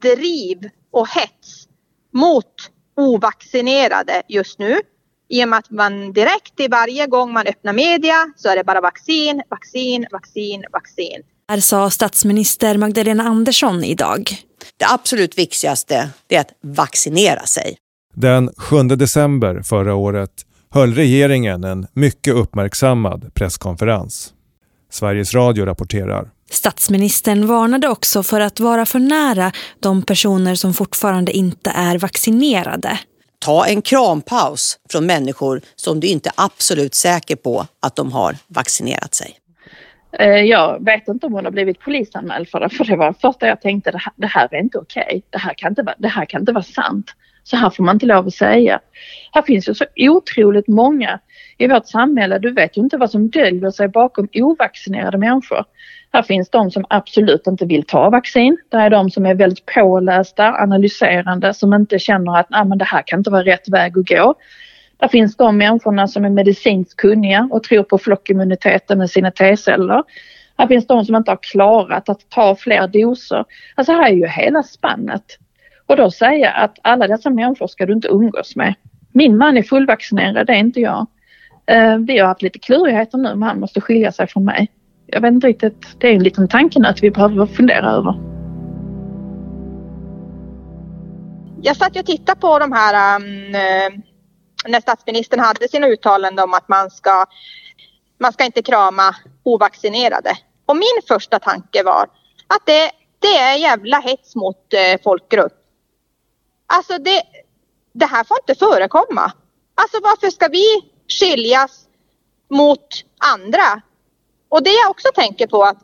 driv 0.02 0.70
och 0.92 1.08
hets 1.10 1.68
mot 2.14 2.72
ovaccinerade 2.98 4.22
just 4.28 4.60
nu. 4.60 4.80
I 5.30 5.44
och 5.44 5.50
med 5.50 5.60
att 5.60 5.70
man 5.70 6.14
direkt 6.14 6.60
i 6.60 6.68
varje 6.68 7.08
gång 7.08 7.34
man 7.34 7.48
öppnar 7.48 7.74
media 7.74 8.34
så 8.36 8.50
är 8.50 8.56
det 8.56 8.64
bara 8.64 8.82
vaccin, 8.82 9.42
vaccin, 9.50 10.08
vaccin, 10.12 10.64
vaccin. 10.72 11.22
Här 11.50 11.60
sa 11.60 11.90
statsminister 11.90 12.78
Magdalena 12.78 13.24
Andersson 13.24 13.84
idag. 13.84 14.30
Det 14.78 14.86
absolut 14.86 15.38
viktigaste 15.38 16.10
är 16.28 16.40
att 16.40 16.54
vaccinera 16.62 17.46
sig. 17.46 17.78
Den 18.14 18.50
7 18.58 18.84
december 18.84 19.62
förra 19.62 19.96
året 19.96 20.32
höll 20.70 20.94
regeringen 20.94 21.64
en 21.64 21.88
mycket 21.94 22.34
uppmärksammad 22.34 23.34
presskonferens. 23.34 24.34
Sveriges 24.92 25.34
Radio 25.34 25.66
rapporterar. 25.66 26.30
Statsministern 26.52 27.48
varnade 27.48 27.88
också 27.88 28.24
för 28.24 28.40
att 28.40 28.60
vara 28.60 28.86
för 28.86 29.00
nära 29.00 29.52
de 29.80 30.02
personer 30.02 30.56
som 30.56 30.74
fortfarande 30.74 31.32
inte 31.32 31.72
är 31.76 31.98
vaccinerade. 31.98 33.00
Ta 33.40 33.66
en 33.66 33.82
krampaus 33.82 34.80
från 34.92 35.06
människor 35.06 35.62
som 35.76 36.00
du 36.00 36.08
inte 36.08 36.30
är 36.30 36.34
absolut 36.46 36.96
säker 36.96 37.36
på 37.36 37.66
att 37.80 37.96
de 37.96 38.12
har 38.12 38.36
vaccinerat 38.48 39.14
sig. 39.14 39.36
Eh, 40.12 40.28
jag 40.28 40.86
vet 40.86 41.08
inte 41.08 41.26
om 41.26 41.34
hon 41.34 41.46
har 41.46 41.52
blivit 41.52 41.80
polisanmäld 41.80 42.50
för 42.50 42.60
det, 42.60 42.70
för 42.70 42.86
det 42.86 42.96
var 42.96 43.08
det 43.08 43.20
första 43.22 43.48
jag 43.48 43.62
tänkte, 43.62 43.92
det 43.92 43.98
här, 43.98 44.14
det 44.16 44.28
här 44.28 44.48
är 44.52 44.60
inte 44.60 44.78
okej. 44.78 45.04
Okay. 45.08 45.22
Det, 45.30 45.38
här 45.38 45.54
kan 45.54 45.72
inte 45.72 45.84
vara, 45.84 45.96
det 45.98 46.08
här 46.08 46.26
kan 46.26 46.42
inte 46.42 46.52
vara 46.52 46.64
sant. 46.64 47.16
Så 47.44 47.58
här 47.58 47.70
får 47.70 47.84
man 47.84 47.96
inte 47.96 48.06
lov 48.06 48.28
att 48.28 48.34
säga. 48.34 48.80
Här 49.32 49.42
finns 49.42 49.70
ju 49.70 49.74
så 49.74 49.86
otroligt 49.96 50.68
många 50.68 51.20
i 51.58 51.68
vårt 51.68 51.88
samhälle. 51.88 52.40
Du 52.40 52.54
vet 52.54 52.78
ju 52.78 52.82
inte 52.82 52.98
vad 52.98 53.12
som 53.12 53.30
döljer 53.30 53.72
sig 53.72 53.88
bakom 53.88 54.28
ovaccinerade 54.34 55.18
människor. 55.18 55.66
Här 56.14 56.22
finns 56.22 56.50
de 56.50 56.72
som 56.72 56.86
absolut 56.90 57.48
inte 57.48 57.66
vill 57.66 57.86
ta 57.86 58.10
vaccin. 58.10 58.58
Det 58.70 58.78
är 58.78 58.90
de 58.90 59.10
som 59.10 59.26
är 59.26 59.36
väldigt 59.36 59.66
pålästa, 59.66 60.54
analyserande, 60.54 61.54
som 61.54 61.74
inte 61.74 62.00
känner 62.00 62.40
att 62.40 62.48
ah, 62.50 62.64
men 62.64 62.78
det 62.78 62.86
här 62.86 63.04
kan 63.06 63.20
inte 63.20 63.30
vara 63.30 63.44
rätt 63.44 63.70
väg 63.70 63.98
att 63.98 64.08
gå. 64.08 64.36
Där 64.98 65.08
finns 65.08 65.36
de 65.36 65.58
människorna 65.58 66.08
som 66.08 66.26
är 66.26 66.30
medicinskt 66.30 66.96
kunniga 66.96 67.50
och 67.52 67.64
tror 67.64 67.84
på 67.84 67.98
flockimmuniteten 67.98 68.98
med 68.98 69.10
sina 69.10 69.32
T-celler. 69.32 70.04
Här 70.58 70.68
finns 70.68 70.88
de 70.88 71.06
som 71.06 71.16
inte 71.16 71.32
har 71.32 71.40
klarat 71.42 72.10
att 72.10 72.30
ta 72.30 72.56
fler 72.56 72.88
doser. 72.88 73.46
Alltså 73.76 73.94
här 73.94 74.10
är 74.10 74.14
ju 74.14 74.28
hela 74.28 74.64
spannet. 74.64 75.24
Och 75.86 75.98
då 75.98 76.12
säga 76.12 76.52
att 76.52 76.80
alla 76.82 77.08
dessa 77.08 77.30
människor 77.30 77.68
ska 77.68 77.86
du 77.86 77.94
inte 77.94 78.08
umgås 78.08 78.56
med. 78.56 78.74
Min 79.12 79.38
man 79.38 79.58
är 79.58 79.64
fullvaccinerad, 79.64 80.48
det 80.48 80.54
är 80.54 80.58
inte 80.58 80.80
jag. 80.80 81.08
Eh, 81.66 81.98
vi 81.98 82.18
har 82.18 82.28
haft 82.28 82.42
lite 82.42 82.60
klurigheter 82.60 83.18
nu 83.18 83.36
men 83.36 83.44
han 83.44 83.60
måste 83.60 83.82
skilja 83.82 84.12
sig 84.12 84.28
från 84.28 84.46
mig. 84.46 84.70
Jag 85.12 85.22
vet 85.22 85.34
inte 85.34 85.48
riktigt, 85.48 85.88
det 85.98 86.08
är 86.08 86.14
en 86.14 86.24
liten 86.24 86.48
tanke 86.48 86.88
att 86.88 87.04
vi 87.04 87.12
behöver 87.12 87.46
fundera 87.46 87.92
över. 87.92 88.14
Jag 91.62 91.78
satt 91.78 91.96
och 91.96 92.06
tittade 92.06 92.40
på 92.40 92.60
de 92.60 92.72
här 92.72 93.16
um, 93.16 93.56
eh, 93.56 93.92
när 94.68 94.82
statsministern 94.82 95.40
hade 95.40 95.68
sina 95.68 95.88
uttalanden 95.88 96.44
om 96.44 96.54
att 96.54 96.68
man 96.68 96.92
ska, 96.92 97.26
man 98.20 98.34
ska 98.34 98.46
inte 98.46 98.62
krama 98.62 99.16
ovaccinerade. 99.44 100.38
Och 100.66 100.76
min 100.76 101.02
första 101.08 101.40
tanke 101.40 101.84
var 101.84 102.10
att 102.48 102.66
det, 102.66 102.92
det 103.20 103.38
är 103.38 103.58
jävla 103.58 104.00
hets 104.00 104.36
mot 104.36 104.74
eh, 104.74 105.02
folkgrupp. 105.04 105.54
Alltså 106.68 106.98
det, 106.98 107.22
det 107.94 108.06
här 108.06 108.24
får 108.24 108.38
inte 108.38 108.66
förekomma. 108.66 109.32
Alltså 109.76 109.98
varför 110.04 110.30
ska 110.30 110.48
vi 110.48 110.66
skiljas 111.08 111.86
mot 112.50 112.88
andra? 113.36 113.82
Och 114.50 114.64
det 114.64 114.74
jag 114.84 114.90
också 114.90 115.08
tänker 115.16 115.48
på 115.48 115.64
att 115.64 115.78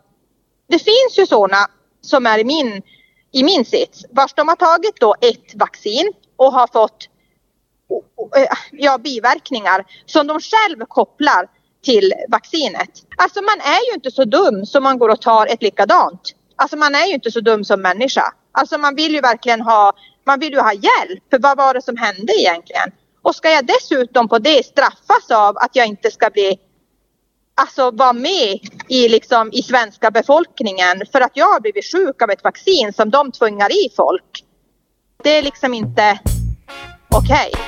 det 0.68 0.80
finns 0.80 1.20
ju 1.20 1.26
sådana 1.26 1.68
som 2.01 2.26
är 2.26 2.39
i 2.39 2.43
min, 2.43 2.82
i 3.32 3.43
min 3.43 3.66
sits 3.66 4.05
vars 4.11 4.34
de 4.34 4.47
har 4.47 4.55
tagit 4.55 4.99
då 4.99 5.16
ett 5.22 5.55
vaccin 5.55 6.13
och 6.38 6.53
har 6.53 6.68
fått 6.68 7.09
ja, 8.72 8.97
biverkningar 8.97 9.86
som 10.05 10.28
de 10.28 10.39
själv 10.39 10.86
kopplar 10.88 11.49
till 11.84 12.13
vaccinet. 12.30 12.89
Alltså 13.18 13.41
man 13.41 13.59
är 13.59 13.89
ju 13.89 13.93
inte 13.93 14.11
så 14.11 14.26
dum 14.26 14.66
som 14.66 14.84
man 14.84 14.97
går 14.97 15.09
och 15.09 15.22
tar 15.22 15.47
ett 15.47 15.61
likadant. 15.61 16.36
Alltså 16.55 16.78
man 16.78 16.95
är 16.95 17.05
ju 17.05 17.13
inte 17.13 17.32
så 17.32 17.39
dum 17.39 17.63
som 17.63 17.82
människa. 17.82 18.34
Alltså 18.51 18.78
man 18.78 18.95
vill 18.95 19.13
ju 19.13 19.22
verkligen 19.22 19.61
ha 19.61 19.93
man 20.26 20.39
vill 20.39 20.53
ju 20.53 20.59
ha 20.59 20.74
hjälp. 20.74 21.24
För 21.30 21.39
vad 21.39 21.57
var 21.57 21.74
det 21.74 21.82
som 21.82 21.97
hände 21.97 22.34
egentligen? 22.34 22.91
Och 23.22 23.36
ska 23.36 23.49
jag 23.49 23.66
dessutom 23.66 24.30
på 24.30 24.39
det 24.39 24.66
straffas 24.66 25.32
av 25.32 25.57
att 25.57 25.76
jag 25.76 25.88
inte 25.88 26.11
ska 26.11 26.30
bli 26.30 26.59
alltså 27.56 27.91
vara 27.91 28.14
med 28.14 28.60
i, 28.88 29.10
liksom, 29.10 29.49
i 29.53 29.64
svenska 29.64 30.12
befolkningen 30.12 31.01
för 31.12 31.22
att 31.22 31.32
jag 31.34 31.45
har 31.45 31.60
blivit 31.60 31.86
sjuk 31.91 32.22
av 32.22 32.30
ett 32.30 32.43
vaccin 32.43 32.93
som 32.93 33.10
de 33.10 33.32
tvingar 33.32 33.72
i 33.72 33.89
folk. 33.95 34.43
Det 35.24 35.38
är 35.38 35.41
liksom 35.41 35.74
inte 35.74 36.20
okej. 37.10 37.51
Okay. 37.51 37.62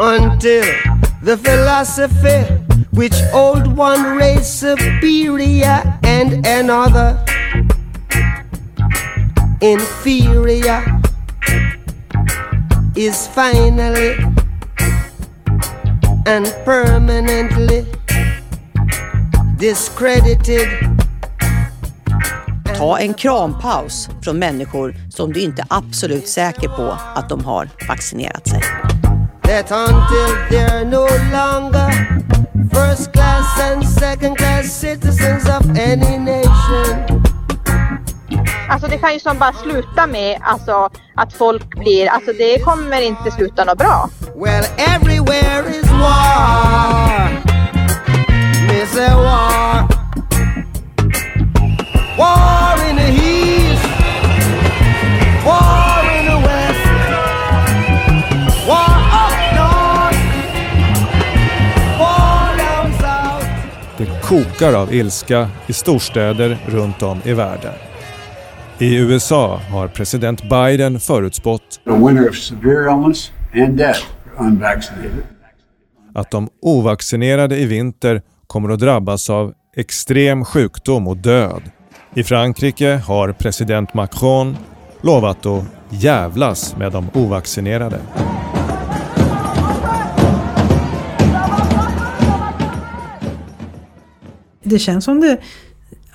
Until 0.00 0.64
the 1.24 1.36
philosophy 1.36 2.44
which 2.92 3.20
old 3.34 3.76
one 3.76 4.16
raised 4.16 4.46
superior 4.46 5.82
and 6.04 6.46
another 6.46 7.24
inferior 9.60 10.84
is 12.96 13.26
finally 13.26 14.37
and 16.28 16.46
permanently 16.64 17.86
discredited 19.58 20.68
Ta 22.76 22.98
en 22.98 23.14
krampaus 23.14 24.08
från 24.22 24.38
människor 24.38 24.94
som 25.10 25.32
du 25.32 25.40
inte 25.40 25.62
är 25.62 25.66
absolut 25.70 26.28
säker 26.28 26.68
på 26.68 26.96
att 27.14 27.28
de 27.28 27.44
har 27.44 27.68
vaccinerat 27.88 28.48
sig. 28.48 28.62
That 29.42 29.72
until 29.72 30.36
they're 30.50 30.84
no 30.84 31.08
longer 31.32 31.90
first 32.74 33.12
class 33.12 33.60
and 33.60 33.88
second 33.88 34.38
class 34.38 34.80
citizens 34.80 35.44
of 35.48 35.70
any 35.70 36.18
nation 36.18 37.17
alltså 38.68 38.88
det 38.88 38.98
kan 38.98 39.12
ju 39.12 39.20
som 39.20 39.38
bara 39.38 39.52
sluta 39.52 40.06
med 40.06 40.40
alltså, 40.42 40.90
att 41.14 41.32
folk 41.32 41.78
blir, 41.78 42.06
alltså 42.06 42.32
det 42.32 42.58
kommer 42.64 43.00
inte 43.00 43.30
sluta 43.30 43.64
något 43.64 43.78
bra. 43.78 44.10
Well 44.36 44.64
everywhere 44.76 45.68
is 45.70 45.90
war, 45.90 47.28
miss 48.68 48.98
a 48.98 49.16
war. 49.16 49.98
War 52.18 52.90
in 52.90 52.96
the 52.96 53.12
east, 53.12 53.84
war 55.46 56.02
in 56.18 56.26
the 56.26 56.48
west, 56.48 56.86
war 58.68 58.98
up 59.24 59.38
north, 59.56 60.18
war 61.98 62.56
down 62.56 62.92
south. 62.92 63.46
Det 63.96 64.22
kokar 64.22 64.72
av 64.72 64.94
ilska 64.94 65.48
i 65.66 65.72
storstäder 65.72 66.58
runt 66.66 67.02
om 67.02 67.20
i 67.24 67.32
världen. 67.32 67.87
I 68.80 68.96
USA 68.96 69.60
har 69.70 69.88
president 69.88 70.42
Biden 70.50 71.00
förutspått 71.00 71.80
att 76.14 76.30
de 76.30 76.48
ovaccinerade 76.62 77.56
i 77.56 77.66
vinter 77.66 78.22
kommer 78.46 78.70
att 78.70 78.80
drabbas 78.80 79.30
av 79.30 79.54
extrem 79.76 80.44
sjukdom 80.44 81.08
och 81.08 81.16
död. 81.16 81.62
I 82.14 82.24
Frankrike 82.24 83.02
har 83.06 83.32
president 83.32 83.94
Macron 83.94 84.56
lovat 85.00 85.46
att 85.46 85.64
jävlas 85.90 86.76
med 86.76 86.92
de 86.92 87.10
ovaccinerade. 87.14 88.00
Det 94.62 94.78
känns 94.78 95.04
som 95.04 95.20
det 95.20 95.38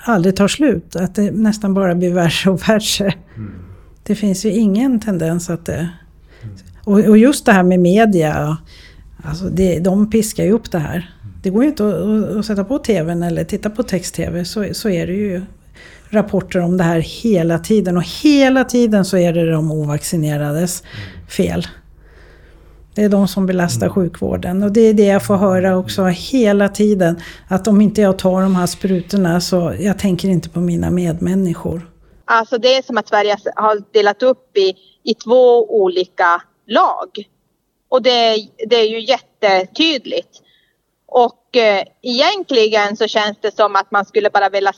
aldrig 0.04 0.36
tar 0.36 0.48
slut, 0.48 0.96
att 0.96 1.14
det 1.14 1.30
nästan 1.30 1.74
bara 1.74 1.94
blir 1.94 2.12
värre 2.12 2.50
och 2.50 2.68
värre. 2.68 3.14
Mm. 3.36 3.52
Det 4.02 4.14
finns 4.14 4.44
ju 4.44 4.50
ingen 4.50 5.00
tendens 5.00 5.50
att 5.50 5.66
det... 5.66 5.88
Och, 6.84 6.98
och 6.98 7.18
just 7.18 7.46
det 7.46 7.52
här 7.52 7.62
med 7.62 7.80
media, 7.80 8.56
alltså 9.22 9.44
det, 9.44 9.78
de 9.78 10.10
piskar 10.10 10.44
ju 10.44 10.52
upp 10.52 10.70
det 10.70 10.78
här. 10.78 11.10
Det 11.42 11.50
går 11.50 11.62
ju 11.62 11.68
inte 11.68 11.88
att, 11.88 12.36
att 12.36 12.46
sätta 12.46 12.64
på 12.64 12.78
tvn 12.78 13.22
eller 13.22 13.44
titta 13.44 13.70
på 13.70 13.82
text-tv 13.82 14.44
så, 14.44 14.66
så 14.72 14.88
är 14.88 15.06
det 15.06 15.12
ju 15.12 15.42
rapporter 16.08 16.60
om 16.60 16.76
det 16.76 16.84
här 16.84 17.00
hela 17.00 17.58
tiden. 17.58 17.96
Och 17.96 18.04
hela 18.22 18.64
tiden 18.64 19.04
så 19.04 19.16
är 19.16 19.32
det 19.32 19.50
de 19.50 19.70
ovaccinerades 19.70 20.82
fel. 21.28 21.66
Det 22.94 23.02
är 23.02 23.08
de 23.08 23.28
som 23.28 23.46
belastar 23.46 23.86
mm. 23.86 23.94
sjukvården. 23.94 24.62
Och 24.62 24.72
det 24.72 24.80
är 24.80 24.94
det 24.94 25.04
jag 25.04 25.26
får 25.26 25.36
höra 25.36 25.76
också 25.76 26.04
hela 26.04 26.68
tiden. 26.68 27.20
Att 27.48 27.68
om 27.68 27.80
inte 27.80 28.00
jag 28.00 28.18
tar 28.18 28.42
de 28.42 28.56
här 28.56 28.66
sprutorna 28.66 29.40
så 29.40 29.74
jag 29.78 29.98
tänker 29.98 30.28
inte 30.28 30.48
på 30.48 30.60
mina 30.60 30.90
medmänniskor. 30.90 31.90
Alltså 32.24 32.58
det 32.58 32.74
är 32.76 32.82
som 32.82 32.98
att 32.98 33.08
Sverige 33.08 33.36
har 33.56 33.82
delat 33.92 34.22
upp 34.22 34.56
i, 34.56 34.74
i 35.02 35.14
två 35.14 35.74
olika 35.82 36.42
lag. 36.66 37.08
Och 37.88 38.02
det, 38.02 38.48
det 38.68 38.76
är 38.76 38.88
ju 38.88 39.00
jättetydligt. 39.00 40.40
Och 41.06 41.56
eh, 41.56 41.84
egentligen 42.02 42.96
så 42.96 43.06
känns 43.06 43.38
det 43.40 43.56
som 43.56 43.76
att 43.76 43.90
man 43.90 44.04
skulle 44.04 44.30
bara 44.30 44.48
vilja 44.48 44.72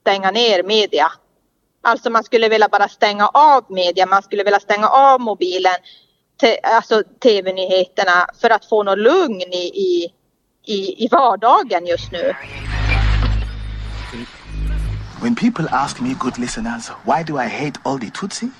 stänga 0.00 0.30
ner 0.30 0.62
media. 0.62 1.06
Alltså 1.82 2.10
man 2.10 2.24
skulle 2.24 2.48
vilja 2.48 2.68
bara 2.68 2.88
stänga 2.88 3.28
av 3.28 3.64
media, 3.68 4.06
man 4.06 4.22
skulle 4.22 4.44
vilja 4.44 4.60
stänga 4.60 4.88
av 4.88 5.20
mobilen, 5.20 5.74
te, 6.40 6.58
alltså 6.62 7.02
tv-nyheterna 7.22 8.26
för 8.40 8.50
att 8.50 8.64
få 8.64 8.82
något 8.82 8.98
lugn 8.98 9.40
i, 9.40 9.70
i, 9.74 10.12
i, 10.64 11.04
i 11.04 11.08
vardagen 11.10 11.86
just 11.86 12.12
nu. 12.12 12.32
When 15.22 15.34
people 15.34 15.68
ask 15.70 16.00
me, 16.00 16.14
good 16.14 16.38
listeners, 16.38 16.90
why 17.04 17.22
do 17.22 17.38
I 17.38 17.48
hate 17.48 17.80
all 17.82 17.98
the 17.98 18.10
Tutsi? 18.10 18.50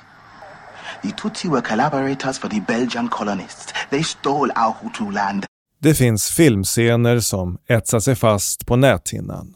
The 1.03 1.11
Tutsi 1.11 1.49
were 1.49 1.61
collaborators 1.61 2.39
for 2.39 2.49
the 2.49 2.61
Belgian 2.61 3.09
colonists. 3.09 3.72
They 3.91 4.03
stole 4.03 4.53
our 4.57 4.75
Hutu 4.81 5.11
land. 5.11 5.45
Det 5.79 5.95
finns 5.95 6.31
filmscener 6.31 7.20
som 7.20 7.59
etsar 7.68 8.01
sig 8.01 8.14
fast 8.14 8.66
på 8.66 8.77
näthinnan. 8.77 9.55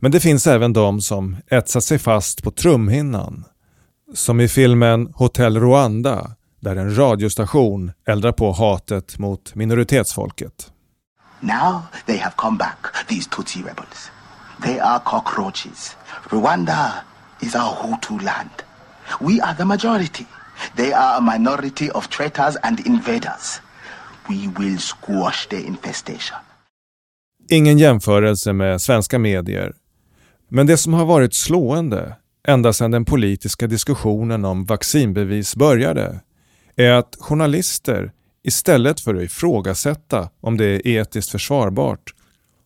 Men 0.00 0.10
det 0.10 0.20
finns 0.20 0.46
även 0.46 0.72
de 0.72 1.00
som 1.00 1.36
etsar 1.50 1.80
sig 1.80 1.98
fast 1.98 2.42
på 2.42 2.50
trumhinnan. 2.50 3.44
Som 4.14 4.40
i 4.40 4.48
filmen 4.48 5.12
Hotel 5.14 5.60
Rwanda 5.60 6.30
där 6.60 6.76
en 6.76 6.98
radiostation 6.98 7.92
eldrar 8.06 8.32
på 8.32 8.52
hatet 8.52 9.18
mot 9.18 9.54
minoritetsfolket. 9.54 10.72
Now 11.40 11.82
they 12.06 12.18
have 12.18 12.34
come 12.36 12.58
back, 12.58 13.06
these 13.06 13.30
Tutsi 13.30 13.58
rebels. 13.58 14.10
They 14.62 14.80
are 14.80 15.00
cockroaches. 15.04 15.96
Rwanda 16.30 16.92
is 17.40 17.54
our 17.54 17.74
Hutu 17.82 18.24
land. 18.24 18.50
We 19.20 19.40
are 19.42 19.56
the 19.56 19.64
majority. 19.64 20.26
They 20.76 20.92
are 20.92 21.18
a 21.18 21.20
minority 21.20 21.90
of 21.90 22.08
traitors 22.08 22.56
and 22.62 22.80
invaders. 22.86 23.60
We 24.28 24.48
will 24.58 24.78
squash 24.78 25.48
their 25.48 25.66
infestation. 25.66 26.38
Ingen 27.50 27.78
jämförelse 27.78 28.52
med 28.52 28.80
svenska 28.80 29.18
medier. 29.18 29.72
Men 30.48 30.66
det 30.66 30.76
som 30.76 30.94
har 30.94 31.04
varit 31.04 31.34
slående 31.34 32.16
ända 32.48 32.72
sedan 32.72 32.90
den 32.90 33.04
politiska 33.04 33.66
diskussionen 33.66 34.44
om 34.44 34.64
vaccinbevis 34.64 35.56
började 35.56 36.20
är 36.78 36.90
att 36.90 37.16
journalister 37.18 38.12
istället 38.44 39.00
för 39.00 39.14
att 39.14 39.22
ifrågasätta 39.22 40.30
om 40.40 40.56
det 40.56 40.64
är 40.64 40.86
etiskt 40.86 41.30
försvarbart 41.30 42.14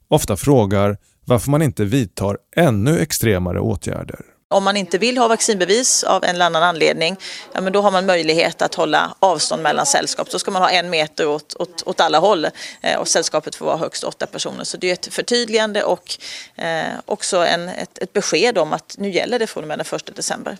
ofta 0.08 0.36
frågar 0.36 0.96
varför 1.24 1.50
man 1.50 1.62
inte 1.62 1.84
vidtar 1.84 2.38
ännu 2.56 2.98
extremare 2.98 3.60
åtgärder. 3.60 4.20
Om 4.50 4.64
man 4.64 4.76
inte 4.76 4.98
vill 4.98 5.18
ha 5.18 5.28
vaccinbevis 5.28 6.04
av 6.04 6.24
en 6.24 6.30
eller 6.30 6.46
annan 6.46 6.62
anledning, 6.62 7.16
ja, 7.52 7.60
men 7.60 7.72
då 7.72 7.80
har 7.80 7.90
man 7.90 8.06
möjlighet 8.06 8.62
att 8.62 8.74
hålla 8.74 9.14
avstånd 9.18 9.62
mellan 9.62 9.86
sällskap. 9.86 10.30
Då 10.30 10.38
ska 10.38 10.50
man 10.50 10.62
ha 10.62 10.70
en 10.70 10.90
meter 10.90 11.28
åt, 11.28 11.54
åt, 11.54 11.82
åt 11.86 12.00
alla 12.00 12.18
håll 12.18 12.46
eh, 12.80 12.98
och 12.98 13.08
sällskapet 13.08 13.54
får 13.54 13.66
vara 13.66 13.76
högst 13.76 14.04
åtta 14.04 14.26
personer. 14.26 14.64
Så 14.64 14.76
det 14.76 14.88
är 14.88 14.92
ett 14.92 15.14
förtydligande 15.14 15.84
och 15.84 16.18
eh, 16.56 16.84
också 17.06 17.36
en, 17.36 17.68
ett, 17.68 17.98
ett 17.98 18.12
besked 18.12 18.58
om 18.58 18.72
att 18.72 18.94
nu 18.98 19.10
gäller 19.10 19.38
det 19.38 19.46
från 19.46 19.64
och 19.64 19.68
med 19.68 19.78
den 19.78 19.86
1 19.96 20.16
december. 20.16 20.56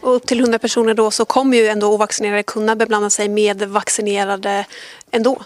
Och 0.00 0.16
upp 0.16 0.26
till 0.26 0.40
100 0.40 0.58
personer 0.58 0.94
då 0.94 1.10
så 1.10 1.24
kommer 1.24 1.56
ju 1.56 1.66
ändå 1.66 1.94
ovaccinerade 1.94 2.42
kunna 2.42 2.76
beblanda 2.76 3.10
sig 3.10 3.28
med 3.28 3.62
vaccinerade 3.62 4.64
ändå. 5.10 5.42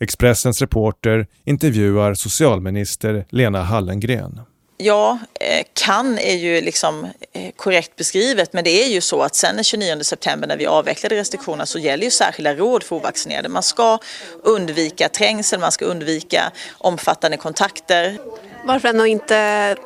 Expressens 0.00 0.60
reporter 0.60 1.26
intervjuar 1.44 2.14
socialminister 2.14 3.26
Lena 3.30 3.62
Hallengren. 3.62 4.40
Ja, 4.76 5.18
eh, 5.40 5.66
kan 5.72 6.18
är 6.18 6.34
ju 6.34 6.60
liksom 6.60 7.04
eh, 7.32 7.50
korrekt 7.56 7.96
beskrivet 7.96 8.52
men 8.52 8.64
det 8.64 8.84
är 8.84 8.88
ju 8.88 9.00
så 9.00 9.22
att 9.22 9.34
sen 9.34 9.54
den 9.54 9.64
29 9.64 10.00
september 10.02 10.48
när 10.48 10.56
vi 10.56 10.66
avvecklade 10.66 11.16
restriktionerna 11.16 11.66
så 11.66 11.78
gäller 11.78 12.04
ju 12.04 12.10
särskilda 12.10 12.54
råd 12.54 12.82
för 12.82 12.96
ovaccinerade. 12.96 13.48
Man 13.48 13.62
ska 13.62 13.98
undvika 14.42 15.08
trängsel, 15.08 15.60
man 15.60 15.72
ska 15.72 15.84
undvika 15.84 16.52
omfattande 16.78 17.36
kontakter. 17.36 18.18
Varför 18.64 18.88
ändå 18.88 19.06
inte 19.06 19.76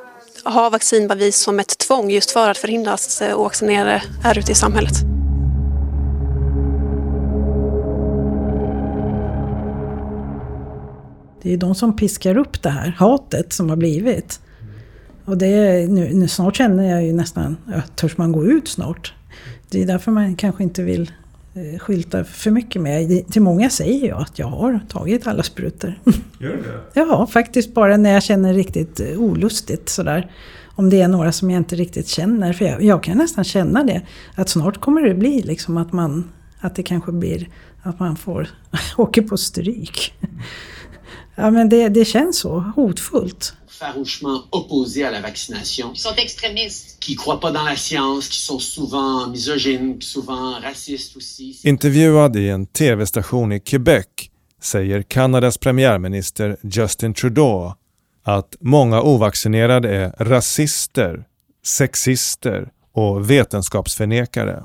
ha 0.52 0.70
vaccinbevis 0.70 1.36
som 1.36 1.58
ett 1.58 1.78
tvång 1.78 2.10
just 2.10 2.30
för 2.30 2.50
att 2.50 2.58
förhindra 2.58 2.92
att 2.92 3.22
eh, 3.22 3.38
ovaccinerade 3.38 3.94
eh, 3.94 4.26
är 4.26 4.38
ute 4.38 4.52
i 4.52 4.54
samhället. 4.54 4.94
Det 11.42 11.52
är 11.52 11.56
de 11.56 11.74
som 11.74 11.96
piskar 11.96 12.38
upp 12.38 12.62
det 12.62 12.70
här 12.70 12.88
hatet 12.98 13.52
som 13.52 13.68
har 13.68 13.76
blivit. 13.76 14.40
Och 15.24 15.38
det 15.38 15.46
är, 15.46 15.88
nu, 15.88 16.14
nu 16.14 16.28
snart 16.28 16.56
känner 16.56 16.90
jag 16.90 17.04
ju 17.04 17.12
nästan, 17.12 17.56
ja, 17.66 17.82
törs 17.96 18.16
man 18.16 18.32
gå 18.32 18.46
ut 18.46 18.68
snart? 18.68 19.14
Det 19.70 19.82
är 19.82 19.86
därför 19.86 20.10
man 20.10 20.36
kanske 20.36 20.62
inte 20.62 20.82
vill 20.82 21.12
skyltar 21.78 22.24
för 22.24 22.50
mycket 22.50 22.82
med. 22.82 23.28
Till 23.28 23.42
många 23.42 23.70
säger 23.70 24.08
jag 24.08 24.20
att 24.20 24.38
jag 24.38 24.46
har 24.46 24.80
tagit 24.88 25.26
alla 25.26 25.42
sprutor. 25.42 25.94
Gör 26.40 26.50
du 26.50 26.62
det? 26.62 27.00
Ja, 27.00 27.26
faktiskt 27.26 27.74
bara 27.74 27.96
när 27.96 28.12
jag 28.12 28.22
känner 28.22 28.54
riktigt 28.54 29.00
eh, 29.00 29.20
olustigt 29.20 29.88
sådär. 29.88 30.30
Om 30.66 30.90
det 30.90 31.00
är 31.00 31.08
några 31.08 31.32
som 31.32 31.50
jag 31.50 31.60
inte 31.60 31.76
riktigt 31.76 32.08
känner. 32.08 32.52
För 32.52 32.64
jag, 32.64 32.82
jag 32.82 33.02
kan 33.02 33.18
nästan 33.18 33.44
känna 33.44 33.84
det. 33.84 34.02
Att 34.34 34.48
snart 34.48 34.80
kommer 34.80 35.02
det 35.02 35.14
bli 35.14 35.42
liksom 35.42 35.76
att 35.76 35.92
man 35.92 36.30
att 36.60 36.74
det 36.74 36.82
kanske 36.82 37.12
blir 37.12 37.48
att 37.82 38.00
man 38.00 38.16
får 38.16 38.48
åker 38.96 39.22
på 39.22 39.36
stryk. 39.36 40.14
Ja 41.40 41.50
men 41.50 41.68
det, 41.68 41.88
det 41.88 42.04
känns 42.04 42.38
så 42.38 42.58
hotfullt 42.58 43.54
farouchement 43.78 44.44
opposés 44.50 45.04
à 45.04 45.10
la 45.10 45.20
vaccination. 45.20 45.92
Qui 45.92 46.00
sont 46.00 46.14
extrémistes. 46.16 46.98
Qui 47.00 47.14
croient 47.16 47.40
pas 47.40 47.52
dans 47.52 47.64
la 47.64 47.76
science, 47.76 48.28
qui 48.28 48.38
sont 48.38 48.58
souvent 48.58 49.26
misogynes, 49.28 50.02
souvent 50.02 50.60
racistes 50.60 51.16
aussi. 51.16 51.60
Intervjuad 51.64 52.36
i 52.36 52.52
en 52.52 52.66
tv-station 52.66 53.52
i 53.52 53.60
Quebec 53.60 54.30
säger 54.60 55.02
Kanadas 55.02 55.58
premiärminister 55.58 56.56
Justin 56.62 57.14
Trudeau 57.14 57.74
att 58.22 58.56
många 58.60 59.00
ovaccinerade 59.02 59.96
är 59.96 60.12
rasister, 60.18 61.24
sexister 61.62 62.68
och 62.92 63.30
vetenskapsförnekare. 63.30 64.62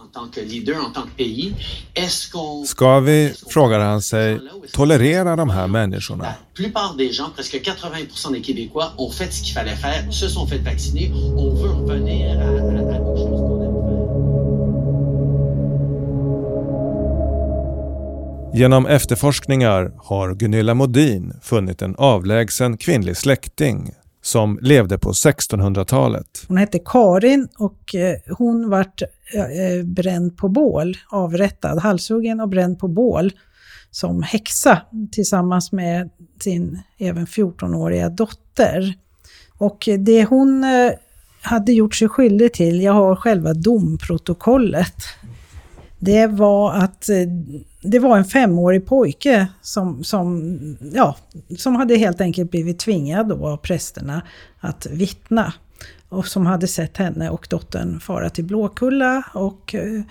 Ska 2.66 3.00
vi, 3.00 3.34
frågar 3.48 3.80
han 3.80 4.02
sig, 4.02 4.40
tolerera 4.74 5.36
de 5.36 5.50
här 5.50 5.68
människorna? 5.68 6.28
Genom 18.56 18.86
efterforskningar 18.86 19.92
har 19.98 20.34
Gunilla 20.34 20.74
Modin 20.74 21.34
funnit 21.42 21.82
en 21.82 21.96
avlägsen 21.96 22.78
kvinnlig 22.78 23.18
släkting 23.18 23.92
som 24.24 24.60
levde 24.62 24.98
på 24.98 25.12
1600-talet. 25.12 26.46
Hon 26.48 26.58
hette 26.58 26.80
Karin 26.80 27.48
och 27.58 27.96
eh, 27.96 28.18
hon 28.38 28.70
vart 28.70 29.02
eh, 29.02 29.86
bränd 29.86 30.38
på 30.38 30.50
bål, 30.50 30.98
avrättad, 31.10 31.80
halshuggen 31.80 32.40
och 32.40 32.50
bränd 32.50 32.80
på 32.80 32.88
bål 32.88 33.32
som 33.92 34.24
häxa 34.24 34.82
tillsammans 35.12 35.72
med 35.72 36.10
sin 36.44 36.82
även 36.98 37.26
14-åriga 37.26 38.10
dotter. 38.10 38.94
Och 39.58 39.90
det 40.00 40.26
hon 40.26 40.64
eh, 40.64 40.92
hade 41.42 41.74
gjort 41.74 41.96
sig 41.96 42.10
skyldig 42.10 42.54
till, 42.54 42.82
jag 42.82 42.94
har 42.94 43.16
själva 43.16 43.54
domprotokollet, 43.54 44.96
det 46.00 46.28
var 46.28 46.74
att 46.74 47.10
det 47.84 48.00
var 48.00 48.18
en 48.18 48.26
femårig 48.26 48.86
pojke 48.86 49.48
som, 49.62 50.04
som, 50.04 50.58
ja, 50.94 51.16
som 51.58 51.76
hade 51.76 51.96
helt 51.96 52.22
enkelt 52.22 52.52
blivit 52.52 52.80
tvingad 52.80 53.30
då 53.30 53.48
av 53.48 53.58
prästerna 53.58 54.22
att 54.60 54.86
vittna. 54.86 55.54
Och 56.10 56.28
som 56.28 56.46
hade 56.46 56.68
sett 56.68 56.98
henne 56.98 57.30
och 57.30 57.48
dottern 57.50 58.00
fara 58.00 58.30
till 58.30 58.46
Blåkulla 58.46 59.24
och 59.34 59.76
eh, 59.76 60.02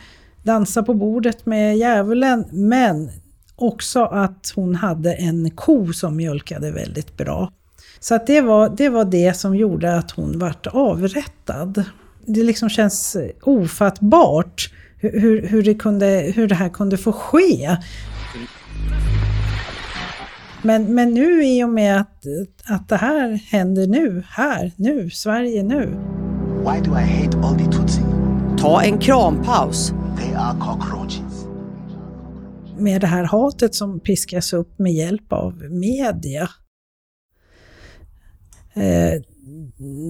dansa 0.42 0.82
på 0.82 0.94
bordet 0.94 1.46
med 1.46 1.78
djävulen. 1.78 2.44
Men 2.50 3.10
också 3.56 4.04
att 4.04 4.52
hon 4.54 4.74
hade 4.74 5.14
en 5.14 5.50
ko 5.50 5.92
som 5.92 6.16
mjölkade 6.16 6.70
väldigt 6.70 7.16
bra. 7.16 7.52
Så 8.00 8.14
att 8.14 8.26
det, 8.26 8.40
var, 8.40 8.74
det 8.76 8.88
var 8.88 9.04
det 9.04 9.36
som 9.36 9.56
gjorde 9.56 9.96
att 9.96 10.10
hon 10.10 10.38
vart 10.38 10.66
avrättad. 10.66 11.84
Det 12.26 12.42
liksom 12.42 12.68
känns 12.68 13.16
ofattbart 13.42 14.70
hur, 15.02 15.46
hur, 15.46 15.62
det 15.62 15.74
kunde, 15.74 16.32
hur 16.34 16.48
det 16.48 16.54
här 16.54 16.68
kunde 16.68 16.96
få 16.96 17.12
ske. 17.12 17.76
Men, 20.62 20.94
men 20.94 21.14
nu 21.14 21.44
i 21.44 21.64
och 21.64 21.68
med 21.68 22.00
att, 22.00 22.24
att 22.64 22.88
det 22.88 22.96
här 22.96 23.30
händer 23.30 23.86
nu, 23.86 24.24
här, 24.28 24.72
nu, 24.76 25.10
Sverige 25.10 25.62
nu. 25.62 25.86
Why 26.58 26.80
do 26.84 26.98
I 26.98 27.02
hate 27.02 27.38
all 27.38 27.58
the 27.58 27.64
Tutsi? 27.64 28.00
Ta 28.58 28.82
en 28.82 28.98
krampaus. 28.98 29.92
They 30.18 30.34
are 30.34 30.58
cockroaches. 30.60 31.46
Med 32.78 33.00
det 33.00 33.06
här 33.06 33.24
hatet 33.24 33.74
som 33.74 34.00
piskas 34.00 34.52
upp 34.52 34.78
med 34.78 34.92
hjälp 34.92 35.32
av 35.32 35.62
media. 35.70 36.48
Eh, 38.74 39.20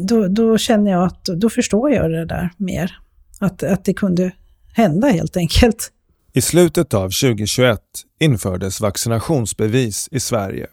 då, 0.08 0.28
då 0.28 0.58
känner 0.58 0.90
jag 0.90 1.04
att, 1.04 1.24
då 1.24 1.50
förstår 1.50 1.90
jag 1.90 2.10
det 2.10 2.24
där 2.24 2.50
mer. 2.56 2.98
Att, 3.40 3.62
att 3.62 3.84
det 3.84 3.94
kunde 3.94 4.32
hända 4.74 5.08
helt 5.08 5.36
enkelt. 5.36 5.92
I 6.32 6.40
slutet 6.40 6.94
av 6.94 7.04
2021 7.04 7.80
infördes 8.20 8.80
vaccinationsbevis 8.80 10.08
i 10.12 10.20
Sverige. 10.20 10.66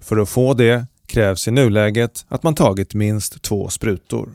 För 0.00 0.16
att 0.16 0.28
få 0.28 0.54
det 0.54 0.86
krävs 1.06 1.48
i 1.48 1.50
nuläget 1.50 2.26
att 2.28 2.42
man 2.42 2.54
tagit 2.54 2.94
minst 2.94 3.42
två 3.42 3.68
sprutor. 3.68 4.34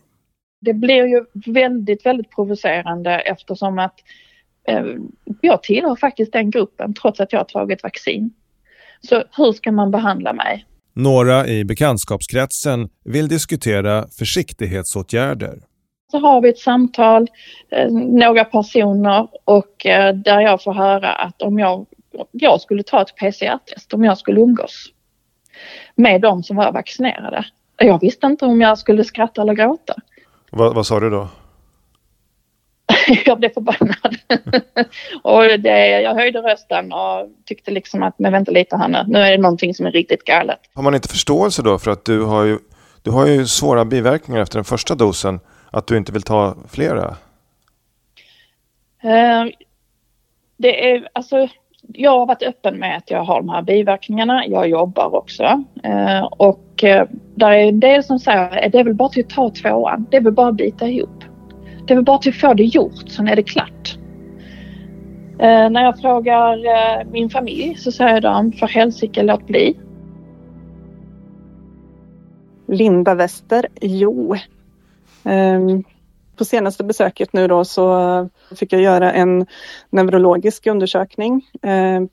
Det 0.61 0.73
blir 0.73 1.05
ju 1.05 1.25
väldigt, 1.53 2.05
väldigt 2.05 2.31
provocerande 2.31 3.19
eftersom 3.19 3.79
att 3.79 3.95
eh, 4.67 4.85
jag 5.41 5.63
tillhör 5.63 5.95
faktiskt 5.95 6.33
den 6.33 6.51
gruppen 6.51 6.93
trots 6.93 7.19
att 7.19 7.33
jag 7.33 7.39
har 7.39 7.45
tagit 7.45 7.83
vaccin. 7.83 8.31
Så 9.01 9.23
hur 9.37 9.53
ska 9.53 9.71
man 9.71 9.91
behandla 9.91 10.33
mig? 10.33 10.65
Några 10.93 11.47
i 11.47 11.65
bekantskapskretsen 11.65 12.89
vill 13.05 13.27
diskutera 13.27 14.07
försiktighetsåtgärder 14.07 15.59
så 16.11 16.19
har 16.19 16.41
vi 16.41 16.49
ett 16.49 16.59
samtal, 16.59 17.27
eh, 17.69 17.91
några 17.91 18.45
personer 18.45 19.27
och 19.45 19.85
eh, 19.85 20.15
där 20.15 20.41
jag 20.41 20.63
får 20.63 20.73
höra 20.73 21.13
att 21.13 21.41
om 21.41 21.59
jag, 21.59 21.85
jag 22.31 22.61
skulle 22.61 22.83
ta 22.83 23.01
ett 23.01 23.15
PCR-test, 23.15 23.93
om 23.93 24.03
jag 24.03 24.17
skulle 24.17 24.41
umgås 24.41 24.87
med 25.95 26.21
de 26.21 26.43
som 26.43 26.55
var 26.55 26.71
vaccinerade. 26.71 27.45
Jag 27.77 28.01
visste 28.01 28.27
inte 28.27 28.45
om 28.45 28.61
jag 28.61 28.77
skulle 28.77 29.03
skratta 29.03 29.41
eller 29.41 29.53
gråta. 29.53 29.95
Va, 30.51 30.71
vad 30.75 30.85
sa 30.85 30.99
du 30.99 31.09
då? 31.09 31.27
jag 33.25 33.39
blev 33.39 33.49
förbannad. 33.49 34.15
och 35.21 35.59
det, 35.59 36.01
jag 36.01 36.15
höjde 36.15 36.39
rösten 36.39 36.93
och 36.93 37.29
tyckte 37.45 37.71
liksom 37.71 38.03
att, 38.03 38.19
men 38.19 38.31
vänta 38.31 38.51
lite 38.51 38.77
här 38.77 38.87
nu, 38.87 39.03
nu 39.07 39.19
är 39.19 39.31
det 39.31 39.37
någonting 39.37 39.73
som 39.73 39.85
är 39.85 39.91
riktigt 39.91 40.23
galet. 40.23 40.59
Har 40.73 40.83
man 40.83 40.95
inte 40.95 41.07
förståelse 41.07 41.61
då 41.61 41.79
för 41.79 41.91
att 41.91 42.05
du 42.05 42.21
har 42.21 42.43
ju, 42.43 42.59
du 43.01 43.11
har 43.11 43.27
ju 43.27 43.47
svåra 43.47 43.85
biverkningar 43.85 44.41
efter 44.41 44.57
den 44.57 44.65
första 44.65 44.95
dosen 44.95 45.39
att 45.71 45.87
du 45.87 45.97
inte 45.97 46.11
vill 46.11 46.21
ta 46.21 46.55
flera? 46.67 47.07
Uh, 49.03 49.51
det 50.57 50.91
är 50.91 51.09
alltså, 51.13 51.47
jag 51.87 52.11
har 52.11 52.25
varit 52.25 52.43
öppen 52.43 52.79
med 52.79 52.97
att 52.97 53.11
jag 53.11 53.23
har 53.23 53.41
de 53.41 53.49
här 53.49 53.61
biverkningarna. 53.61 54.45
Jag 54.45 54.69
jobbar 54.69 55.15
också 55.15 55.43
uh, 55.85 56.23
och 56.23 56.83
uh, 56.83 57.03
där 57.35 57.51
är 57.51 57.67
en 57.67 57.79
del 57.79 58.03
som 58.03 58.19
säger 58.19 58.65
att 58.65 58.71
det 58.71 58.79
är 58.79 58.83
väl 58.83 58.93
bara 58.93 59.09
till 59.09 59.25
att 59.25 59.29
ta 59.29 59.49
tvåan. 59.49 60.07
Det 60.11 60.17
är 60.17 60.21
väl 60.21 60.33
bara 60.33 60.47
att 60.47 60.55
bita 60.55 60.87
ihop. 60.87 61.23
Det 61.87 61.93
är 61.93 61.95
väl 61.95 62.05
bara 62.05 62.17
till 62.17 62.31
att 62.31 62.39
få 62.39 62.53
det 62.53 62.63
gjort, 62.63 63.09
sen 63.09 63.27
är 63.27 63.35
det 63.35 63.43
klart. 63.43 63.97
När 65.37 65.83
jag 65.83 65.99
frågar 65.99 67.05
min 67.11 67.29
familj 67.29 67.75
så 67.75 67.91
säger 67.91 68.21
de 68.21 68.51
för 68.51 68.67
helsike 68.67 69.23
låt 69.23 69.47
bli. 69.47 69.77
Linda 72.67 73.15
Wester, 73.15 73.67
jo, 73.81 74.35
Ehm, 75.23 75.83
på 76.37 76.45
senaste 76.45 76.83
besöket 76.83 77.33
nu 77.33 77.47
då 77.47 77.65
så 77.65 78.29
fick 78.55 78.73
jag 78.73 78.81
göra 78.81 79.11
en 79.11 79.45
neurologisk 79.89 80.67
undersökning 80.67 81.45
ehm, 81.61 82.09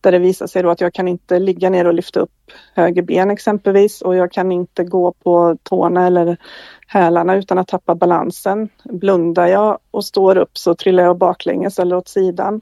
där 0.00 0.12
det 0.12 0.18
visar 0.18 0.46
sig 0.46 0.62
då 0.62 0.70
att 0.70 0.80
jag 0.80 0.94
kan 0.94 1.08
inte 1.08 1.38
ligga 1.38 1.70
ner 1.70 1.86
och 1.86 1.94
lyfta 1.94 2.20
upp 2.20 2.50
höger 2.74 3.02
ben 3.02 3.30
exempelvis 3.30 4.02
och 4.02 4.16
jag 4.16 4.32
kan 4.32 4.52
inte 4.52 4.84
gå 4.84 5.12
på 5.12 5.56
tårna 5.62 6.06
eller 6.06 6.36
hälarna 6.86 7.36
utan 7.36 7.58
att 7.58 7.68
tappa 7.68 7.94
balansen. 7.94 8.68
Blundar 8.84 9.46
jag 9.46 9.78
och 9.90 10.04
står 10.04 10.38
upp 10.38 10.58
så 10.58 10.74
trillar 10.74 11.04
jag 11.04 11.18
baklänges 11.18 11.78
eller 11.78 11.96
åt 11.96 12.08
sidan. 12.08 12.60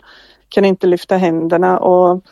Kan 0.48 0.64
inte 0.64 0.86
lyfta 0.86 1.16
händerna 1.16 1.78
och 1.78 2.24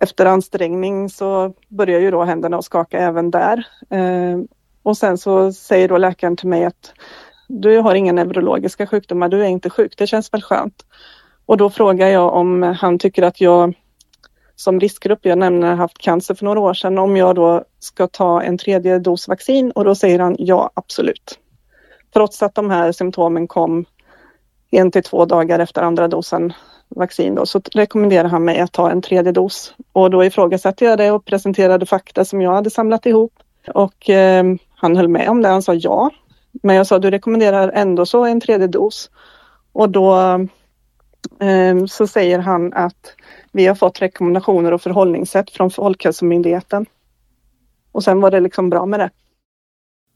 efter 0.00 0.26
ansträngning 0.26 1.08
så 1.08 1.52
börjar 1.68 2.00
ju 2.00 2.10
då 2.10 2.24
händerna 2.24 2.56
att 2.56 2.64
skaka 2.64 2.98
även 2.98 3.30
där. 3.30 3.66
Ehm, 3.90 4.48
och 4.82 4.96
sen 4.96 5.18
så 5.18 5.52
säger 5.52 5.88
då 5.88 5.98
läkaren 5.98 6.36
till 6.36 6.48
mig 6.48 6.64
att 6.64 6.92
du 7.48 7.78
har 7.78 7.94
inga 7.94 8.12
neurologiska 8.12 8.86
sjukdomar, 8.86 9.28
du 9.28 9.42
är 9.42 9.48
inte 9.48 9.70
sjuk, 9.70 9.94
det 9.98 10.06
känns 10.06 10.32
väl 10.32 10.42
skönt. 10.42 10.86
Och 11.46 11.56
då 11.56 11.70
frågar 11.70 12.08
jag 12.08 12.34
om 12.34 12.62
han 12.62 12.98
tycker 12.98 13.22
att 13.22 13.40
jag 13.40 13.74
som 14.56 14.80
riskgrupp, 14.80 15.18
jag 15.22 15.38
nämner 15.38 15.74
haft 15.74 15.98
cancer 15.98 16.34
för 16.34 16.44
några 16.44 16.60
år 16.60 16.74
sedan, 16.74 16.98
om 16.98 17.16
jag 17.16 17.34
då 17.34 17.64
ska 17.78 18.06
ta 18.06 18.42
en 18.42 18.58
tredje 18.58 18.98
dos 18.98 19.28
vaccin 19.28 19.70
och 19.70 19.84
då 19.84 19.94
säger 19.94 20.18
han 20.18 20.36
ja, 20.38 20.70
absolut. 20.74 21.38
Trots 22.12 22.42
att 22.42 22.54
de 22.54 22.70
här 22.70 22.92
symptomen 22.92 23.48
kom 23.48 23.84
en 24.70 24.90
till 24.90 25.02
två 25.02 25.24
dagar 25.24 25.58
efter 25.58 25.82
andra 25.82 26.08
dosen 26.08 26.52
vaccin 26.88 27.34
då, 27.34 27.46
så 27.46 27.60
rekommenderar 27.74 28.28
han 28.28 28.44
mig 28.44 28.60
att 28.60 28.72
ta 28.72 28.90
en 28.90 29.02
tredje 29.02 29.32
dos. 29.32 29.74
Och 29.92 30.10
då 30.10 30.24
ifrågasatte 30.24 30.84
jag 30.84 30.98
det 30.98 31.10
och 31.10 31.24
presenterade 31.24 31.86
fakta 31.86 32.24
som 32.24 32.40
jag 32.40 32.52
hade 32.52 32.70
samlat 32.70 33.06
ihop. 33.06 33.32
Och 33.74 34.10
eh, 34.10 34.44
han 34.82 34.96
höll 34.96 35.08
med 35.08 35.28
om 35.28 35.42
det, 35.42 35.48
han 35.48 35.62
sa 35.62 35.74
ja. 35.74 36.10
Men 36.62 36.76
jag 36.76 36.86
sa 36.86 36.98
du 36.98 37.10
rekommenderar 37.10 37.68
ändå 37.68 38.06
så 38.06 38.24
en 38.24 38.40
tredje 38.40 38.66
dos. 38.66 39.10
Och 39.72 39.90
då 39.90 40.16
eh, 41.40 41.84
så 41.88 42.06
säger 42.06 42.38
han 42.38 42.72
att 42.72 43.14
vi 43.52 43.66
har 43.66 43.74
fått 43.74 44.02
rekommendationer 44.02 44.72
och 44.72 44.82
förhållningssätt 44.82 45.50
från 45.50 45.70
Folkhälsomyndigheten. 45.70 46.86
Och 47.92 48.04
sen 48.04 48.20
var 48.20 48.30
det 48.30 48.40
liksom 48.40 48.70
bra 48.70 48.86
med 48.86 49.00
det. 49.00 49.10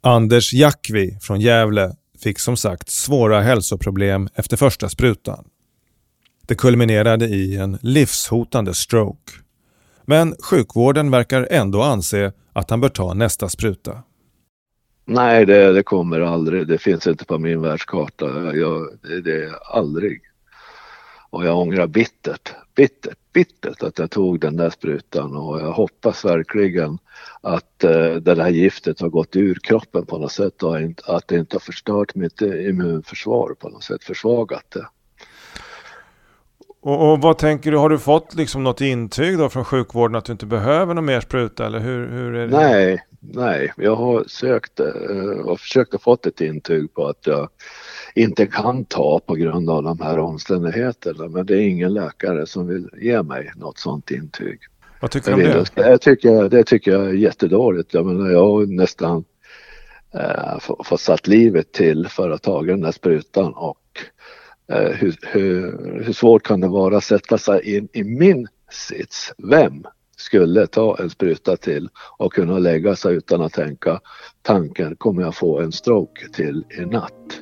Anders 0.03 0.53
Jackvi 0.53 1.19
från 1.21 1.41
Gävle 1.41 1.97
fick 2.23 2.39
som 2.39 2.57
sagt 2.57 2.91
svåra 2.91 3.41
hälsoproblem 3.41 4.29
efter 4.35 4.57
första 4.57 4.89
sprutan. 4.89 5.45
Det 6.47 6.55
kulminerade 6.55 7.27
i 7.27 7.57
en 7.57 7.79
livshotande 7.83 8.75
stroke. 8.75 9.33
Men 10.05 10.35
sjukvården 10.51 11.11
verkar 11.11 11.49
ändå 11.51 11.83
anse 11.83 12.33
att 12.53 12.71
han 12.71 12.81
bör 12.81 12.89
ta 12.89 13.15
nästa 13.15 13.49
spruta. 13.49 14.03
Nej, 15.09 15.47
det, 15.47 15.73
det 15.73 15.83
kommer 15.83 16.21
aldrig. 16.21 16.67
Det 16.67 16.79
finns 16.79 17.07
inte 17.07 17.25
på 17.25 17.39
min 17.39 17.61
världskarta. 17.61 18.57
Jag, 18.57 18.89
det, 19.03 19.21
det 19.21 19.55
aldrig. 19.73 20.21
Och 21.31 21.47
jag 21.47 21.59
ångrar 21.59 21.87
bittert, 21.87 22.55
bittert, 22.75 23.19
bittert 23.33 23.83
att 23.83 23.99
jag 23.99 24.11
tog 24.11 24.41
den 24.41 24.57
där 24.57 24.71
sprutan 24.71 25.37
och 25.37 25.61
jag 25.61 25.73
hoppas 25.73 26.25
verkligen 26.25 26.99
att 27.41 27.85
uh, 27.85 28.15
det 28.15 28.35
där 28.35 28.49
giftet 28.49 29.01
har 29.01 29.09
gått 29.09 29.37
ur 29.37 29.55
kroppen 29.55 30.07
på 30.07 30.19
något 30.19 30.33
sätt 30.33 30.63
och 30.63 30.77
att 31.07 31.29
det 31.29 31.37
inte 31.37 31.55
har 31.55 31.61
förstört 31.61 32.15
mitt 32.15 32.41
immunförsvar 32.43 33.55
på 33.59 33.69
något 33.69 33.85
sätt, 33.85 34.05
försvagat 34.05 34.65
det. 34.69 34.87
Och, 36.81 37.13
och, 37.13 37.21
vad 37.21 37.39
tänker 37.39 37.71
du, 37.71 37.77
har 37.77 37.89
du 37.89 37.99
fått 37.99 38.35
liksom 38.35 38.65
något 38.65 38.81
intyg 38.81 39.39
då 39.39 39.49
från 39.49 39.65
sjukvården 39.65 40.17
att 40.17 40.25
du 40.25 40.33
inte 40.33 40.47
behöver 40.47 40.95
någon 40.95 41.05
mer 41.05 41.21
spruta 41.21 41.67
eller 41.67 41.79
hur, 41.79 42.09
hur 42.09 42.35
är 42.35 42.47
det? 42.47 42.57
Nej, 42.57 43.05
nej, 43.33 43.73
jag 43.77 43.97
har 43.97 44.25
sökt 44.29 44.81
eh, 44.81 44.87
och 45.45 45.61
försökt 45.61 45.95
att 45.95 46.03
fått 46.03 46.27
ett 46.27 46.41
intyg 46.41 46.95
på 46.95 47.07
att 47.07 47.27
jag 47.27 47.49
inte 48.15 48.47
kan 48.47 48.85
ta 48.85 49.21
på 49.27 49.35
grund 49.35 49.71
av 49.71 49.83
de 49.83 50.01
här 50.01 50.19
omständigheterna 50.19 51.29
men 51.29 51.47
det 51.47 51.55
är 51.55 51.61
ingen 51.61 51.95
läkare 51.95 52.47
som 52.47 52.67
vill 52.67 52.89
ge 53.01 53.23
mig 53.23 53.53
något 53.57 53.79
sådant 53.79 54.11
intyg. 54.11 54.59
Vad 55.01 55.11
tycker 55.11 55.37
du 55.37 55.59
om 55.59 55.65
det? 55.75 55.83
Det 55.83 55.99
tycker, 55.99 56.49
det 56.49 56.65
tycker 56.65 56.91
jag 56.91 57.07
är 57.07 57.13
jättedåligt. 57.13 57.95
Jag 57.95 58.07
menar 58.07 58.31
jag 58.31 58.47
har 58.47 58.67
nästan 58.67 59.25
eh, 60.15 60.59
fått 60.85 61.01
satt 61.01 61.27
livet 61.27 61.73
till 61.73 62.09
för 62.09 62.31
att 62.31 62.43
ta 62.43 62.63
den 62.63 62.81
där 62.81 62.93
sprutan 62.93 63.53
och 63.53 63.79
Eh, 64.73 64.93
hur, 64.93 65.17
hur, 65.23 66.03
hur, 66.05 66.13
svårt 66.13 66.43
kan 66.43 66.61
det 66.61 66.69
vara 66.69 66.97
att 66.97 67.05
sätta 67.05 67.39
sig 67.39 67.77
in 67.77 67.89
i 67.93 68.05
min 68.05 68.49
sits? 68.71 69.33
Vem 69.39 69.85
skulle 70.17 70.67
ta 70.67 70.97
en 70.99 71.11
spruta 71.11 71.57
till 71.57 71.89
och 72.19 72.33
kunna 72.33 72.59
lägga 72.59 72.97
sig 72.97 73.15
utan 73.15 73.43
att 73.43 73.53
tänka 73.53 74.01
tanken 74.43 74.97
kommer 74.97 75.23
jag 75.23 75.35
få 75.35 75.61
en 75.61 75.73
stroke 75.73 76.29
till 76.33 76.65
i 76.79 76.85
natt. 76.85 77.41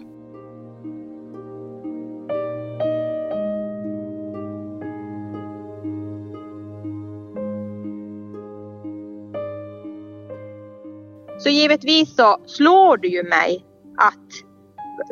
Så 11.39 11.51
givetvis 11.51 12.17
så 12.17 12.37
slår 12.47 12.97
det 12.97 13.09
ju 13.09 13.23
mig 13.23 13.65
att 13.97 14.29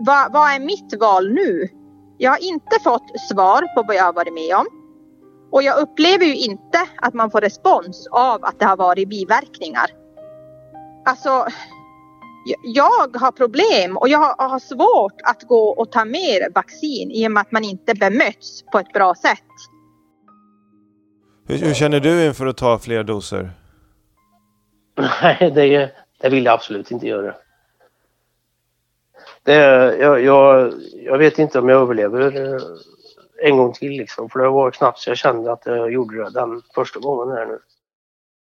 vad, 0.07 0.33
vad 0.33 0.55
är 0.55 0.61
mitt 0.61 1.01
val 1.01 1.33
nu? 1.33 1.69
Jag 2.19 2.31
har 2.31 2.43
inte 2.43 2.77
fått 2.85 3.21
svar 3.31 3.75
på 3.75 3.83
vad 3.83 3.97
jag 3.97 4.05
har 4.05 4.13
varit 4.13 4.35
med 4.35 4.57
om. 4.57 4.82
Och 5.53 5.63
jag 5.63 5.79
upplever 5.79 6.25
ju 6.25 6.37
inte 6.37 6.79
att 6.97 7.15
man 7.15 7.31
får 7.31 7.41
respons 7.41 8.09
av 8.11 8.45
att 8.45 8.59
det 8.59 8.65
har 8.65 8.77
varit 8.77 9.09
biverkningar. 9.09 9.91
Alltså, 11.05 11.47
jag 12.63 13.17
har 13.17 13.33
problem 13.33 13.97
och 13.97 14.09
jag 14.09 14.35
har 14.39 14.59
svårt 14.59 15.21
att 15.25 15.43
gå 15.43 15.69
och 15.69 15.93
ta 15.93 16.05
mer 16.05 16.55
vaccin 16.55 17.11
i 17.11 17.27
och 17.27 17.33
med 17.33 17.41
att 17.41 17.53
man 17.53 17.65
inte 17.65 17.95
bemöts 17.95 18.63
på 18.73 18.79
ett 18.79 18.93
bra 18.93 19.15
sätt. 19.15 19.39
Hur, 21.47 21.59
hur 21.59 21.75
känner 21.75 22.01
du 22.01 22.27
inför 22.27 22.47
att 22.47 22.57
ta 22.57 22.79
fler 22.79 23.05
doser? 23.05 23.51
Nej, 25.23 25.53
det, 25.55 25.91
det 26.21 26.29
vill 26.29 26.45
jag 26.45 26.55
absolut 26.55 26.91
inte 26.91 27.07
göra. 27.07 27.35
Det, 29.43 29.55
jag, 29.97 30.23
jag, 30.23 30.73
jag 30.95 31.19
vet 31.19 31.39
inte 31.39 31.59
om 31.59 31.69
jag 31.69 31.83
överlever 31.83 32.55
eh, 32.55 32.61
en 33.43 33.57
gång 33.57 33.73
till 33.73 33.93
liksom. 33.93 34.31
För 34.31 34.39
det 34.39 34.49
var 34.49 34.71
knappt 34.71 34.99
så 34.99 35.11
jag 35.11 35.19
kände 35.19 35.53
att 35.53 35.63
jag 35.67 35.93
gjorde 35.93 36.25
det 36.25 36.31
den 36.31 36.63
första 36.75 37.01
gången 37.01 37.37
här 37.37 37.47
nu. 37.47 37.59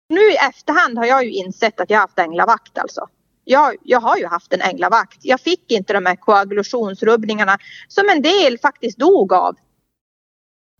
Nu 0.09 0.31
i 0.31 0.35
efterhand 0.49 0.97
har 0.97 1.05
jag 1.05 1.25
ju 1.25 1.31
insett 1.31 1.79
att 1.79 1.89
jag 1.89 1.99
haft 1.99 2.19
änglavakt 2.19 2.77
alltså. 2.77 3.07
Jag, 3.43 3.75
jag 3.83 3.99
har 3.99 4.17
ju 4.17 4.25
haft 4.25 4.53
en 4.53 4.61
änglavakt. 4.61 5.17
Jag 5.21 5.39
fick 5.39 5.71
inte 5.71 5.93
de 5.93 6.05
här 6.05 6.15
koagulationsrubbningarna 6.15 7.57
som 7.87 8.09
en 8.09 8.21
del 8.21 8.57
faktiskt 8.57 8.97
dog 8.97 9.33
av. 9.33 9.55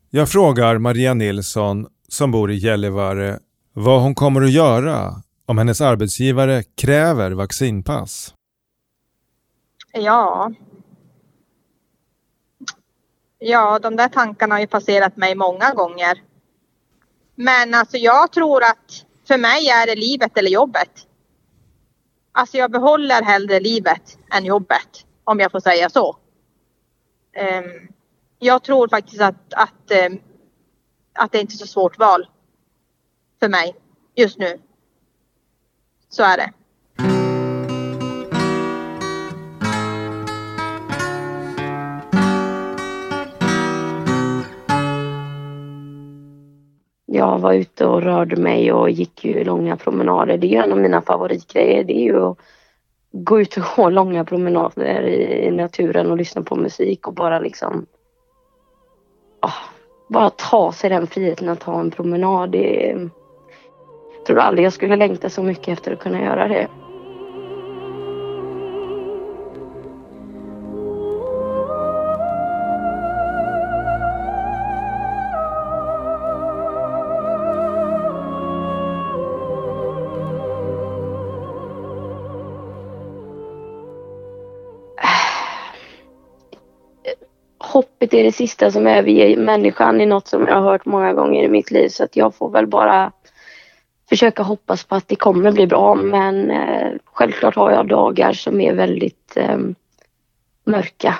Jag 0.09 0.29
frågar 0.29 0.77
Maria 0.77 1.13
Nilsson, 1.13 1.87
som 2.07 2.31
bor 2.31 2.51
i 2.51 2.55
Gällivare, 2.55 3.39
vad 3.73 4.01
hon 4.01 4.15
kommer 4.15 4.41
att 4.41 4.51
göra 4.51 5.13
om 5.45 5.57
hennes 5.57 5.81
arbetsgivare 5.81 6.63
kräver 6.63 7.31
vaccinpass. 7.31 8.33
Ja. 9.93 10.51
Ja, 13.39 13.79
de 13.79 13.95
där 13.95 14.09
tankarna 14.09 14.55
har 14.55 14.59
ju 14.59 14.67
passerat 14.67 15.17
mig 15.17 15.35
många 15.35 15.73
gånger. 15.73 16.23
Men 17.35 17.73
alltså 17.73 17.97
jag 17.97 18.31
tror 18.31 18.63
att 18.63 19.05
för 19.27 19.37
mig 19.37 19.69
är 19.69 19.85
det 19.87 19.95
livet 19.95 20.37
eller 20.37 20.49
jobbet. 20.49 21.07
Alltså 22.31 22.57
jag 22.57 22.71
behåller 22.71 23.21
hellre 23.21 23.59
livet 23.59 24.17
än 24.31 24.45
jobbet, 24.45 25.05
om 25.23 25.39
jag 25.39 25.51
får 25.51 25.59
säga 25.59 25.89
så. 25.89 26.17
Um, 27.39 27.87
jag 28.39 28.63
tror 28.63 28.87
faktiskt 28.87 29.21
att, 29.21 29.53
att, 29.53 29.91
um, 30.07 30.21
att 31.13 31.31
det 31.31 31.39
inte 31.39 31.53
är 31.53 31.57
så 31.57 31.67
svårt 31.67 31.99
val 31.99 32.29
för 33.39 33.49
mig 33.49 33.75
just 34.15 34.37
nu. 34.37 34.61
Så 36.09 36.23
är 36.23 36.37
det. 36.37 36.53
Jag 47.11 47.39
var 47.39 47.53
ute 47.53 47.85
och 47.85 48.01
rörde 48.01 48.35
mig 48.35 48.73
och 48.73 48.89
gick 48.89 49.25
ju 49.25 49.43
långa 49.43 49.77
promenader. 49.77 50.37
Det 50.37 50.47
är 50.47 50.49
ju 50.49 50.57
en 50.57 50.71
av 50.71 50.77
mina 50.77 51.01
favoritgrejer. 51.01 51.83
Det 51.83 51.97
är 51.97 52.03
ju 52.03 52.25
att 52.25 52.37
gå 53.11 53.41
ut 53.41 53.57
och 53.57 53.63
gå 53.75 53.89
långa 53.89 54.25
promenader 54.25 55.07
i 55.07 55.51
naturen 55.51 56.11
och 56.11 56.17
lyssna 56.17 56.41
på 56.41 56.55
musik 56.55 57.07
och 57.07 57.13
bara 57.13 57.39
liksom 57.39 57.85
oh, 59.41 59.53
bara 60.09 60.29
ta 60.29 60.71
sig 60.71 60.89
den 60.89 61.07
friheten 61.07 61.49
att 61.49 61.59
ta 61.59 61.79
en 61.79 61.91
promenad. 61.91 62.51
Det, 62.51 62.95
jag 64.17 64.25
tror 64.25 64.39
aldrig 64.39 64.65
jag 64.65 64.73
skulle 64.73 64.95
längta 64.95 65.29
så 65.29 65.43
mycket 65.43 65.67
efter 65.67 65.93
att 65.93 65.99
kunna 65.99 66.21
göra 66.21 66.47
det. 66.47 66.67
Hoppet 87.99 88.13
är 88.13 88.23
det 88.23 88.31
sista 88.31 88.71
som 88.71 88.87
överger 88.87 89.37
människan 89.37 90.01
i 90.01 90.05
något 90.05 90.27
som 90.27 90.47
jag 90.47 90.55
har 90.55 90.71
hört 90.71 90.85
många 90.85 91.13
gånger 91.13 91.43
i 91.43 91.49
mitt 91.49 91.71
liv 91.71 91.89
så 91.89 92.03
att 92.03 92.15
jag 92.15 92.35
får 92.35 92.49
väl 92.49 92.67
bara 92.67 93.11
försöka 94.09 94.43
hoppas 94.43 94.83
på 94.83 94.95
att 94.95 95.07
det 95.07 95.15
kommer 95.15 95.51
bli 95.51 95.67
bra 95.67 95.95
men 95.95 96.51
eh, 96.51 96.91
självklart 97.05 97.55
har 97.55 97.71
jag 97.71 97.87
dagar 97.87 98.33
som 98.33 98.61
är 98.61 98.73
väldigt 98.73 99.33
eh, 99.35 99.57
mörka. 100.65 101.19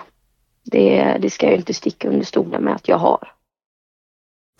Det, 0.71 1.17
det 1.21 1.29
ska 1.29 1.45
jag 1.45 1.55
inte 1.55 1.73
sticka 1.73 2.07
under 2.07 2.25
stolen 2.25 2.63
med 2.63 2.75
att 2.75 2.87
jag 2.87 2.97
har. 2.97 3.31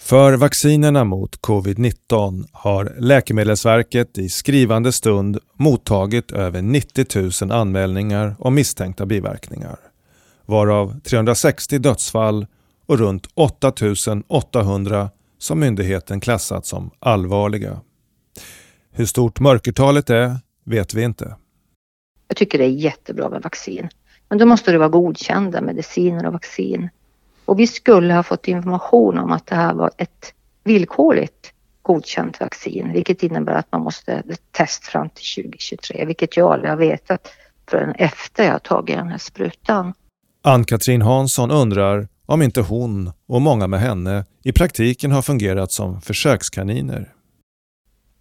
För 0.02 0.38
vaccinerna 0.38 1.04
mot 1.04 1.42
covid-19 1.42 2.46
har 2.54 2.96
Läkemedelsverket 3.00 4.18
i 4.18 4.30
skrivande 4.30 4.92
stund 4.92 5.38
mottagit 5.54 6.32
över 6.32 6.62
90 6.62 7.42
000 7.42 7.52
anmälningar 7.52 8.36
om 8.40 8.56
misstänkta 8.56 9.06
biverkningar 9.06 9.89
varav 10.50 11.00
360 11.00 11.78
dödsfall 11.78 12.48
och 12.86 13.00
runt 13.00 13.28
8 13.34 13.74
800 14.28 15.10
som 15.38 15.60
myndigheten 15.60 16.20
klassat 16.20 16.66
som 16.66 16.92
allvarliga. 17.00 17.80
Hur 18.92 19.06
stort 19.06 19.40
mörkertalet 19.40 20.10
är 20.10 20.38
vet 20.64 20.94
vi 20.94 21.04
inte. 21.04 21.36
Jag 22.28 22.38
tycker 22.38 22.58
det 22.58 22.64
är 22.64 22.70
jättebra 22.70 23.30
med 23.30 23.42
vaccin. 23.42 23.90
Men 24.30 24.38
då 24.38 24.46
måste 24.46 24.72
det 24.72 24.78
vara 24.78 24.90
godkända 24.90 25.62
mediciner 25.62 26.26
och 26.26 26.34
vaccin. 26.34 26.90
Och 27.46 27.60
vi 27.60 27.68
skulle 27.68 28.14
ha 28.14 28.24
fått 28.24 28.48
information 28.48 29.18
om 29.18 29.32
att 29.32 29.46
det 29.48 29.56
här 29.56 29.74
var 29.74 29.92
ett 29.98 30.34
villkorligt 30.64 31.54
godkänt 31.82 32.40
vaccin, 32.40 32.92
vilket 32.94 33.24
innebär 33.24 33.54
att 33.54 33.72
man 33.72 33.82
måste 33.82 34.24
test 34.52 34.84
fram 34.84 35.10
till 35.10 35.44
2023, 35.44 36.06
vilket 36.06 36.38
jag 36.38 36.54
aldrig 36.54 36.70
har 36.70 36.78
vetat 36.78 37.28
förrän 37.70 37.92
efter 37.92 38.44
jag 38.44 38.64
tagit 38.64 38.98
den 38.98 39.08
här 39.08 39.18
sprutan. 39.18 39.94
Ann-Katrin 40.42 41.02
Hansson 41.02 41.52
undrar 41.52 42.08
om 42.26 42.42
inte 42.42 42.62
hon 42.62 43.12
och 43.28 43.42
många 43.42 43.68
med 43.68 43.80
henne 43.80 44.26
i 44.44 44.52
praktiken 44.52 45.12
har 45.12 45.22
fungerat 45.22 45.72
som 45.72 46.02
försökskaniner. 46.02 47.14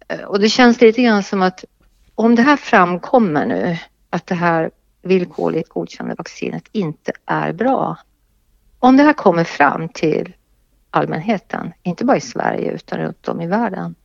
Eh, 0.07 0.21
och 0.21 0.39
det 0.39 0.49
känns 0.49 0.81
lite 0.81 1.01
grann 1.01 1.23
som 1.23 1.41
att 1.41 1.65
om 2.15 2.35
det 2.35 2.41
här 2.41 2.57
framkommer 2.57 3.45
nu, 3.45 3.77
att 4.09 4.27
det 4.27 4.35
här 4.35 4.71
villkorligt 5.01 5.69
godkända 5.69 6.15
vaccinet 6.15 6.63
inte 6.71 7.11
är 7.25 7.53
bra. 7.53 7.97
Om 8.79 8.97
det 8.97 9.03
här 9.03 9.13
kommer 9.13 9.43
fram 9.43 9.89
till 9.89 10.33
allmänheten, 10.89 11.73
inte 11.83 12.05
bara 12.05 12.17
i 12.17 12.21
Sverige 12.21 12.71
utan 12.71 12.99
runt 12.99 13.27
om 13.27 13.41
i 13.41 13.47
världen. 13.47 13.95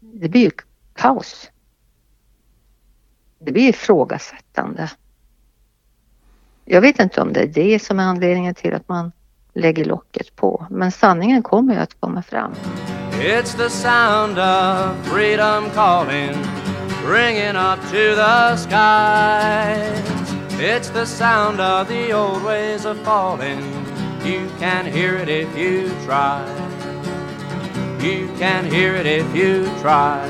Det 0.00 0.28
blir 0.28 0.40
ju 0.40 0.50
kaos. 0.94 1.50
Det 3.38 3.52
blir 3.52 3.68
ifrågasättande. 3.68 4.90
Jag 6.70 6.80
vet 6.80 6.98
inte 7.00 7.20
om 7.20 7.32
det 7.32 7.40
är 7.40 7.46
det 7.46 7.82
som 7.82 8.00
är 8.00 8.04
anledningen 8.04 8.54
till 8.54 8.74
att 8.74 8.88
man 8.88 9.12
lägger 9.54 9.84
locket 9.84 10.36
på, 10.36 10.66
men 10.70 10.92
sanningen 10.92 11.42
kommer 11.42 11.74
ju 11.74 11.80
att 11.80 12.00
komma 12.00 12.22
fram. 12.22 12.52
It's 13.12 13.56
the 13.56 13.70
sound 13.70 14.38
of 14.38 15.06
freedom 15.06 15.70
calling 15.74 16.34
Ringing 17.06 17.56
up 17.56 17.80
to 17.90 18.14
the 18.14 18.56
skies 18.56 20.18
It's 20.60 20.90
the 20.90 21.06
sound 21.06 21.60
of 21.60 21.88
the 21.88 22.12
old 22.12 22.42
ways 22.42 22.84
of 22.84 22.98
falling. 23.04 23.60
You 24.24 24.50
can 24.58 24.86
hear 24.86 25.14
it 25.14 25.28
if 25.28 25.56
you 25.56 25.90
try. 26.04 26.44
You 28.02 28.28
can 28.38 28.64
hear 28.64 28.94
it 28.94 29.06
if 29.06 29.36
you 29.36 29.66
try. 29.80 30.20